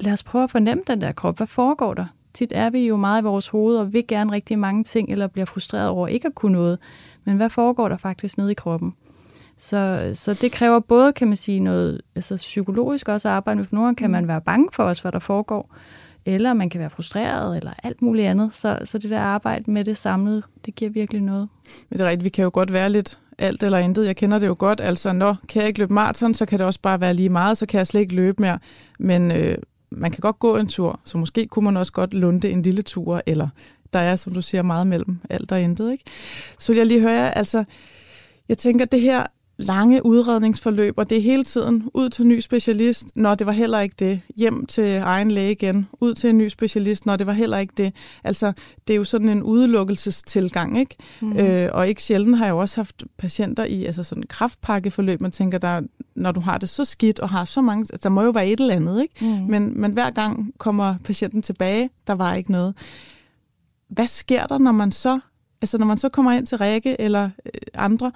lad 0.00 0.12
os 0.12 0.22
prøve 0.22 0.44
at 0.44 0.50
fornemme 0.50 0.82
den 0.86 1.00
der 1.00 1.12
krop. 1.12 1.36
Hvad 1.36 1.46
foregår 1.46 1.94
der? 1.94 2.06
Tit 2.36 2.52
er 2.54 2.70
vi 2.70 2.86
jo 2.86 2.96
meget 2.96 3.22
i 3.22 3.24
vores 3.24 3.48
hoved 3.48 3.76
og 3.76 3.92
vil 3.92 4.06
gerne 4.06 4.32
rigtig 4.32 4.58
mange 4.58 4.84
ting, 4.84 5.10
eller 5.10 5.26
bliver 5.26 5.44
frustreret 5.44 5.88
over 5.88 6.08
ikke 6.08 6.26
at 6.26 6.34
kunne 6.34 6.52
noget. 6.52 6.78
Men 7.24 7.36
hvad 7.36 7.50
foregår 7.50 7.88
der 7.88 7.96
faktisk 7.96 8.38
nede 8.38 8.50
i 8.50 8.54
kroppen? 8.54 8.94
Så, 9.58 10.10
så 10.14 10.34
det 10.34 10.52
kræver 10.52 10.80
både, 10.80 11.12
kan 11.12 11.28
man 11.28 11.36
sige, 11.36 11.58
noget 11.58 12.00
altså 12.14 12.36
psykologisk 12.36 13.08
også 13.08 13.28
at 13.28 13.34
arbejde 13.34 13.56
med, 13.58 13.64
for 13.64 13.76
nogle 13.76 13.96
kan 13.96 14.10
man 14.10 14.28
være 14.28 14.40
bange 14.40 14.68
for 14.72 14.82
os, 14.84 15.00
hvad 15.00 15.12
der 15.12 15.18
foregår, 15.18 15.74
eller 16.24 16.54
man 16.54 16.70
kan 16.70 16.80
være 16.80 16.90
frustreret, 16.90 17.56
eller 17.56 17.72
alt 17.82 18.02
muligt 18.02 18.28
andet. 18.28 18.54
Så, 18.54 18.78
så 18.84 18.98
det 18.98 19.10
der 19.10 19.20
arbejde 19.20 19.70
med 19.70 19.84
det 19.84 19.96
samlede, 19.96 20.42
det 20.66 20.74
giver 20.74 20.90
virkelig 20.90 21.22
noget. 21.22 21.48
Men 21.90 21.98
det 21.98 22.04
er 22.04 22.08
rigtigt, 22.08 22.24
vi 22.24 22.28
kan 22.28 22.42
jo 22.42 22.50
godt 22.52 22.72
være 22.72 22.90
lidt 22.90 23.18
alt 23.38 23.62
eller 23.62 23.78
intet. 23.78 24.06
Jeg 24.06 24.16
kender 24.16 24.38
det 24.38 24.46
jo 24.46 24.56
godt. 24.58 24.80
Altså, 24.80 25.12
når 25.12 25.36
kan 25.48 25.60
jeg 25.60 25.68
ikke 25.68 25.78
løbe 25.80 25.94
maraton, 25.94 26.34
så 26.34 26.46
kan 26.46 26.58
det 26.58 26.66
også 26.66 26.80
bare 26.80 27.00
være 27.00 27.14
lige 27.14 27.28
meget, 27.28 27.58
så 27.58 27.66
kan 27.66 27.78
jeg 27.78 27.86
slet 27.86 28.00
ikke 28.00 28.14
løbe 28.14 28.42
mere. 28.42 28.58
Men 28.98 29.32
øh, 29.32 29.58
man 29.96 30.10
kan 30.10 30.20
godt 30.20 30.38
gå 30.38 30.56
en 30.56 30.68
tur, 30.68 31.00
så 31.04 31.18
måske 31.18 31.46
kunne 31.46 31.64
man 31.64 31.76
også 31.76 31.92
godt 31.92 32.14
lunde 32.14 32.50
en 32.50 32.62
lille 32.62 32.82
tur, 32.82 33.22
eller 33.26 33.48
der 33.92 33.98
er, 33.98 34.16
som 34.16 34.34
du 34.34 34.42
siger, 34.42 34.62
meget 34.62 34.86
mellem 34.86 35.18
alt 35.30 35.52
og 35.52 35.60
intet. 35.60 35.92
Ikke? 35.92 36.04
Så 36.58 36.72
vil 36.72 36.76
jeg 36.76 36.86
lige 36.86 37.00
høre 37.00 37.38
altså, 37.38 37.64
jeg 38.48 38.58
tænker, 38.58 38.84
det 38.84 39.00
her 39.00 39.26
lange 39.58 40.06
udredningsforløb, 40.06 40.94
og 40.98 41.10
det 41.10 41.18
er 41.18 41.22
hele 41.22 41.44
tiden 41.44 41.90
ud 41.94 42.08
til 42.08 42.22
en 42.22 42.28
ny 42.28 42.40
specialist, 42.40 43.16
når 43.16 43.34
det 43.34 43.46
var 43.46 43.52
heller 43.52 43.80
ikke 43.80 43.94
det. 43.98 44.20
Hjem 44.36 44.66
til 44.66 44.96
egen 44.96 45.30
læge 45.30 45.52
igen, 45.52 45.88
ud 46.00 46.14
til 46.14 46.30
en 46.30 46.38
ny 46.38 46.48
specialist, 46.48 47.06
når 47.06 47.16
det 47.16 47.26
var 47.26 47.32
heller 47.32 47.58
ikke 47.58 47.74
det. 47.76 47.92
Altså, 48.24 48.52
det 48.88 48.94
er 48.94 48.96
jo 48.96 49.04
sådan 49.04 49.28
en 49.28 49.42
udelukkelsestilgang, 49.42 50.78
ikke? 50.78 50.96
Mm. 51.20 51.36
Øh, 51.36 51.70
og 51.72 51.88
ikke 51.88 52.02
sjældent 52.02 52.38
har 52.38 52.44
jeg 52.44 52.52
jo 52.52 52.58
også 52.58 52.76
haft 52.76 53.04
patienter 53.18 53.64
i 53.64 53.84
altså 53.84 54.02
sådan 54.02 54.22
kraftpakkeforløb, 54.22 55.20
man 55.20 55.30
tænker, 55.30 55.58
der, 55.58 55.80
når 56.14 56.32
du 56.32 56.40
har 56.40 56.58
det 56.58 56.68
så 56.68 56.84
skidt 56.84 57.20
og 57.20 57.28
har 57.28 57.44
så 57.44 57.60
mange, 57.60 57.98
der 58.02 58.08
må 58.08 58.22
jo 58.22 58.30
være 58.30 58.48
et 58.48 58.60
eller 58.60 58.74
andet, 58.74 59.02
ikke? 59.02 59.14
Mm. 59.20 59.26
Men, 59.26 59.80
men 59.80 59.92
hver 59.92 60.10
gang 60.10 60.52
kommer 60.58 60.94
patienten 61.04 61.42
tilbage, 61.42 61.90
der 62.06 62.12
var 62.12 62.34
ikke 62.34 62.52
noget. 62.52 62.74
Hvad 63.88 64.06
sker 64.06 64.46
der, 64.46 64.58
når 64.58 64.72
man 64.72 64.92
så 64.92 65.20
altså 65.62 65.78
når 65.78 65.86
man 65.86 65.98
så 65.98 66.08
kommer 66.08 66.32
ind 66.32 66.46
til 66.46 66.58
Rikke 66.58 67.00
eller 67.00 67.30
øh, 67.46 67.60
andre, 67.74 68.12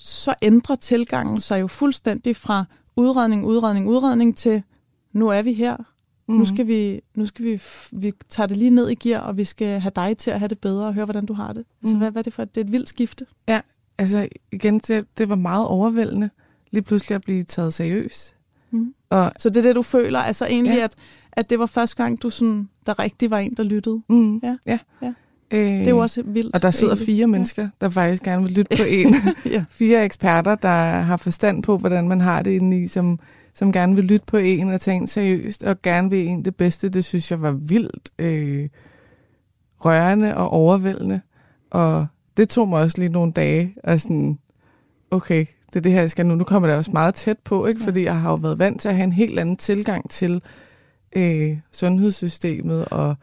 så 0.00 0.34
ændrer 0.42 0.76
tilgangen 0.76 1.40
sig 1.40 1.60
jo 1.60 1.66
fuldstændig 1.66 2.36
fra 2.36 2.64
udredning, 2.96 3.46
udredning, 3.46 3.88
udredning 3.88 4.36
til, 4.36 4.62
nu 5.12 5.28
er 5.28 5.42
vi 5.42 5.52
her. 5.52 5.76
Mm. 6.28 6.34
Nu 6.34 6.44
skal, 6.44 6.66
vi, 6.66 7.00
nu 7.14 7.26
skal 7.26 7.44
vi, 7.44 7.62
vi 7.92 8.12
tager 8.28 8.46
det 8.46 8.56
lige 8.56 8.70
ned 8.70 8.88
i 8.88 8.94
gear, 8.94 9.20
og 9.20 9.36
vi 9.36 9.44
skal 9.44 9.80
have 9.80 9.92
dig 9.96 10.16
til 10.16 10.30
at 10.30 10.38
have 10.38 10.48
det 10.48 10.58
bedre 10.58 10.86
og 10.86 10.94
høre, 10.94 11.04
hvordan 11.04 11.26
du 11.26 11.32
har 11.32 11.52
det. 11.52 11.64
Altså, 11.82 11.94
mm. 11.94 11.98
hvad, 11.98 12.10
hvad 12.10 12.20
er 12.20 12.22
det 12.22 12.32
for? 12.32 12.44
Det 12.44 12.60
er 12.60 12.64
et 12.64 12.72
vildt 12.72 12.88
skifte. 12.88 13.26
Ja, 13.48 13.60
altså 13.98 14.28
igen, 14.52 14.78
det, 14.78 15.06
det 15.18 15.28
var 15.28 15.34
meget 15.34 15.66
overvældende 15.66 16.30
lige 16.70 16.82
pludselig 16.82 17.14
at 17.14 17.22
blive 17.22 17.42
taget 17.42 17.74
seriøst. 17.74 18.36
Mm. 18.70 18.94
Og, 19.10 19.32
så 19.38 19.48
det 19.48 19.56
er 19.56 19.62
det, 19.62 19.76
du 19.76 19.82
føler, 19.82 20.18
altså 20.18 20.46
egentlig, 20.46 20.76
ja. 20.76 20.84
at, 20.84 20.94
at 21.32 21.50
det 21.50 21.58
var 21.58 21.66
første 21.66 21.96
gang, 21.96 22.22
du 22.22 22.30
sådan, 22.30 22.68
der 22.86 22.98
rigtig 22.98 23.30
var 23.30 23.38
en, 23.38 23.54
der 23.56 23.62
lyttede? 23.62 24.02
Mm. 24.08 24.38
Ja. 24.38 24.56
ja. 24.66 24.78
ja. 25.02 25.12
Øh, 25.50 25.60
det 25.60 25.86
er 25.86 25.90
jo 25.90 25.98
også 25.98 26.22
vildt. 26.26 26.54
Og 26.54 26.62
der 26.62 26.70
sidder 26.70 26.94
egentlig. 26.94 27.14
fire 27.14 27.26
mennesker, 27.26 27.62
ja. 27.62 27.68
der 27.80 27.88
faktisk 27.88 28.22
gerne 28.22 28.42
vil 28.42 28.52
lytte 28.52 28.76
på 28.76 28.82
en. 28.98 29.14
ja. 29.46 29.64
Fire 29.70 30.04
eksperter, 30.04 30.54
der 30.54 31.00
har 31.00 31.16
forstand 31.16 31.62
på, 31.62 31.76
hvordan 31.76 32.08
man 32.08 32.20
har 32.20 32.42
det 32.42 32.50
inde 32.50 32.82
i, 32.82 32.86
som, 32.86 33.18
som 33.54 33.72
gerne 33.72 33.96
vil 33.96 34.04
lytte 34.04 34.26
på 34.26 34.36
en 34.36 34.68
og 34.68 34.80
tage 34.80 34.96
en 34.96 35.06
seriøst, 35.06 35.64
og 35.64 35.82
gerne 35.82 36.10
vil 36.10 36.28
en 36.28 36.44
det 36.44 36.56
bedste. 36.56 36.88
Det 36.88 37.04
synes 37.04 37.30
jeg 37.30 37.40
var 37.40 37.50
vildt 37.50 38.10
øh, 38.18 38.68
rørende 39.84 40.36
og 40.36 40.48
overvældende. 40.48 41.20
Og 41.70 42.06
det 42.36 42.48
tog 42.48 42.68
mig 42.68 42.80
også 42.80 42.98
lige 42.98 43.12
nogle 43.12 43.32
dage, 43.32 43.74
og 43.84 44.00
sådan, 44.00 44.38
okay, 45.10 45.46
det 45.66 45.76
er 45.76 45.80
det 45.80 45.92
her, 45.92 46.00
jeg 46.00 46.10
skal 46.10 46.26
nu. 46.26 46.34
Nu 46.34 46.44
kommer 46.44 46.68
det 46.68 46.76
også 46.76 46.90
meget 46.90 47.14
tæt 47.14 47.38
på, 47.44 47.66
ikke? 47.66 47.80
Ja. 47.80 47.86
fordi 47.86 48.04
jeg 48.04 48.20
har 48.20 48.30
jo 48.30 48.36
været 48.36 48.58
vant 48.58 48.80
til 48.80 48.88
at 48.88 48.94
have 48.94 49.04
en 49.04 49.12
helt 49.12 49.38
anden 49.38 49.56
tilgang 49.56 50.10
til 50.10 50.42
øh, 51.16 51.58
sundhedssystemet, 51.72 52.84
og 52.84 53.16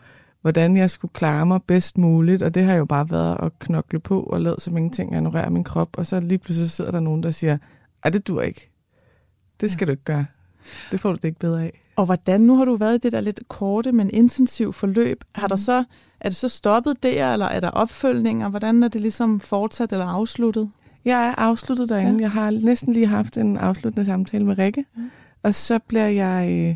hvordan 0.46 0.78
jeg 0.78 0.90
skulle 0.90 1.12
klare 1.14 1.46
mig 1.46 1.60
bedst 1.68 1.98
muligt, 1.98 2.44
og 2.44 2.56
det 2.56 2.64
har 2.64 2.74
jo 2.74 2.86
bare 2.86 3.10
været 3.10 3.38
at 3.44 3.60
knokle 3.60 4.00
på 4.00 4.24
og 4.24 4.42
lade 4.42 4.56
som 4.60 4.78
ingenting 4.78 5.10
og 5.10 5.16
ignorere 5.16 5.50
min 5.50 5.64
krop, 5.64 5.98
og 5.98 6.06
så 6.06 6.20
lige 6.20 6.38
pludselig 6.38 6.72
sidder 6.72 6.92
der 6.92 7.00
nogen, 7.00 7.24
der 7.24 7.32
siger, 7.32 7.58
ej, 8.04 8.10
det 8.10 8.28
dur 8.28 8.42
ikke. 8.42 8.70
Det 9.62 9.72
skal 9.72 9.86
ja. 9.86 9.88
du 9.88 9.92
ikke 9.92 10.04
gøre. 10.04 10.26
Det 10.92 11.00
får 11.00 11.10
du 11.10 11.16
det 11.16 11.24
ikke 11.24 11.40
bedre 11.40 11.64
af. 11.64 11.82
Og 11.96 12.06
hvordan, 12.06 12.42
nu 12.42 12.58
har 12.58 12.66
du 12.66 12.76
været 12.76 12.96
i 12.96 12.98
det 12.98 13.12
der 13.12 13.20
lidt 13.20 13.42
korte, 13.48 13.92
men 13.92 14.10
intensiv 14.10 14.74
forløb. 14.74 15.24
Har 15.36 15.48
der 15.48 15.56
mhm. 15.56 15.62
så, 15.62 15.84
er 16.20 16.30
det 16.30 16.36
så 16.36 16.50
stoppet 16.50 17.04
der, 17.04 17.34
eller 17.34 17.46
er 17.46 17.60
der 17.60 17.70
opfølgninger? 17.70 18.50
Hvordan 18.50 18.84
er 18.84 18.88
det 18.88 19.02
ligesom 19.02 19.40
fortsat 19.40 19.92
eller 19.92 20.08
afsluttet? 20.08 20.72
Jeg 21.06 21.28
er 21.28 21.36
afsluttet 21.38 21.90
derinde. 21.90 22.14
Ja. 22.14 22.22
Jeg 22.22 22.32
har 22.32 22.52
næsten 22.52 22.94
lige 22.94 23.08
haft 23.08 23.38
en 23.38 23.58
afsluttende 23.58 24.06
samtale 24.06 24.46
med 24.46 24.58
Rikke, 24.58 24.86
ja. 24.98 25.02
og 25.44 25.56
så 25.56 25.80
bliver 25.88 26.08
jeg 26.08 26.50
øh, 26.52 26.76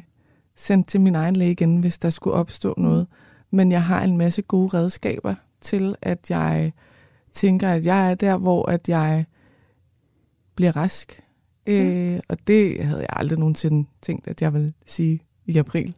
sendt 0.55 0.87
til 0.87 1.01
min 1.01 1.15
egen 1.15 1.35
læge 1.35 1.51
igen, 1.51 1.79
hvis 1.79 1.97
der 1.97 2.09
skulle 2.09 2.35
opstå 2.35 2.73
noget. 2.77 3.07
Mm 3.09 3.15
men 3.51 3.71
jeg 3.71 3.83
har 3.83 4.03
en 4.03 4.17
masse 4.17 4.41
gode 4.41 4.67
redskaber 4.67 5.35
til, 5.61 5.95
at 6.01 6.29
jeg 6.29 6.71
tænker, 7.33 7.69
at 7.69 7.85
jeg 7.85 8.11
er 8.11 8.15
der, 8.15 8.37
hvor 8.37 8.69
at 8.69 8.89
jeg 8.89 9.25
bliver 10.55 10.77
rask. 10.77 11.23
Okay. 11.67 12.15
Øh, 12.15 12.19
og 12.29 12.37
det 12.47 12.83
havde 12.83 12.99
jeg 12.99 13.09
aldrig 13.09 13.39
nogensinde 13.39 13.89
tænkt, 14.01 14.27
at 14.27 14.41
jeg 14.41 14.53
ville 14.53 14.73
sige 14.85 15.19
i 15.45 15.57
april. 15.57 15.93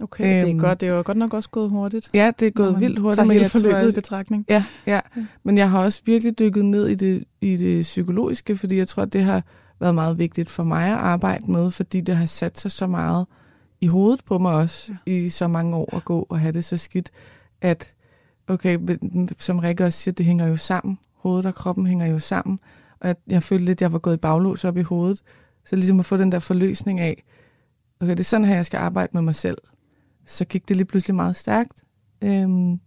Okay, 0.00 0.24
æm, 0.24 0.30
det 0.30 0.42
er 0.42 0.48
øhm, 0.48 0.58
godt. 0.58 0.80
Det 0.80 0.88
er 0.88 0.94
jo 0.94 1.02
godt 1.04 1.18
nok 1.18 1.34
også 1.34 1.50
gået 1.50 1.70
hurtigt. 1.70 2.08
Ja, 2.14 2.32
det 2.40 2.46
er 2.46 2.50
gået 2.50 2.80
vildt 2.80 2.98
hurtigt. 2.98 3.26
Men 3.26 3.40
jeg 3.40 3.50
forløbet 3.50 3.92
i 3.92 3.94
betragtning. 3.94 4.46
Ja, 4.48 4.64
ja, 4.86 4.94
ja. 4.94 5.00
Men 5.42 5.58
jeg 5.58 5.70
har 5.70 5.78
også 5.78 6.02
virkelig 6.04 6.38
dykket 6.38 6.64
ned 6.64 6.86
i 6.86 6.94
det, 6.94 7.24
i 7.40 7.56
det 7.56 7.82
psykologiske, 7.82 8.56
fordi 8.56 8.76
jeg 8.76 8.88
tror, 8.88 9.02
at 9.02 9.12
det 9.12 9.22
har 9.22 9.42
været 9.80 9.94
meget 9.94 10.18
vigtigt 10.18 10.50
for 10.50 10.64
mig 10.64 10.86
at 10.86 10.98
arbejde 10.98 11.52
med, 11.52 11.70
fordi 11.70 12.00
det 12.00 12.16
har 12.16 12.26
sat 12.26 12.58
sig 12.58 12.70
så 12.70 12.86
meget 12.86 13.26
i 13.80 13.86
hovedet 13.86 14.24
på 14.24 14.38
mig 14.38 14.54
også 14.54 14.94
ja. 15.06 15.12
i 15.12 15.28
så 15.28 15.48
mange 15.48 15.76
år 15.76 15.96
at 15.96 16.04
gå 16.04 16.26
og 16.28 16.40
have 16.40 16.52
det 16.52 16.64
så 16.64 16.76
skidt, 16.76 17.10
at 17.60 17.94
okay, 18.48 18.78
som 19.38 19.58
Rikke 19.58 19.84
også 19.84 19.98
siger, 19.98 20.14
det 20.14 20.26
hænger 20.26 20.46
jo 20.46 20.56
sammen. 20.56 20.98
Hovedet 21.14 21.46
og 21.46 21.54
kroppen 21.54 21.86
hænger 21.86 22.06
jo 22.06 22.18
sammen. 22.18 22.58
Og 23.00 23.08
jeg, 23.08 23.16
jeg 23.26 23.42
følte 23.42 23.64
lidt, 23.64 23.76
at 23.76 23.82
jeg 23.82 23.92
var 23.92 23.98
gået 23.98 24.14
i 24.14 24.20
baglås 24.20 24.64
op 24.64 24.76
i 24.76 24.82
hovedet. 24.82 25.22
Så 25.64 25.76
ligesom 25.76 26.00
at 26.00 26.06
få 26.06 26.16
den 26.16 26.32
der 26.32 26.38
forløsning 26.38 27.00
af, 27.00 27.24
okay, 28.00 28.10
det 28.10 28.20
er 28.20 28.24
sådan 28.24 28.46
her, 28.46 28.54
jeg 28.54 28.66
skal 28.66 28.78
arbejde 28.78 29.10
med 29.12 29.22
mig 29.22 29.34
selv. 29.34 29.58
Så 30.26 30.44
gik 30.44 30.68
det 30.68 30.76
lige 30.76 30.86
pludselig 30.86 31.14
meget 31.14 31.36
stærkt. 31.36 31.82
Øhm, 32.22 32.80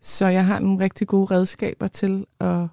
så 0.00 0.26
jeg 0.26 0.46
har 0.46 0.60
nogle 0.60 0.84
rigtig 0.84 1.06
gode 1.06 1.34
redskaber 1.34 1.88
til 1.88 2.26
at 2.40 2.66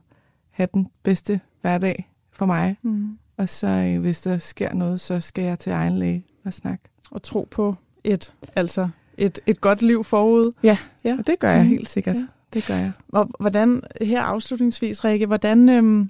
have 0.49 0.67
den 0.73 0.87
bedste 1.03 1.39
hverdag 1.61 2.11
for 2.31 2.45
mig. 2.45 2.77
Mm. 2.81 3.17
Og 3.37 3.49
så 3.49 3.67
øh, 3.67 3.99
hvis 3.99 4.21
der 4.21 4.37
sker 4.37 4.73
noget, 4.73 5.01
så 5.01 5.19
skal 5.19 5.43
jeg 5.43 5.59
til 5.59 5.71
egen 5.71 5.99
læge 5.99 6.25
og 6.45 6.53
snakke 6.53 6.83
og 7.11 7.23
tro 7.23 7.47
på 7.51 7.75
et, 8.03 8.33
altså 8.55 8.89
et, 9.17 9.39
et 9.45 9.61
godt 9.61 9.81
liv 9.81 10.03
forud. 10.03 10.51
Ja, 10.63 10.77
ja. 11.03 11.15
og 11.19 11.27
det 11.27 11.39
gør 11.39 11.51
jeg 11.51 11.63
mm. 11.63 11.69
helt 11.69 11.89
sikkert. 11.89 12.15
Ja. 12.15 12.27
Det 12.53 12.65
gør 12.67 12.75
jeg. 12.75 12.91
Og 13.11 13.29
hvordan, 13.39 13.81
her 14.01 14.21
afslutningsvis, 14.21 15.05
Rikke, 15.05 15.25
hvordan... 15.25 15.69
Øhm, 15.69 16.09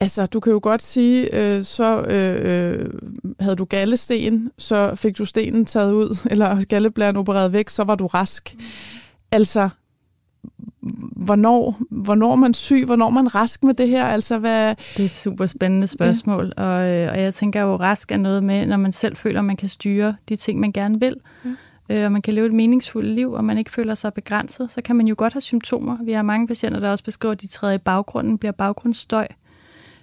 Altså, 0.00 0.26
du 0.26 0.40
kan 0.40 0.52
jo 0.52 0.60
godt 0.62 0.82
sige, 0.82 1.34
øh, 1.34 1.64
så 1.64 2.02
øh, 2.02 2.38
øh, 2.42 2.90
havde 3.40 3.56
du 3.56 3.64
gallesten, 3.64 4.50
så 4.58 4.94
fik 4.94 5.18
du 5.18 5.24
stenen 5.24 5.64
taget 5.64 5.92
ud, 5.92 6.18
eller 6.30 6.64
galleblæren 6.64 7.16
opereret 7.16 7.52
væk, 7.52 7.68
så 7.68 7.84
var 7.84 7.94
du 7.94 8.06
rask. 8.06 8.54
Mm. 8.58 8.64
Altså, 9.32 9.68
hvornår, 11.16 11.76
hvornår 11.90 12.36
man 12.36 12.54
syg, 12.54 12.84
hvornår 12.86 13.10
man 13.10 13.34
rask 13.34 13.64
med 13.64 13.74
det 13.74 13.88
her? 13.88 14.04
Altså, 14.04 14.38
hvad... 14.38 14.74
Det 14.96 15.02
er 15.02 15.04
et 15.04 15.14
super 15.14 15.46
spændende 15.46 15.86
spørgsmål, 15.86 16.52
ja. 16.58 16.62
og, 16.62 16.88
øh, 16.88 17.12
og 17.12 17.20
jeg 17.20 17.34
tænker 17.34 17.62
jo, 17.62 17.76
rask 17.76 18.12
er 18.12 18.16
noget 18.16 18.44
med, 18.44 18.66
når 18.66 18.76
man 18.76 18.92
selv 18.92 19.16
føler, 19.16 19.38
at 19.38 19.44
man 19.44 19.56
kan 19.56 19.68
styre 19.68 20.16
de 20.28 20.36
ting, 20.36 20.60
man 20.60 20.72
gerne 20.72 21.00
vil, 21.00 21.16
ja. 21.88 21.94
øh, 21.94 22.04
og 22.04 22.12
man 22.12 22.22
kan 22.22 22.34
leve 22.34 22.46
et 22.46 22.52
meningsfuldt 22.52 23.08
liv, 23.08 23.32
og 23.32 23.44
man 23.44 23.58
ikke 23.58 23.70
føler 23.70 23.94
sig 23.94 24.14
begrænset, 24.14 24.70
så 24.70 24.82
kan 24.82 24.96
man 24.96 25.08
jo 25.08 25.14
godt 25.18 25.32
have 25.32 25.40
symptomer. 25.40 25.98
Vi 26.04 26.12
har 26.12 26.22
mange 26.22 26.46
patienter, 26.46 26.80
der 26.80 26.90
også 26.90 27.04
beskriver, 27.04 27.32
at 27.32 27.42
de 27.42 27.46
træder 27.46 27.74
i 27.74 27.78
baggrunden, 27.78 28.38
bliver 28.38 28.52
baggrundsstøj, 28.52 29.28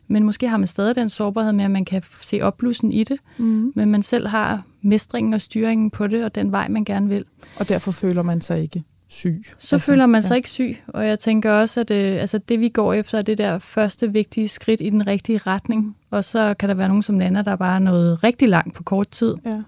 men 0.07 0.23
måske 0.23 0.47
har 0.47 0.57
man 0.57 0.67
stadig 0.67 0.95
den 0.95 1.09
sårbarhed 1.09 1.51
med, 1.51 1.65
at 1.65 1.71
man 1.71 1.85
kan 1.85 2.01
se 2.21 2.41
opblussen 2.41 2.91
i 2.91 3.03
det, 3.03 3.17
mm. 3.37 3.71
men 3.75 3.91
man 3.91 4.03
selv 4.03 4.27
har 4.27 4.63
mestringen 4.81 5.33
og 5.33 5.41
styringen 5.41 5.89
på 5.91 6.07
det, 6.07 6.25
og 6.25 6.35
den 6.35 6.51
vej, 6.51 6.67
man 6.67 6.85
gerne 6.85 7.09
vil. 7.09 7.25
Og 7.55 7.69
derfor 7.69 7.91
føler 7.91 8.21
man 8.21 8.41
sig 8.41 8.61
ikke 8.61 8.83
syg. 9.09 9.41
Så 9.57 9.75
altså, 9.75 9.91
føler 9.91 10.05
man 10.05 10.23
sig 10.23 10.31
ja. 10.31 10.35
ikke 10.35 10.49
syg, 10.49 10.77
og 10.87 11.07
jeg 11.07 11.19
tænker 11.19 11.51
også, 11.51 11.79
at 11.79 11.91
øh, 11.91 12.21
altså 12.21 12.37
det 12.37 12.59
vi 12.59 12.69
går 12.69 12.93
efter, 12.93 13.17
er 13.17 13.21
det 13.21 13.37
der 13.37 13.59
første 13.59 14.13
vigtige 14.13 14.47
skridt 14.47 14.81
i 14.81 14.89
den 14.89 15.07
rigtige 15.07 15.37
retning. 15.37 15.95
Og 16.11 16.23
så 16.23 16.53
kan 16.59 16.69
der 16.69 16.75
være 16.75 16.87
nogen 16.87 17.03
som 17.03 17.15
Nana, 17.15 17.41
der 17.41 17.55
bare 17.55 17.75
er 17.75 17.79
noget 17.79 18.23
rigtig 18.23 18.49
langt 18.49 18.75
på 18.75 18.83
kort 18.83 19.07
tid. 19.07 19.35
Ja. 19.45 19.61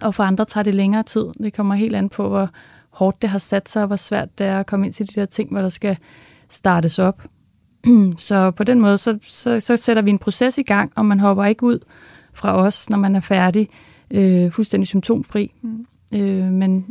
Og 0.00 0.14
for 0.14 0.24
andre 0.24 0.44
tager 0.44 0.64
det 0.64 0.74
længere 0.74 1.02
tid. 1.02 1.26
Det 1.42 1.54
kommer 1.54 1.74
helt 1.74 1.96
an 1.96 2.08
på, 2.08 2.28
hvor 2.28 2.50
hårdt 2.90 3.22
det 3.22 3.30
har 3.30 3.38
sat 3.38 3.68
sig, 3.68 3.82
og 3.82 3.86
hvor 3.86 3.96
svært 3.96 4.38
det 4.38 4.46
er 4.46 4.60
at 4.60 4.66
komme 4.66 4.86
ind 4.86 4.92
til 4.92 5.08
de 5.08 5.20
der 5.20 5.26
ting, 5.26 5.50
hvor 5.50 5.60
der 5.60 5.68
skal 5.68 5.98
startes 6.48 6.98
op. 6.98 7.22
så 8.18 8.50
på 8.50 8.64
den 8.64 8.80
måde, 8.80 8.98
så, 8.98 9.18
så, 9.22 9.60
så 9.60 9.76
sætter 9.76 10.02
vi 10.02 10.10
en 10.10 10.18
proces 10.18 10.58
i 10.58 10.62
gang, 10.62 10.92
og 10.94 11.06
man 11.06 11.20
hopper 11.20 11.44
ikke 11.44 11.62
ud 11.62 11.78
fra 12.32 12.56
os, 12.56 12.90
når 12.90 12.98
man 12.98 13.16
er 13.16 13.20
færdig, 13.20 13.68
øh, 14.10 14.50
fuldstændig 14.50 14.88
symptomfri. 14.88 15.52
Mm. 15.62 15.86
Øh, 16.14 16.52
men 16.52 16.86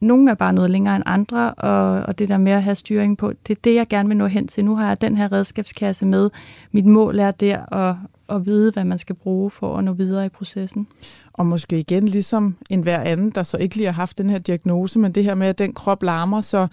nogle 0.00 0.30
er 0.30 0.34
bare 0.34 0.52
noget 0.52 0.70
længere 0.70 0.96
end 0.96 1.04
andre, 1.06 1.54
og, 1.54 1.90
og 1.90 2.18
det 2.18 2.28
der 2.28 2.38
med 2.38 2.52
at 2.52 2.62
have 2.62 2.74
styring 2.74 3.18
på, 3.18 3.32
det 3.46 3.56
er 3.56 3.60
det, 3.64 3.74
jeg 3.74 3.86
gerne 3.88 4.08
vil 4.08 4.16
nå 4.16 4.26
hen 4.26 4.48
til. 4.48 4.64
Nu 4.64 4.76
har 4.76 4.88
jeg 4.88 5.00
den 5.00 5.16
her 5.16 5.32
redskabskasse 5.32 6.06
med. 6.06 6.30
Mit 6.72 6.86
mål 6.86 7.18
er 7.18 7.30
der 7.30 7.74
at, 7.74 7.96
at 8.28 8.46
vide, 8.46 8.72
hvad 8.72 8.84
man 8.84 8.98
skal 8.98 9.14
bruge 9.14 9.50
for 9.50 9.76
at 9.76 9.84
nå 9.84 9.92
videre 9.92 10.26
i 10.26 10.28
processen. 10.28 10.86
Og 11.32 11.46
måske 11.46 11.78
igen, 11.78 12.08
ligesom 12.08 12.56
en 12.70 12.82
hver 12.82 13.00
anden, 13.00 13.30
der 13.30 13.42
så 13.42 13.56
ikke 13.56 13.76
lige 13.76 13.86
har 13.86 13.92
haft 13.92 14.18
den 14.18 14.30
her 14.30 14.38
diagnose, 14.38 14.98
men 14.98 15.12
det 15.12 15.24
her 15.24 15.34
med, 15.34 15.46
at 15.46 15.58
den 15.58 15.72
krop 15.72 16.02
larmer, 16.02 16.40
så 16.40 16.66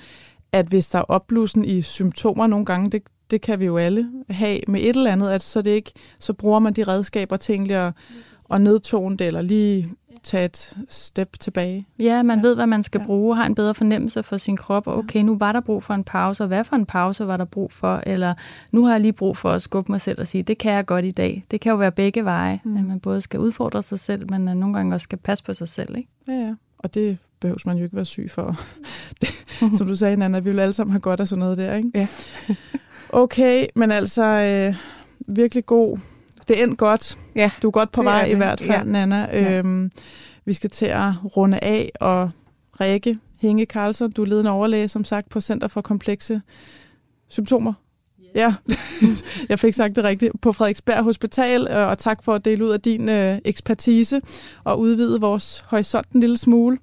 at 0.52 0.68
hvis 0.68 0.90
der 0.90 1.00
er 1.00 1.04
opblussen 1.04 1.66
i 1.66 1.82
symptomer 1.82 2.48
nogle 2.48 2.66
gange, 2.66 2.90
det, 2.90 3.04
det 3.32 3.42
kan 3.42 3.60
vi 3.60 3.66
jo 3.66 3.78
alle 3.78 4.10
have 4.30 4.60
med 4.68 4.82
et 4.82 4.96
eller 4.96 5.12
andet, 5.12 5.30
at 5.30 5.44
så, 5.44 5.62
det 5.62 5.72
ikke, 5.72 5.92
så 6.20 6.34
bruger 6.34 6.60
man 6.60 6.74
de 6.74 6.84
redskaber 6.84 7.38
til 7.38 7.56
egentlig 7.56 7.78
at, 7.78 7.94
at 8.52 8.62
nedtone 8.62 9.18
det, 9.18 9.28
eller 9.28 9.42
lige 9.42 9.90
tage 10.24 10.46
et 10.46 10.78
step 10.88 11.40
tilbage. 11.40 11.88
Ja, 12.00 12.24
man 12.24 12.38
ja. 12.38 12.48
ved, 12.48 12.56
hvad 12.56 12.68
man 12.68 12.84
skal 12.84 13.00
ja. 13.00 13.06
bruge, 13.06 13.36
har 13.36 13.46
en 13.46 13.56
bedre 13.56 13.76
fornemmelse 13.76 14.24
for 14.24 14.38
sin 14.38 14.58
krop, 14.58 14.88
og 14.88 14.98
okay, 14.98 15.20
nu 15.20 15.38
var 15.38 15.52
der 15.52 15.62
brug 15.62 15.84
for 15.84 15.94
en 15.94 16.04
pause, 16.04 16.44
og 16.44 16.48
hvad 16.48 16.64
for 16.64 16.76
en 16.76 16.86
pause 16.86 17.28
var 17.28 17.38
der 17.38 17.46
brug 17.46 17.72
for, 17.72 18.00
eller 18.06 18.34
nu 18.72 18.86
har 18.86 18.92
jeg 18.92 19.02
lige 19.02 19.14
brug 19.14 19.38
for 19.38 19.52
at 19.52 19.62
skubbe 19.62 19.92
mig 19.92 20.02
selv 20.02 20.20
og 20.20 20.28
sige, 20.28 20.44
det 20.44 20.58
kan 20.58 20.72
jeg 20.72 20.86
godt 20.86 21.06
i 21.06 21.12
dag. 21.12 21.46
Det 21.52 21.62
kan 21.62 21.70
jo 21.70 21.76
være 21.76 21.92
begge 21.92 22.26
veje, 22.26 22.60
mm. 22.64 22.78
at 22.78 22.84
man 22.84 23.00
både 23.00 23.22
skal 23.22 23.40
udfordre 23.40 23.84
sig 23.84 24.00
selv, 24.00 24.32
men 24.32 24.42
nogle 24.42 24.74
gange 24.74 24.96
også 24.96 25.04
skal 25.04 25.18
passe 25.18 25.44
på 25.44 25.54
sig 25.54 25.68
selv. 25.68 25.98
Ikke? 25.98 26.10
Ja, 26.28 26.34
ja. 26.34 26.54
Og 26.78 26.94
det 26.94 27.18
behøver 27.40 27.60
man 27.66 27.78
jo 27.78 27.84
ikke 27.84 27.96
være 27.96 28.06
syg 28.06 28.32
for. 28.32 28.56
det, 29.22 29.30
som 29.78 29.88
du 29.88 29.96
sagde, 29.96 30.16
Nana, 30.16 30.40
vi 30.40 30.50
vil 30.52 30.60
alle 30.60 30.74
sammen 30.74 30.92
have 30.92 31.02
godt 31.02 31.20
af 31.20 31.28
sådan 31.28 31.40
noget 31.40 31.58
der, 31.58 31.76
ikke? 31.76 31.92
Ja. 31.96 32.08
okay, 33.10 33.66
men 33.76 33.92
altså 33.92 34.24
øh, 34.24 34.76
virkelig 35.36 35.66
god. 35.66 35.98
Det 36.48 36.62
endte 36.62 36.76
godt. 36.76 37.18
Ja, 37.36 37.52
du 37.62 37.68
er 37.68 37.72
godt 37.72 37.92
på 37.92 38.04
vej 38.04 38.26
i 38.26 38.36
hvert 38.36 38.62
fald, 38.62 38.78
ja. 38.78 38.84
Nana. 38.84 39.28
Ja. 39.32 39.58
Øhm, 39.58 39.92
vi 40.46 40.54
skal 40.54 40.70
til 40.70 40.86
at 40.86 41.12
runde 41.38 41.60
af, 41.60 41.92
og 42.00 42.32
Rikke 42.80 43.18
Hinge 43.40 43.66
Karlsson, 43.66 44.12
du 44.12 44.22
er 44.22 44.26
ledende 44.26 44.52
overlæge, 44.52 44.88
som 44.88 45.04
sagt, 45.04 45.30
på 45.30 45.42
Center 45.42 45.68
for 45.68 45.82
Komplekse 45.82 46.42
Symptomer. 47.30 47.74
Ja, 48.36 48.56
jeg 49.50 49.60
fik 49.60 49.74
sagt 49.74 49.96
det 49.96 50.04
rigtigt. 50.04 50.42
På 50.42 50.52
Frederiksberg 50.52 51.04
Hospital, 51.04 51.68
øh, 51.68 51.88
og 51.88 51.98
tak 51.98 52.24
for 52.24 52.34
at 52.34 52.46
dele 52.46 52.66
ud 52.66 52.70
af 52.70 52.82
din 52.82 53.10
øh, 53.10 53.38
ekspertise 53.46 54.22
og 54.64 54.80
udvide 54.80 55.22
vores 55.22 55.64
horisont 55.68 56.10
en 56.10 56.20
lille 56.20 56.38
smule. 56.38 56.78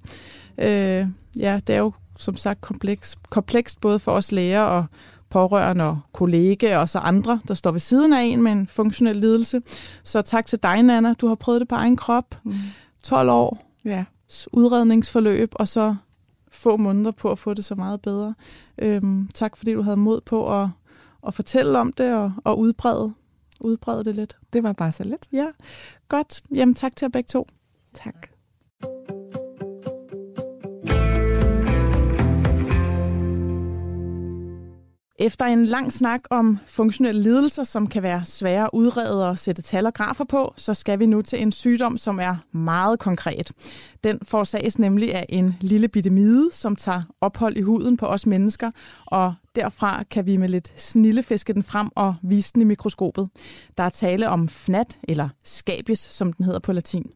Øh, 0.57 1.07
ja, 1.39 1.59
det 1.67 1.75
er 1.75 1.79
jo 1.79 1.93
som 2.17 2.37
sagt 2.37 2.61
kompleks, 2.61 3.17
komplekst 3.29 3.81
både 3.81 3.99
for 3.99 4.11
os 4.11 4.31
læger 4.31 4.61
og 4.61 4.85
pårørende 5.33 5.83
og 5.83 5.99
kollegaer 6.11 6.77
og 6.77 6.89
så 6.89 6.99
andre, 6.99 7.39
der 7.47 7.53
står 7.53 7.71
ved 7.71 7.79
siden 7.79 8.13
af 8.13 8.23
en 8.23 8.41
med 8.41 8.51
en 8.51 8.67
funktionel 8.67 9.15
lidelse. 9.15 9.61
Så 10.03 10.21
tak 10.21 10.45
til 10.45 10.59
dig, 10.63 10.83
Nana. 10.83 11.13
Du 11.13 11.27
har 11.27 11.35
prøvet 11.35 11.61
det 11.61 11.67
på 11.67 11.75
egen 11.75 11.95
krop. 11.95 12.35
Mm. 12.43 12.53
12 13.03 13.29
år 13.29 13.65
ja. 13.85 14.05
udredningsforløb, 14.51 15.51
og 15.55 15.67
så 15.67 15.95
få 16.51 16.77
måneder 16.77 17.11
på 17.11 17.31
at 17.31 17.39
få 17.39 17.53
det 17.53 17.65
så 17.65 17.75
meget 17.75 18.01
bedre. 18.01 18.33
Øhm, 18.77 19.29
tak 19.33 19.57
fordi 19.57 19.73
du 19.73 19.81
havde 19.81 19.97
mod 19.97 20.21
på 20.21 20.61
at, 20.61 20.69
at 21.27 21.33
fortælle 21.33 21.79
om 21.79 21.93
det 21.93 22.13
og, 22.13 22.31
og 22.43 22.59
udbrede, 22.59 23.13
udbrede 23.61 24.03
det 24.03 24.15
lidt. 24.15 24.37
Det 24.53 24.63
var 24.63 24.73
bare 24.73 24.91
så 24.91 25.03
lidt. 25.03 25.27
Ja, 25.31 25.47
godt. 26.09 26.41
Jamen 26.51 26.75
tak 26.75 26.95
til 26.95 27.05
jer 27.05 27.09
begge 27.09 27.27
to. 27.27 27.47
Tak. 27.93 28.27
Efter 35.19 35.45
en 35.45 35.65
lang 35.65 35.93
snak 35.93 36.21
om 36.29 36.59
funktionelle 36.65 37.21
lidelser, 37.21 37.63
som 37.63 37.87
kan 37.87 38.03
være 38.03 38.25
svære 38.25 38.63
at 38.63 38.69
udrede 38.73 39.29
og 39.29 39.39
sætte 39.39 39.61
tal 39.61 39.85
og 39.85 39.93
grafer 39.93 40.23
på, 40.23 40.53
så 40.57 40.73
skal 40.73 40.99
vi 40.99 41.05
nu 41.05 41.21
til 41.21 41.41
en 41.41 41.51
sygdom, 41.51 41.97
som 41.97 42.19
er 42.19 42.35
meget 42.51 42.99
konkret. 42.99 43.51
Den 44.03 44.19
forårsages 44.23 44.79
nemlig 44.79 45.13
af 45.13 45.25
en 45.29 45.55
lille 45.61 45.87
bitte 45.87 46.09
mide, 46.09 46.49
som 46.51 46.75
tager 46.75 47.01
ophold 47.21 47.57
i 47.57 47.61
huden 47.61 47.97
på 47.97 48.05
os 48.05 48.25
mennesker, 48.25 48.71
og 49.05 49.33
derfra 49.55 50.03
kan 50.03 50.25
vi 50.25 50.37
med 50.37 50.49
lidt 50.49 50.81
snille 50.81 51.23
fiske 51.23 51.53
den 51.53 51.63
frem 51.63 51.89
og 51.95 52.15
vise 52.23 52.53
den 52.53 52.61
i 52.61 52.65
mikroskopet. 52.65 53.29
Der 53.77 53.83
er 53.83 53.89
tale 53.89 54.29
om 54.29 54.47
fnat, 54.47 54.99
eller 55.03 55.29
scabies, 55.43 55.99
som 55.99 56.33
den 56.33 56.45
hedder 56.45 56.59
på 56.59 56.73
latin. 56.73 57.11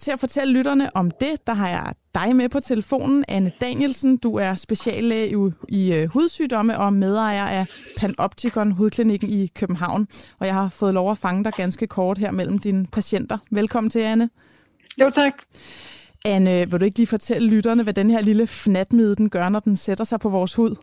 Til 0.00 0.10
at 0.10 0.20
fortælle 0.20 0.52
lytterne 0.52 0.96
om 0.96 1.10
det, 1.10 1.46
der 1.46 1.54
har 1.54 1.68
jeg 1.68 1.92
dig 2.14 2.36
med 2.36 2.48
på 2.48 2.60
telefonen, 2.60 3.24
Anne 3.28 3.50
Danielsen. 3.60 4.16
Du 4.16 4.36
er 4.36 4.54
speciallæge 4.54 5.30
i, 5.30 5.50
i 5.68 5.94
øh, 5.94 6.08
hudsygdomme 6.08 6.78
og 6.78 6.92
medejer 6.92 7.44
af 7.44 7.66
Panoptikon 7.96 8.72
Hudklinikken 8.72 9.30
i 9.30 9.46
København. 9.46 10.08
Og 10.38 10.46
jeg 10.46 10.54
har 10.54 10.68
fået 10.68 10.94
lov 10.94 11.10
at 11.10 11.18
fange 11.18 11.44
dig 11.44 11.52
ganske 11.52 11.86
kort 11.86 12.18
her 12.18 12.30
mellem 12.30 12.58
dine 12.58 12.86
patienter. 12.86 13.38
Velkommen 13.50 13.90
til, 13.90 13.98
Anne. 13.98 14.30
Jo, 15.00 15.10
tak. 15.10 15.32
Anne, 16.24 16.70
vil 16.70 16.80
du 16.80 16.84
ikke 16.84 16.98
lige 16.98 17.06
fortælle 17.06 17.48
lytterne, 17.48 17.82
hvad 17.82 17.94
den 17.94 18.10
her 18.10 18.20
lille 18.20 18.46
fnatmide 18.46 19.16
den 19.16 19.30
gør, 19.30 19.48
når 19.48 19.60
den 19.60 19.76
sætter 19.76 20.04
sig 20.04 20.20
på 20.20 20.28
vores 20.28 20.54
hud? 20.54 20.76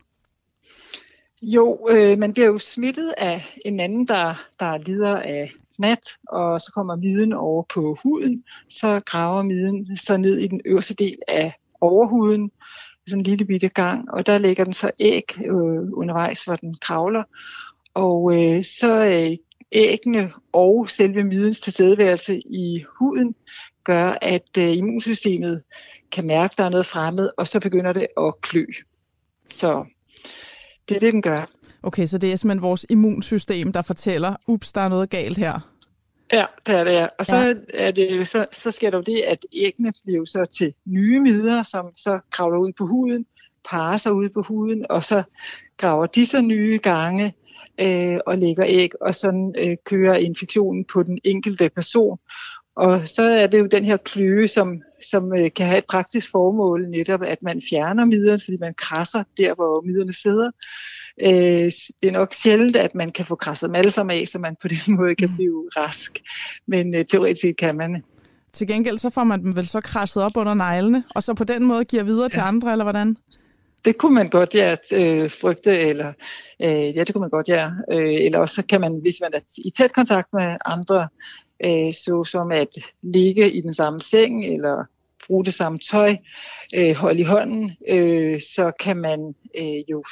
Jo, 1.41 1.88
øh, 1.89 2.19
man 2.19 2.33
bliver 2.33 2.47
jo 2.47 2.57
smittet 2.57 3.13
af 3.17 3.57
en 3.65 3.79
anden, 3.79 4.07
der, 4.07 4.47
der 4.59 4.77
lider 4.77 5.17
af 5.17 5.49
nat, 5.79 5.99
og 6.27 6.61
så 6.61 6.71
kommer 6.75 6.95
miden 6.95 7.33
over 7.33 7.63
på 7.73 7.97
huden. 8.03 8.43
Så 8.69 9.01
graver 9.05 9.43
miden 9.43 9.97
så 9.97 10.17
ned 10.17 10.38
i 10.38 10.47
den 10.47 10.61
øverste 10.65 10.93
del 10.93 11.17
af 11.27 11.53
overhuden, 11.81 12.51
sådan 13.07 13.19
en 13.19 13.23
lille 13.23 13.45
bitte 13.45 13.69
gang, 13.69 14.11
og 14.11 14.25
der 14.25 14.38
lægger 14.38 14.63
den 14.63 14.73
så 14.73 14.91
æg 14.99 15.23
øh, 15.45 15.91
undervejs, 15.93 16.43
hvor 16.43 16.55
den 16.55 16.75
kravler. 16.81 17.23
Og 17.93 18.31
øh, 18.33 18.63
så 18.63 19.05
øh, 19.05 19.38
æggene 19.71 20.31
og 20.53 20.89
selve 20.89 21.23
midens 21.23 21.59
tilstedeværelse 21.59 22.38
i 22.38 22.85
huden 22.99 23.35
gør, 23.83 24.17
at 24.21 24.57
øh, 24.57 24.77
immunsystemet 24.77 25.63
kan 26.11 26.27
mærke, 26.27 26.51
at 26.51 26.57
der 26.57 26.63
er 26.63 26.69
noget 26.69 26.85
fremmed, 26.85 27.29
og 27.38 27.47
så 27.47 27.59
begynder 27.59 27.93
det 27.93 28.07
at 28.17 28.41
klø. 28.41 28.65
Så 29.49 29.85
det 30.89 30.95
er 30.95 30.99
det, 30.99 31.13
den 31.13 31.21
gør. 31.21 31.49
Okay, 31.83 32.05
så 32.05 32.17
det 32.17 32.31
er 32.31 32.35
simpelthen 32.35 32.61
vores 32.61 32.85
immunsystem, 32.89 33.71
der 33.71 33.81
fortæller, 33.81 34.35
ups, 34.47 34.73
der 34.73 34.81
er 34.81 34.89
noget 34.89 35.09
galt 35.09 35.38
her. 35.38 35.59
Ja, 36.33 36.45
det 36.67 36.75
er 36.75 36.83
det, 36.83 36.91
ja. 36.91 37.07
Og 37.19 37.25
så, 37.25 37.38
ja. 37.38 37.53
er 37.73 37.91
det, 37.91 38.27
så, 38.27 38.45
så 38.51 38.71
sker 38.71 38.89
der 38.89 38.97
jo 38.97 39.03
det, 39.03 39.21
at 39.21 39.45
æggene 39.53 39.93
bliver 40.05 40.25
så 40.25 40.45
til 40.45 40.73
nye 40.85 41.19
midler, 41.19 41.63
som 41.63 41.85
så 41.95 42.19
kravler 42.31 42.57
ud 42.57 42.71
på 42.77 42.85
huden, 42.85 43.25
parer 43.69 43.97
sig 43.97 44.13
ud 44.13 44.29
på 44.29 44.41
huden, 44.41 44.85
og 44.89 45.03
så 45.03 45.23
graver 45.77 46.05
de 46.05 46.25
så 46.25 46.41
nye 46.41 46.79
gange 46.83 47.33
øh, 47.79 48.19
og 48.25 48.38
lægger 48.38 48.65
æg, 48.67 48.91
og 49.01 49.15
sådan 49.15 49.55
øh, 49.57 49.77
kører 49.85 50.15
infektionen 50.15 50.85
på 50.85 51.03
den 51.03 51.19
enkelte 51.23 51.69
person. 51.69 52.19
Og 52.78 53.07
så 53.07 53.21
er 53.21 53.47
det 53.47 53.59
jo 53.59 53.65
den 53.65 53.86
her 53.86 53.97
kløe, 53.97 54.47
som, 54.47 54.82
som 55.11 55.34
øh, 55.34 55.51
kan 55.55 55.65
have 55.65 55.78
et 55.78 55.86
praktisk 55.86 56.32
formål, 56.32 56.89
netop 56.89 57.23
at 57.23 57.38
man 57.41 57.61
fjerner 57.69 58.05
midlerne, 58.05 58.39
fordi 58.45 58.57
man 58.59 58.73
krasser 58.73 59.23
der, 59.38 59.55
hvor 59.55 59.82
midlerne 59.82 60.13
sidder. 60.13 60.51
Øh, 61.21 61.71
det 62.01 62.07
er 62.07 62.11
nok 62.11 62.34
sjældent, 62.34 62.75
at 62.75 62.95
man 62.95 63.11
kan 63.11 63.25
få 63.25 63.36
krasset 63.36 63.67
dem 63.67 63.75
alle 63.75 63.91
sammen 63.91 64.17
af, 64.17 64.28
så 64.28 64.39
man 64.39 64.55
på 64.61 64.67
den 64.67 64.80
måde 64.97 65.15
kan 65.15 65.30
blive 65.36 65.69
rask. 65.78 66.19
Men 66.67 66.95
øh, 66.95 67.05
teoretisk 67.05 67.41
set 67.41 67.57
kan 67.57 67.75
man. 67.78 68.03
Til 68.53 68.67
gengæld 68.67 68.97
så 68.97 69.09
får 69.09 69.23
man 69.23 69.41
dem 69.43 69.55
vel 69.55 69.67
så 69.67 69.82
krasset 69.82 70.23
op 70.23 70.38
under 70.38 70.53
neglene, 70.53 71.03
og 71.15 71.23
så 71.23 71.34
på 71.34 71.43
den 71.43 71.65
måde 71.65 71.86
giver 71.86 72.03
videre 72.03 72.23
ja. 72.23 72.30
til 72.30 72.39
andre, 72.39 72.71
eller 72.71 72.86
hvordan? 72.86 73.17
Det 73.86 73.97
kunne 73.97 74.13
man 74.13 74.30
godt 74.30 74.55
ja, 74.55 74.75
øh, 74.93 75.32
frygte, 75.32 75.80
eller 75.80 76.13
øh, 76.61 76.95
ja, 76.97 77.03
det 77.03 77.13
kunne 77.13 77.21
man 77.21 77.30
godt 77.30 77.47
ja. 77.47 77.69
Øh, 77.91 78.25
eller 78.25 78.39
også 78.39 78.63
kan 78.69 78.82
man, 78.82 78.99
hvis 79.01 79.15
man 79.21 79.32
er 79.34 79.39
i 79.65 79.69
tæt 79.69 79.93
kontakt 79.93 80.28
med 80.34 80.57
andre, 80.65 81.07
øh, 81.65 81.93
så 81.93 82.23
som 82.23 82.51
at 82.51 82.69
ligge 83.01 83.51
i 83.51 83.61
den 83.61 83.73
samme 83.73 84.01
seng, 84.01 84.45
eller 84.45 84.85
bruge 85.27 85.45
det 85.45 85.53
samme 85.53 85.77
tøj, 85.77 86.15
øh, 86.75 86.95
holde 86.95 87.19
i 87.19 87.23
hånden, 87.23 87.71
øh, 87.89 88.41
så 88.41 88.71
kan 88.79 88.97
man 88.97 89.35
øh, 89.57 89.91
jo 89.91 90.03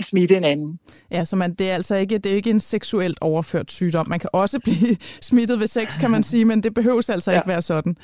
smitte 0.00 0.36
en 0.36 0.44
anden. 0.44 0.78
Ja, 1.10 1.24
så 1.24 1.36
man, 1.36 1.54
det 1.54 1.70
er 1.70 1.74
altså 1.74 1.94
ikke, 1.94 2.18
det 2.18 2.32
er 2.32 2.36
ikke 2.36 2.50
en 2.50 2.60
seksuelt 2.60 3.18
overført 3.20 3.70
sygdom. 3.72 4.08
Man 4.08 4.18
kan 4.18 4.30
også 4.32 4.58
blive 4.64 4.96
smittet 5.20 5.60
ved 5.60 5.66
sex, 5.66 6.00
kan 6.00 6.10
man 6.10 6.22
sige, 6.22 6.44
men 6.44 6.62
det 6.62 6.74
behøves 6.74 7.10
altså 7.10 7.30
ja. 7.30 7.38
ikke 7.38 7.48
være 7.48 7.62
sådan. 7.62 7.96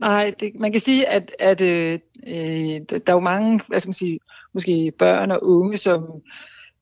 Nej, 0.00 0.34
det, 0.40 0.52
man 0.60 0.72
kan 0.72 0.80
sige, 0.80 1.08
at, 1.08 1.32
at 1.38 1.60
øh, 1.60 1.98
der 2.26 3.00
er 3.06 3.12
jo 3.12 3.20
mange, 3.20 3.60
hvad 3.68 3.80
skal 3.80 3.88
man 3.88 3.94
sige, 3.94 4.18
måske 4.54 4.92
børn 4.98 5.30
og 5.30 5.46
unge, 5.46 5.76
som 5.78 6.02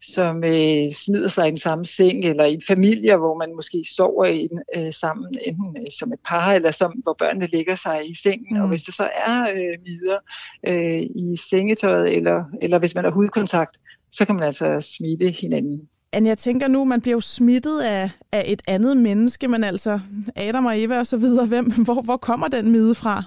som 0.02 0.44
øh, 0.44 0.92
smider 0.92 1.28
sig 1.28 1.46
i 1.46 1.50
den 1.50 1.58
samme 1.58 1.84
seng, 1.84 2.24
eller 2.24 2.44
i 2.44 2.54
en 2.54 2.62
familie, 2.66 3.16
hvor 3.16 3.38
man 3.38 3.54
måske 3.54 3.84
sover 3.96 4.24
i 4.24 4.46
den, 4.46 4.62
øh, 4.76 4.92
sammen, 4.92 5.38
enten 5.46 5.76
øh, 5.76 5.86
som 5.98 6.12
et 6.12 6.18
par, 6.26 6.52
eller 6.52 6.70
som, 6.70 6.92
hvor 6.92 7.16
børnene 7.18 7.46
ligger 7.46 7.74
sig 7.74 8.10
i 8.10 8.14
sengen. 8.22 8.56
Mm. 8.56 8.62
Og 8.62 8.68
hvis 8.68 8.82
der 8.82 8.92
så 8.92 9.08
er 9.26 9.40
øh, 9.40 9.78
midler 9.84 10.18
øh, 10.66 11.02
i 11.02 11.36
sengetøjet, 11.50 12.16
eller, 12.16 12.44
eller 12.62 12.78
hvis 12.78 12.94
man 12.94 13.04
har 13.04 13.10
hudkontakt, 13.10 13.76
så 14.12 14.24
kan 14.24 14.34
man 14.34 14.44
altså 14.44 14.80
smitte 14.80 15.30
hinanden. 15.30 15.88
Anne, 16.12 16.28
jeg 16.28 16.38
tænker 16.38 16.68
nu, 16.68 16.84
man 16.84 17.00
bliver 17.00 17.16
jo 17.16 17.20
smittet 17.20 17.80
af, 17.80 18.10
af 18.32 18.44
et 18.46 18.62
andet 18.66 18.96
menneske, 18.96 19.48
men 19.48 19.64
altså 19.64 20.00
Adam 20.36 20.66
og 20.66 20.82
Eva 20.82 20.98
og 20.98 21.06
så 21.06 21.16
videre, 21.16 21.46
hvem, 21.46 21.72
hvor, 21.84 22.02
hvor 22.02 22.16
kommer 22.16 22.48
den 22.48 22.70
mide 22.70 22.94
fra? 22.94 23.22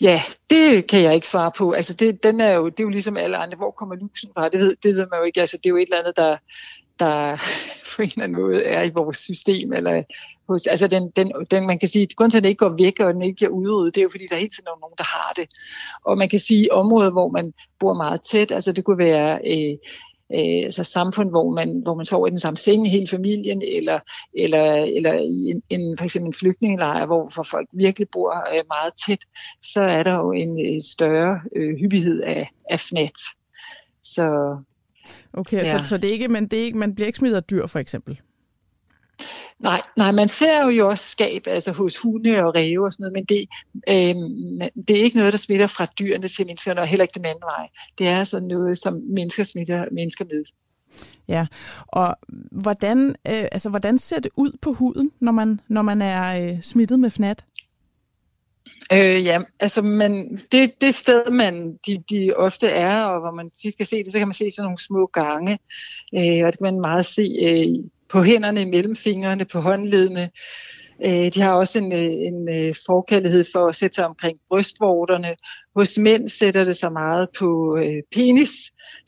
Ja, 0.00 0.22
det 0.50 0.86
kan 0.86 1.02
jeg 1.02 1.14
ikke 1.14 1.28
svare 1.28 1.52
på. 1.58 1.72
Altså 1.72 1.94
det, 1.94 2.22
den 2.22 2.40
er 2.40 2.52
jo, 2.52 2.68
det 2.68 2.80
er 2.80 2.84
jo 2.84 2.90
ligesom 2.90 3.16
alle 3.16 3.36
andre. 3.36 3.56
Hvor 3.56 3.70
kommer 3.70 3.94
lusen 3.94 4.30
fra? 4.34 4.48
Det 4.48 4.60
ved, 4.60 4.76
det 4.82 4.96
ved 4.96 5.06
man 5.10 5.18
jo 5.20 5.24
ikke. 5.24 5.40
Altså 5.40 5.56
det 5.56 5.66
er 5.66 5.70
jo 5.70 5.76
et 5.76 5.82
eller 5.82 5.98
andet, 5.98 6.16
der, 6.16 6.36
der 6.98 7.36
på 7.96 8.02
en 8.02 8.08
eller 8.08 8.24
anden 8.24 8.40
måde 8.42 8.64
er 8.64 8.82
i 8.82 8.90
vores 8.90 9.16
system. 9.16 9.72
Eller 9.72 10.02
hos, 10.48 10.66
altså 10.66 10.86
den, 10.86 11.10
den, 11.16 11.32
den, 11.50 11.66
man 11.66 11.78
kan 11.78 11.88
sige, 11.88 12.02
at 12.02 12.16
grunden 12.16 12.30
til, 12.30 12.38
at 12.38 12.42
den 12.42 12.48
ikke 12.48 12.58
går 12.58 12.76
væk, 12.78 13.00
og 13.00 13.14
den 13.14 13.22
ikke 13.22 13.36
bliver 13.36 13.50
udryddet, 13.50 13.94
det 13.94 14.00
er 14.00 14.02
jo 14.02 14.10
fordi, 14.10 14.26
der 14.30 14.36
hele 14.36 14.50
tiden 14.50 14.66
er 14.66 14.80
nogen, 14.80 14.94
der 14.98 15.04
har 15.04 15.32
det. 15.36 15.48
Og 16.04 16.18
man 16.18 16.28
kan 16.28 16.40
sige, 16.40 16.72
områder, 16.72 17.10
hvor 17.10 17.28
man 17.28 17.52
bor 17.78 17.94
meget 17.94 18.20
tæt, 18.20 18.52
altså 18.52 18.72
det 18.72 18.84
kunne 18.84 18.98
være 18.98 19.40
øh, 19.46 19.76
øh, 20.32 20.64
altså 20.64 20.84
samfund, 20.84 21.30
hvor 21.30 21.50
man, 21.50 21.80
hvor 21.82 21.94
man 21.94 22.06
sover 22.06 22.26
i 22.26 22.30
den 22.30 22.40
samme 22.40 22.56
seng, 22.56 22.90
hele 22.90 23.06
familien, 23.08 23.62
eller, 23.62 24.00
eller, 24.34 24.74
eller 24.74 25.12
i 25.12 25.50
en, 25.50 25.62
en, 25.70 25.98
for 25.98 26.04
eksempel 26.04 26.26
en 26.26 26.34
flygtningelejr, 26.34 27.06
hvor 27.06 27.30
hvor 27.34 27.42
folk 27.42 27.68
virkelig 27.72 28.08
bor 28.12 28.54
øh, 28.54 28.64
meget 28.68 28.92
tæt, 29.06 29.24
så 29.62 29.80
er 29.80 30.02
der 30.02 30.14
jo 30.14 30.32
en 30.32 30.82
større 30.82 31.40
øh, 31.56 31.76
hyppighed 31.76 32.22
af, 32.22 32.50
af 32.70 32.80
fnat. 32.80 33.18
Så 34.02 34.56
Okay, 35.32 35.56
ja. 35.56 35.78
så, 35.78 35.88
så 35.88 35.96
det 35.96 36.08
er 36.08 36.12
ikke, 36.12 36.28
men 36.28 36.48
det 36.48 36.60
er 36.60 36.64
ikke, 36.64 36.78
man 36.78 36.94
bliver 36.94 37.06
ikke 37.06 37.16
smittet 37.16 37.36
af 37.36 37.44
dyr, 37.44 37.66
for 37.66 37.78
eksempel? 37.78 38.20
Nej, 39.58 39.82
nej, 39.96 40.12
man 40.12 40.28
ser 40.28 40.70
jo 40.70 40.88
også 40.88 41.04
skab 41.04 41.46
altså 41.46 41.72
hos 41.72 41.96
hunde 41.96 42.38
og 42.44 42.54
ræve 42.54 42.84
og 42.84 42.92
sådan 42.92 43.02
noget, 43.02 43.12
men 43.12 43.24
det, 43.24 43.48
øh, 43.88 44.14
det 44.88 44.98
er 44.98 45.04
ikke 45.04 45.16
noget, 45.16 45.32
der 45.32 45.38
smitter 45.38 45.66
fra 45.66 45.86
dyrene 45.98 46.28
til 46.28 46.46
menneskerne, 46.46 46.80
og 46.80 46.86
heller 46.86 47.04
ikke 47.04 47.18
den 47.18 47.24
anden 47.24 47.42
vej. 47.42 47.68
Det 47.98 48.08
er 48.08 48.18
altså 48.18 48.40
noget, 48.40 48.78
som 48.78 48.94
mennesker 48.94 49.44
smitter 49.44 49.86
mennesker 49.92 50.24
med. 50.24 50.44
Ja, 51.28 51.46
og 51.86 52.16
hvordan, 52.52 53.08
øh, 53.08 53.44
altså, 53.52 53.70
hvordan 53.70 53.98
ser 53.98 54.20
det 54.20 54.30
ud 54.36 54.56
på 54.62 54.72
huden, 54.72 55.12
når 55.20 55.32
man, 55.32 55.60
når 55.68 55.82
man 55.82 56.02
er 56.02 56.50
øh, 56.50 56.62
smittet 56.62 57.00
med 57.00 57.10
fnat? 57.10 57.44
Øh, 58.92 59.24
ja, 59.24 59.40
altså 59.60 59.82
man, 59.82 60.40
det, 60.52 60.80
det 60.80 60.94
sted, 60.94 61.30
man 61.30 61.78
de, 61.86 62.02
de 62.10 62.32
ofte 62.36 62.68
er, 62.68 63.02
og 63.02 63.20
hvor 63.20 63.30
man 63.30 63.50
tit 63.50 63.76
kan 63.76 63.86
se 63.86 64.04
det, 64.04 64.12
så 64.12 64.18
kan 64.18 64.28
man 64.28 64.34
se 64.34 64.50
sådan 64.50 64.64
nogle 64.64 64.78
små 64.78 65.06
gange, 65.06 65.58
øh, 66.14 66.46
og 66.46 66.52
det 66.52 66.58
kan 66.58 66.72
man 66.72 66.80
meget 66.80 67.06
se 67.06 67.22
øh, 67.42 67.84
på 68.08 68.22
hænderne, 68.22 68.64
mellem 68.64 68.96
fingrene, 68.96 69.44
på 69.44 69.60
håndledene. 69.60 70.30
Øh, 71.04 71.32
de 71.34 71.40
har 71.40 71.52
også 71.52 71.78
en, 71.78 71.92
øh, 71.92 71.98
en 72.00 72.48
øh, 72.48 72.74
forkærlighed 72.86 73.44
for 73.52 73.68
at 73.68 73.74
sætte 73.74 73.94
sig 73.94 74.06
omkring 74.06 74.38
brystvorterne. 74.48 75.34
Hos 75.76 75.98
mænd 75.98 76.28
sætter 76.28 76.64
det 76.64 76.76
sig 76.76 76.92
meget 76.92 77.28
på 77.38 77.78
penis. 78.14 78.50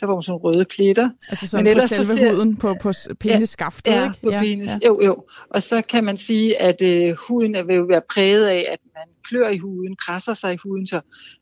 Der 0.00 0.06
var 0.06 0.20
sådan 0.20 0.38
røde 0.38 0.64
pletter. 0.64 1.10
Altså 1.28 1.48
sådan 1.48 1.64
Men 1.64 1.76
på 1.76 1.86
selve 1.86 2.04
ser, 2.04 2.34
huden, 2.34 2.56
på, 2.56 2.76
på 2.82 2.92
penisskaftet, 3.20 3.92
ja, 3.92 4.04
ikke? 4.04 4.20
på 4.22 4.30
ja, 4.30 4.40
penis. 4.40 4.68
Ja. 4.68 4.78
Jo, 4.86 5.00
jo. 5.02 5.24
Og 5.50 5.62
så 5.62 5.82
kan 5.82 6.04
man 6.04 6.16
sige, 6.16 6.62
at 6.62 6.82
øh, 6.82 7.14
huden 7.28 7.68
vil 7.68 7.76
jo 7.76 7.82
være 7.82 8.02
præget 8.10 8.46
af, 8.46 8.66
at 8.72 8.78
man 8.94 9.06
klør 9.24 9.48
i 9.48 9.58
huden, 9.58 9.96
krasser 9.96 10.34
sig 10.34 10.54
i 10.54 10.58
huden, 10.64 10.86
så, 10.86 11.00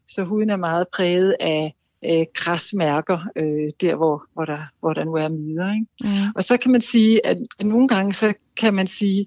så 0.08 0.24
huden 0.24 0.50
er 0.50 0.56
meget 0.56 0.86
præget 0.94 1.36
af 1.40 1.74
øh, 2.10 2.26
krasmærker, 2.34 3.18
øh, 3.36 3.70
der 3.80 3.94
hvor, 3.94 4.24
hvor, 4.34 4.44
der, 4.44 4.58
hvor 4.80 4.92
der 4.92 5.04
nu 5.04 5.12
er 5.12 5.28
midler. 5.28 5.72
Ikke? 5.72 5.86
Mm. 6.00 6.32
Og 6.34 6.44
så 6.44 6.56
kan 6.56 6.72
man 6.72 6.80
sige, 6.80 7.26
at, 7.26 7.38
nogle 7.60 7.88
gange 7.88 8.14
så 8.14 8.34
kan 8.56 8.74
man 8.74 8.86
sige, 8.86 9.26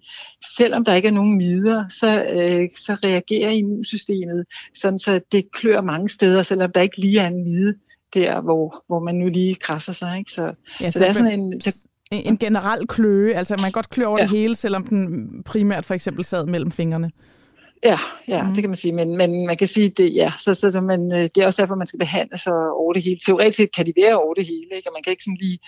selvom 0.58 0.86
der 0.86 0.94
ikke 0.94 1.08
er 1.08 1.12
nogen 1.12 1.38
midler, 1.38 1.86
så, 1.90 2.24
øh, 2.24 2.70
så 2.78 2.98
reagerer 3.04 3.50
immunsystemet, 3.50 4.46
sådan 4.76 5.00
så 5.00 5.22
det 5.32 5.52
klør 5.52 5.82
mange 5.82 6.10
steder, 6.10 6.44
selvom 6.44 6.72
der 6.72 6.82
ikke 6.82 7.02
lige 7.02 7.20
er 7.20 7.28
en 7.28 7.44
mide 7.44 7.76
der, 8.14 8.42
hvor, 8.42 8.84
hvor 8.88 9.00
man 9.00 9.16
nu 9.16 9.28
lige 9.28 9.56
krasser 9.56 9.94
sig. 9.94 10.18
Ikke? 10.18 10.32
Så, 10.32 10.54
ja, 10.82 10.92
så, 10.92 11.00
så 11.00 11.00
det 11.00 11.10
er 11.10 11.14
sådan 11.14 11.40
en... 11.40 11.52
Der, 11.52 11.72
en 12.12 12.38
generel 12.38 12.88
kløe, 12.88 13.34
altså 13.34 13.56
man 13.56 13.64
kan 13.64 13.72
godt 13.72 13.90
klø 13.90 14.06
over 14.06 14.18
ja. 14.18 14.24
det 14.24 14.32
hele, 14.32 14.56
selvom 14.56 14.88
den 14.88 15.30
primært 15.44 15.86
for 15.86 15.94
eksempel 15.94 16.24
sad 16.24 16.46
mellem 16.46 16.72
fingrene. 16.72 17.12
Ja, 17.84 17.98
ja 18.28 18.44
mm. 18.44 18.54
det 18.54 18.64
kan 18.64 18.70
man 18.70 18.76
sige, 18.76 18.94
men, 18.94 19.18
men 19.18 19.48
man 19.48 19.58
kan 19.58 19.68
sige, 19.68 19.90
det, 19.90 20.16
ja, 20.16 20.32
så, 20.40 20.54
så, 20.54 20.82
men, 20.82 21.14
øh, 21.14 21.22
det 21.22 21.38
er 21.38 21.46
også 21.46 21.62
derfor, 21.62 21.76
man 21.76 21.88
skal 21.88 22.00
behandle 22.00 22.38
sig 22.38 22.54
over 22.54 22.94
det 22.94 23.04
hele. 23.04 23.20
Teoretisk 23.26 23.58
set 23.58 23.76
kan 23.76 23.86
de 23.86 23.94
være 23.98 24.18
over 24.20 24.34
det 24.34 24.46
hele, 24.46 24.76
ikke? 24.76 24.90
og 24.90 24.94
man 24.94 25.04
kan 25.04 25.12
ikke 25.12 25.24
sådan 25.24 25.38
lige 25.42 25.60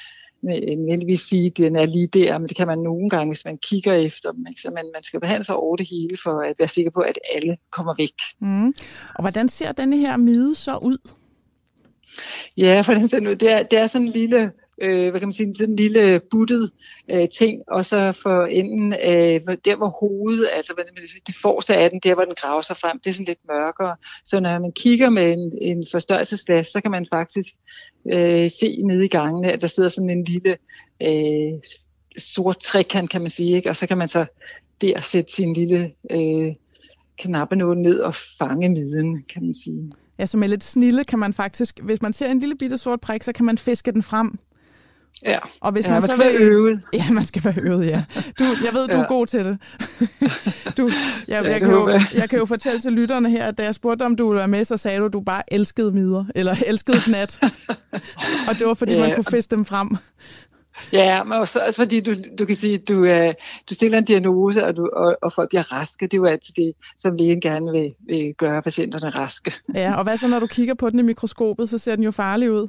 nødvendigvis 0.43 1.22
sige, 1.22 1.45
at 1.45 1.57
den 1.57 1.76
er 1.76 1.86
lige 1.86 2.07
der, 2.07 2.38
men 2.38 2.47
det 2.47 2.57
kan 2.57 2.68
man 2.68 2.80
nogle 2.80 3.09
gange, 3.09 3.34
hvis 3.34 3.45
man 3.45 3.57
kigger 3.57 3.93
efter 3.93 4.32
dem. 4.32 4.45
Ikke? 4.49 4.62
Så 4.62 4.72
man, 4.72 4.86
man 4.93 5.03
skal 5.03 5.20
behandle 5.20 5.43
sig 5.43 5.55
over 5.55 5.76
det 5.76 5.88
hele, 5.89 6.18
for 6.24 6.39
at 6.39 6.55
være 6.59 6.68
sikker 6.68 6.91
på, 6.91 6.99
at 6.99 7.20
alle 7.36 7.57
kommer 7.72 7.93
væk. 7.97 8.14
Mm. 8.39 8.68
Og 9.16 9.22
hvordan 9.22 9.49
ser 9.49 9.72
denne 9.72 9.97
her 9.97 10.18
mide 10.18 10.55
så 10.55 10.78
ud? 10.78 11.12
Ja, 12.57 12.82
for 12.82 12.93
den, 12.93 13.26
det, 13.26 13.43
er, 13.43 13.64
det 13.64 13.80
er 13.80 13.88
sådan 13.88 14.07
en 14.07 14.14
lille 14.14 14.51
øh, 14.82 15.10
hvad 15.10 15.20
kan 15.20 15.28
man 15.28 15.34
sige, 15.34 15.56
sådan 15.56 15.70
en 15.70 15.76
lille 15.76 16.22
buttet 16.32 16.72
øh, 17.12 17.30
ting, 17.30 17.62
og 17.68 17.86
så 17.86 18.12
for 18.12 18.46
enden, 18.46 18.94
øh, 18.94 19.58
der 19.66 19.76
hvor 19.76 19.90
hovedet, 20.00 20.50
altså 20.54 20.74
det 21.28 21.36
forreste 21.42 21.76
af 21.76 21.90
den, 21.90 22.00
der 22.00 22.14
hvor 22.14 22.24
den 22.24 22.36
graver 22.36 22.62
sig 22.62 22.78
frem, 22.78 23.00
det 23.00 23.10
er 23.10 23.14
sådan 23.14 23.26
lidt 23.26 23.48
mørkere. 23.48 23.96
Så 24.26 24.40
når 24.40 24.60
man 24.60 24.72
kigger 24.72 25.10
med 25.10 25.34
en, 25.34 25.54
en 25.62 25.86
forstørrelsesglas, 25.92 26.68
så 26.68 26.82
kan 26.82 26.92
man 26.92 27.06
faktisk 27.06 27.48
øh, 28.12 28.50
se 28.50 28.82
nede 28.84 29.06
i 29.06 29.08
gangene, 29.08 29.52
at 29.52 29.62
der 29.62 29.68
sidder 29.68 29.90
sådan 29.90 30.10
en 30.10 30.24
lille 30.24 30.58
øh, 31.02 31.60
sort 32.18 32.60
trekant, 32.60 33.10
kan 33.10 33.22
man 33.22 33.30
sige, 33.30 33.56
ikke? 33.56 33.70
og 33.70 33.76
så 33.76 33.88
kan 33.88 33.98
man 33.98 34.08
så 34.08 34.26
der 34.82 35.02
sætte 35.02 35.34
sin 35.34 35.54
lille 35.54 35.92
øh, 36.12 36.54
knappenål 37.18 37.78
ned 37.78 38.00
og 38.00 38.16
fange 38.16 38.70
midden, 38.70 39.24
kan 39.34 39.44
man 39.44 39.56
sige. 39.56 39.92
Ja, 40.20 40.26
som 40.26 40.44
er 40.44 40.48
lidt 40.48 40.64
snille 40.64 41.04
kan 41.04 41.20
man 41.20 41.34
faktisk, 41.34 41.80
hvis 41.80 42.02
man 42.02 42.14
ser 42.14 42.32
en 42.32 42.40
lille 42.40 42.56
bitte 42.56 42.78
sort 42.78 43.02
prik, 43.02 43.24
så 43.24 43.34
kan 43.34 43.46
man 43.46 43.58
fiske 43.58 43.92
den 43.92 44.04
frem. 44.04 44.40
Ja, 45.26 45.40
og 45.62 45.72
hvis 45.72 45.86
ja, 45.86 45.92
man, 45.92 45.96
man 45.96 46.02
så 46.02 46.16
skal 46.16 46.34
vil... 46.34 46.40
være 46.40 46.42
øvet. 46.42 46.84
Ja, 46.94 47.12
man 47.12 47.26
skal 47.26 47.44
være 47.44 47.56
øvet, 47.62 47.86
ja. 47.86 48.04
Du, 48.40 48.44
jeg 48.44 48.74
ved, 48.74 48.88
du 48.88 48.98
ja. 48.98 49.04
er 49.04 49.08
god 49.08 49.28
til 49.28 49.46
det. 49.46 49.58
du, 50.78 50.88
jeg, 51.28 51.44
ja, 51.44 51.52
jeg, 51.52 51.60
kan 51.60 51.70
jo, 51.70 51.90
jeg 52.14 52.30
kan 52.30 52.40
jo 52.40 52.46
fortælle 52.46 52.80
til 52.80 52.94
lytterne 52.94 53.30
her, 53.30 53.46
at 53.46 53.58
da 53.58 53.64
jeg 53.64 53.76
spurgte, 53.76 54.04
om 54.04 54.16
du 54.16 54.28
ville 54.28 54.38
være 54.38 54.48
med, 54.48 54.66
så 54.66 54.78
sagde 54.78 55.00
du, 55.00 55.06
at 55.06 55.14
du 55.14 55.22
bare 55.22 55.54
elskede 55.54 55.92
midder, 55.92 56.26
eller 56.36 56.56
elskede 56.68 57.02
fnat. 57.02 57.40
og 58.48 58.60
det 58.60 58.68
var, 58.68 58.74
fordi 58.74 58.94
ja. 58.94 59.00
man 59.00 59.16
kunne 59.16 59.26
fiske 59.32 59.56
dem 59.56 59.66
frem. 59.66 59.98
Ja, 60.94 61.24
men 61.24 61.34
også, 61.34 61.60
også 61.66 61.82
fordi 61.82 62.00
du, 62.00 62.16
du 62.40 62.46
kan 62.46 62.56
sige, 62.56 62.74
at 62.74 62.90
du, 62.90 63.04
uh, 63.04 63.34
du 63.70 63.74
stiller 63.74 63.98
en 63.98 64.06
diagnose, 64.06 64.66
og, 64.66 64.78
du, 64.78 64.90
og, 64.94 65.18
og 65.22 65.34
folk 65.34 65.50
bliver 65.50 65.74
raske. 65.74 66.06
Det 66.06 66.14
er 66.14 66.18
jo 66.18 66.26
altid 66.26 66.54
det, 66.56 66.74
som 66.98 67.16
lægen 67.16 67.42
gerne 67.42 67.72
vil, 67.72 67.94
vil 68.08 68.34
gøre 68.38 68.62
patienterne 68.62 69.10
raske. 69.10 69.54
Ja, 69.76 69.96
og 69.96 70.04
hvad 70.04 70.18
så, 70.18 70.28
når 70.28 70.40
du 70.40 70.48
kigger 70.48 70.74
på 70.74 70.90
den 70.90 71.00
i 71.00 71.04
mikroskopet, 71.04 71.70
så 71.70 71.78
ser 71.78 71.96
den 71.96 72.04
jo 72.04 72.12
farlig 72.12 72.52
ud. 72.52 72.68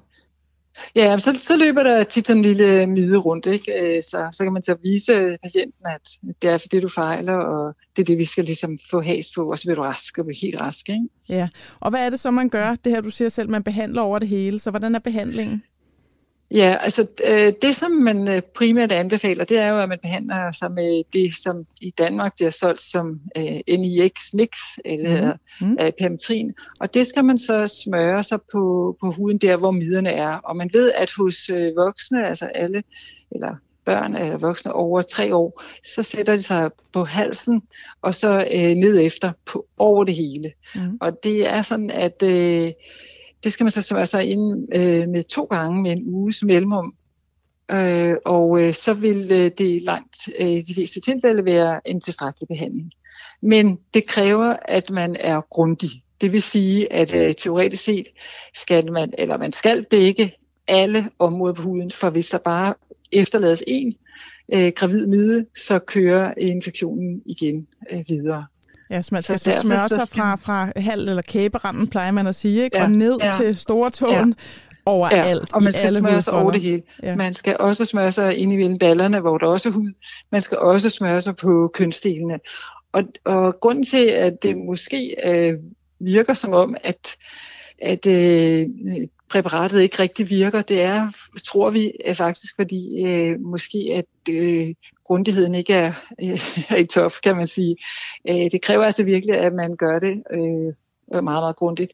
Ja, 0.95 1.19
så, 1.19 1.39
så 1.41 1.57
løber 1.57 1.83
der 1.83 2.05
tit 2.05 2.27
sådan 2.27 2.39
en 2.39 2.45
lille 2.45 2.83
øh, 2.83 2.89
mide 2.89 3.17
rundt, 3.17 3.47
ikke? 3.47 3.73
Øh, 3.81 4.03
så, 4.03 4.29
så 4.33 4.45
kan 4.45 4.53
man 4.53 4.63
så 4.63 4.77
vise 4.83 5.13
øh, 5.13 5.39
patienten, 5.43 5.87
at 5.87 6.09
det 6.43 6.49
er 6.49 6.53
altså 6.53 6.69
det, 6.73 6.83
du 6.83 6.89
fejler, 6.89 7.37
og 7.37 7.75
det 7.97 8.03
er 8.03 8.07
det, 8.07 8.19
vi 8.19 8.25
skal 8.25 8.45
ligesom 8.45 8.79
få 8.91 9.01
has 9.01 9.31
på, 9.35 9.51
og 9.51 9.59
så 9.59 9.65
bliver 9.65 9.77
du 9.77 9.83
rask 9.83 10.19
og 10.19 10.25
bliver 10.25 10.39
helt 10.43 10.61
rask. 10.61 10.89
Ikke? 10.89 11.09
Ja, 11.29 11.49
og 11.81 11.91
hvad 11.91 12.07
er 12.07 12.11
det 12.11 12.21
så, 12.21 12.31
man 12.31 12.49
gør? 12.49 12.75
Det 12.85 12.93
her, 12.93 13.01
du 13.01 13.11
siger 13.11 13.29
selv, 13.29 13.51
man 13.51 13.63
behandler 13.63 14.03
over 14.03 14.19
det 14.19 14.29
hele, 14.29 14.59
så 14.59 14.71
hvordan 14.71 14.95
er 14.95 14.99
behandlingen? 14.99 15.63
Ja, 16.55 16.77
altså 16.81 17.07
øh, 17.25 17.53
det, 17.63 17.77
som 17.77 17.91
man 17.91 18.29
øh, 18.29 18.43
primært 18.43 18.93
anbefaler, 18.93 19.45
det 19.45 19.59
er 19.59 19.69
jo, 19.69 19.81
at 19.81 19.89
man 19.89 19.99
behandler 20.03 20.53
sig 20.53 20.73
med 20.73 21.05
det, 21.13 21.33
som 21.43 21.67
i 21.81 21.91
Danmark 21.91 22.35
bliver 22.35 22.51
solgt 22.51 22.81
som 22.81 23.21
øh, 23.37 23.57
NIX, 23.69 24.33
NIX, 24.33 24.51
eller 24.85 25.33
mm. 25.61 25.77
Permetrin. 25.77 26.51
Og 26.81 26.95
det 26.95 27.07
skal 27.07 27.25
man 27.25 27.39
så 27.39 27.83
smøre 27.85 28.23
sig 28.23 28.39
på, 28.53 28.97
på 29.01 29.11
huden 29.11 29.39
der, 29.39 29.57
hvor 29.57 29.71
miderne 29.71 30.11
er. 30.11 30.35
Og 30.35 30.57
man 30.57 30.71
ved, 30.73 30.93
at 30.93 31.11
hos 31.17 31.51
voksne, 31.77 32.29
altså 32.29 32.47
alle, 32.47 32.83
eller 33.31 33.57
børn 33.85 34.17
eller 34.17 34.39
voksne 34.39 34.73
over 34.73 35.03
tre 35.03 35.35
år, 35.35 35.63
så 35.85 36.03
sætter 36.03 36.37
de 36.37 36.43
sig 36.43 36.71
på 36.93 37.05
halsen, 37.05 37.63
og 38.03 38.15
så 38.15 38.47
øh, 38.55 38.75
ned 38.75 39.01
efter 39.01 39.33
på 39.47 39.67
over 39.79 40.05
det 40.05 40.15
hele. 40.15 40.53
Mm. 40.75 40.99
Og 41.01 41.23
det 41.23 41.47
er 41.47 41.63
sådan, 41.63 41.91
at... 41.91 42.23
Øh, 42.23 42.73
det 43.45 43.53
skal 43.53 43.65
man 43.65 43.71
så 43.71 43.83
smøre 43.83 44.07
sig 44.07 44.31
ind 44.31 44.75
øh, 44.75 45.09
med 45.09 45.23
to 45.23 45.45
gange 45.45 45.83
med 45.83 45.93
en 45.93 46.03
uges 46.07 46.43
mellemrum. 46.43 46.95
Øh, 47.71 48.17
og 48.25 48.63
øh, 48.63 48.75
så 48.75 48.95
vil 48.95 49.33
øh, 49.33 49.51
det 49.59 49.83
langt 49.83 50.29
øh, 50.41 50.47
de 50.47 50.75
fleste 50.75 51.01
tilfælde 51.01 51.45
være 51.45 51.89
en 51.89 52.01
tilstrækkelig 52.01 52.49
behandling. 52.49 52.93
Men 53.43 53.79
det 53.95 54.07
kræver, 54.07 54.57
at 54.65 54.91
man 54.91 55.17
er 55.21 55.41
grundig. 55.41 55.91
Det 56.21 56.33
vil 56.33 56.43
sige, 56.43 56.93
at 56.93 57.15
øh, 57.15 57.35
teoretisk 57.35 57.85
set 57.85 58.07
skal 58.55 58.93
man, 58.93 59.15
eller 59.19 59.37
man 59.37 59.53
skal 59.53 59.83
dække 59.83 60.37
alle 60.69 61.11
områder 61.19 61.55
på 61.55 61.63
huden, 61.63 61.91
for 61.91 62.11
hvis 62.11 62.29
der 62.29 62.39
bare 62.39 62.75
efterlades 63.13 63.65
en 63.67 63.95
øh, 64.55 64.73
gravid 64.77 65.07
mide, 65.07 65.47
så 65.57 65.79
kører 65.79 66.35
infektionen 66.39 67.23
igen 67.27 67.67
øh, 67.91 68.05
videre. 68.09 68.47
Ja, 68.93 69.03
så 69.03 69.09
man 69.13 69.23
skal 69.23 69.39
så, 69.39 69.51
så 69.51 69.61
smøre 69.61 69.89
sig 69.89 70.09
fra, 70.09 70.37
fra 70.37 70.73
halv 70.77 71.09
eller 71.09 71.23
kæberanden, 71.23 71.89
plejer 71.89 72.11
man 72.11 72.27
at 72.27 72.35
sige, 72.35 72.65
ikke? 72.65 72.77
Ja, 72.77 72.85
og 72.85 72.91
ned 72.91 73.19
ja. 73.21 73.33
til 73.37 73.57
store 73.57 73.91
tåen. 73.91 74.29
Ja 74.29 74.45
overalt. 74.87 75.41
Ja, 75.41 75.57
og 75.57 75.63
man 75.63 75.73
skal 75.73 75.85
i 75.85 75.87
alle 75.87 75.99
smøre 75.99 76.23
sig 76.23 76.33
over 76.33 76.51
det 76.51 76.61
hele. 76.61 76.83
Ja. 77.03 77.17
Man 77.17 77.35
skal 77.35 77.57
også 77.61 77.85
smøre 77.85 78.13
sig 78.13 78.37
ind 78.37 78.53
i 78.53 78.57
mellem 78.57 78.79
ballerne, 78.79 79.21
hvor 79.21 79.39
der 79.39 79.47
også 79.47 79.69
er 79.69 79.73
hud. 79.73 79.93
Man 80.33 80.43
skal 80.43 80.59
også 80.59 80.91
smøre 80.91 81.23
sig 81.23 81.37
på 81.37 81.71
kønsdelene. 81.75 82.41
Og, 82.93 83.03
og 83.25 83.61
grunden 83.61 83.85
til, 83.85 84.07
at 84.07 84.43
det 84.43 84.57
måske 84.57 85.17
øh, 85.25 85.55
virker 86.01 86.35
som 86.35 86.53
om, 86.53 86.77
at, 86.85 87.17
at 87.83 88.07
øh, 88.07 88.67
præparatet 89.33 89.81
ikke 89.81 89.99
rigtig 89.99 90.31
virker, 90.31 90.63
det 90.63 90.83
er, 90.83 91.11
tror 91.45 91.71
vi, 91.71 91.93
er 92.05 92.15
faktisk 92.15 92.57
fordi 92.57 93.05
øh, 93.05 93.41
måske, 93.41 93.79
at 93.95 94.35
øh, 94.35 94.75
grundigheden 95.05 95.55
ikke 95.55 95.73
er, 95.73 95.93
øh, 96.23 96.41
er 96.73 96.77
i 96.77 96.87
top, 96.87 97.13
kan 97.23 97.37
man 97.37 97.47
sige. 97.47 97.77
Øh, 98.29 98.51
det 98.53 98.63
kræver 98.63 98.85
altså 98.85 99.05
virkelig, 99.05 99.39
at 99.39 99.53
man 99.53 99.77
gør 99.77 99.99
det 99.99 100.23
øh, 100.33 100.75
meget, 101.23 101.43
meget 101.43 101.57
grundigt. 101.57 101.93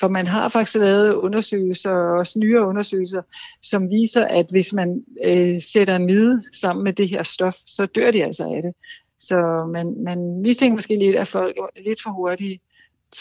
For 0.00 0.08
man 0.08 0.26
har 0.26 0.48
faktisk 0.48 0.76
lavet 0.76 1.14
undersøgelser, 1.14 1.90
også 1.90 2.38
nyere 2.38 2.66
undersøgelser, 2.66 3.22
som 3.62 3.90
viser, 3.90 4.24
at 4.24 4.46
hvis 4.50 4.72
man 4.72 5.04
øh, 5.24 5.62
sætter 5.62 5.96
en 5.96 6.06
mide 6.06 6.42
sammen 6.52 6.84
med 6.84 6.92
det 6.92 7.08
her 7.08 7.22
stof, 7.22 7.56
så 7.66 7.86
dør 7.86 8.10
de 8.10 8.24
altså 8.24 8.44
af 8.44 8.62
det. 8.62 8.72
Så 9.18 9.68
man, 9.72 9.94
man 10.04 10.40
mistænker 10.42 10.74
måske 10.74 10.98
lidt, 10.98 11.16
at 11.16 11.28
folk 11.28 11.56
er 11.58 11.82
lidt 11.82 12.02
for 12.02 12.10
hurtige 12.10 12.60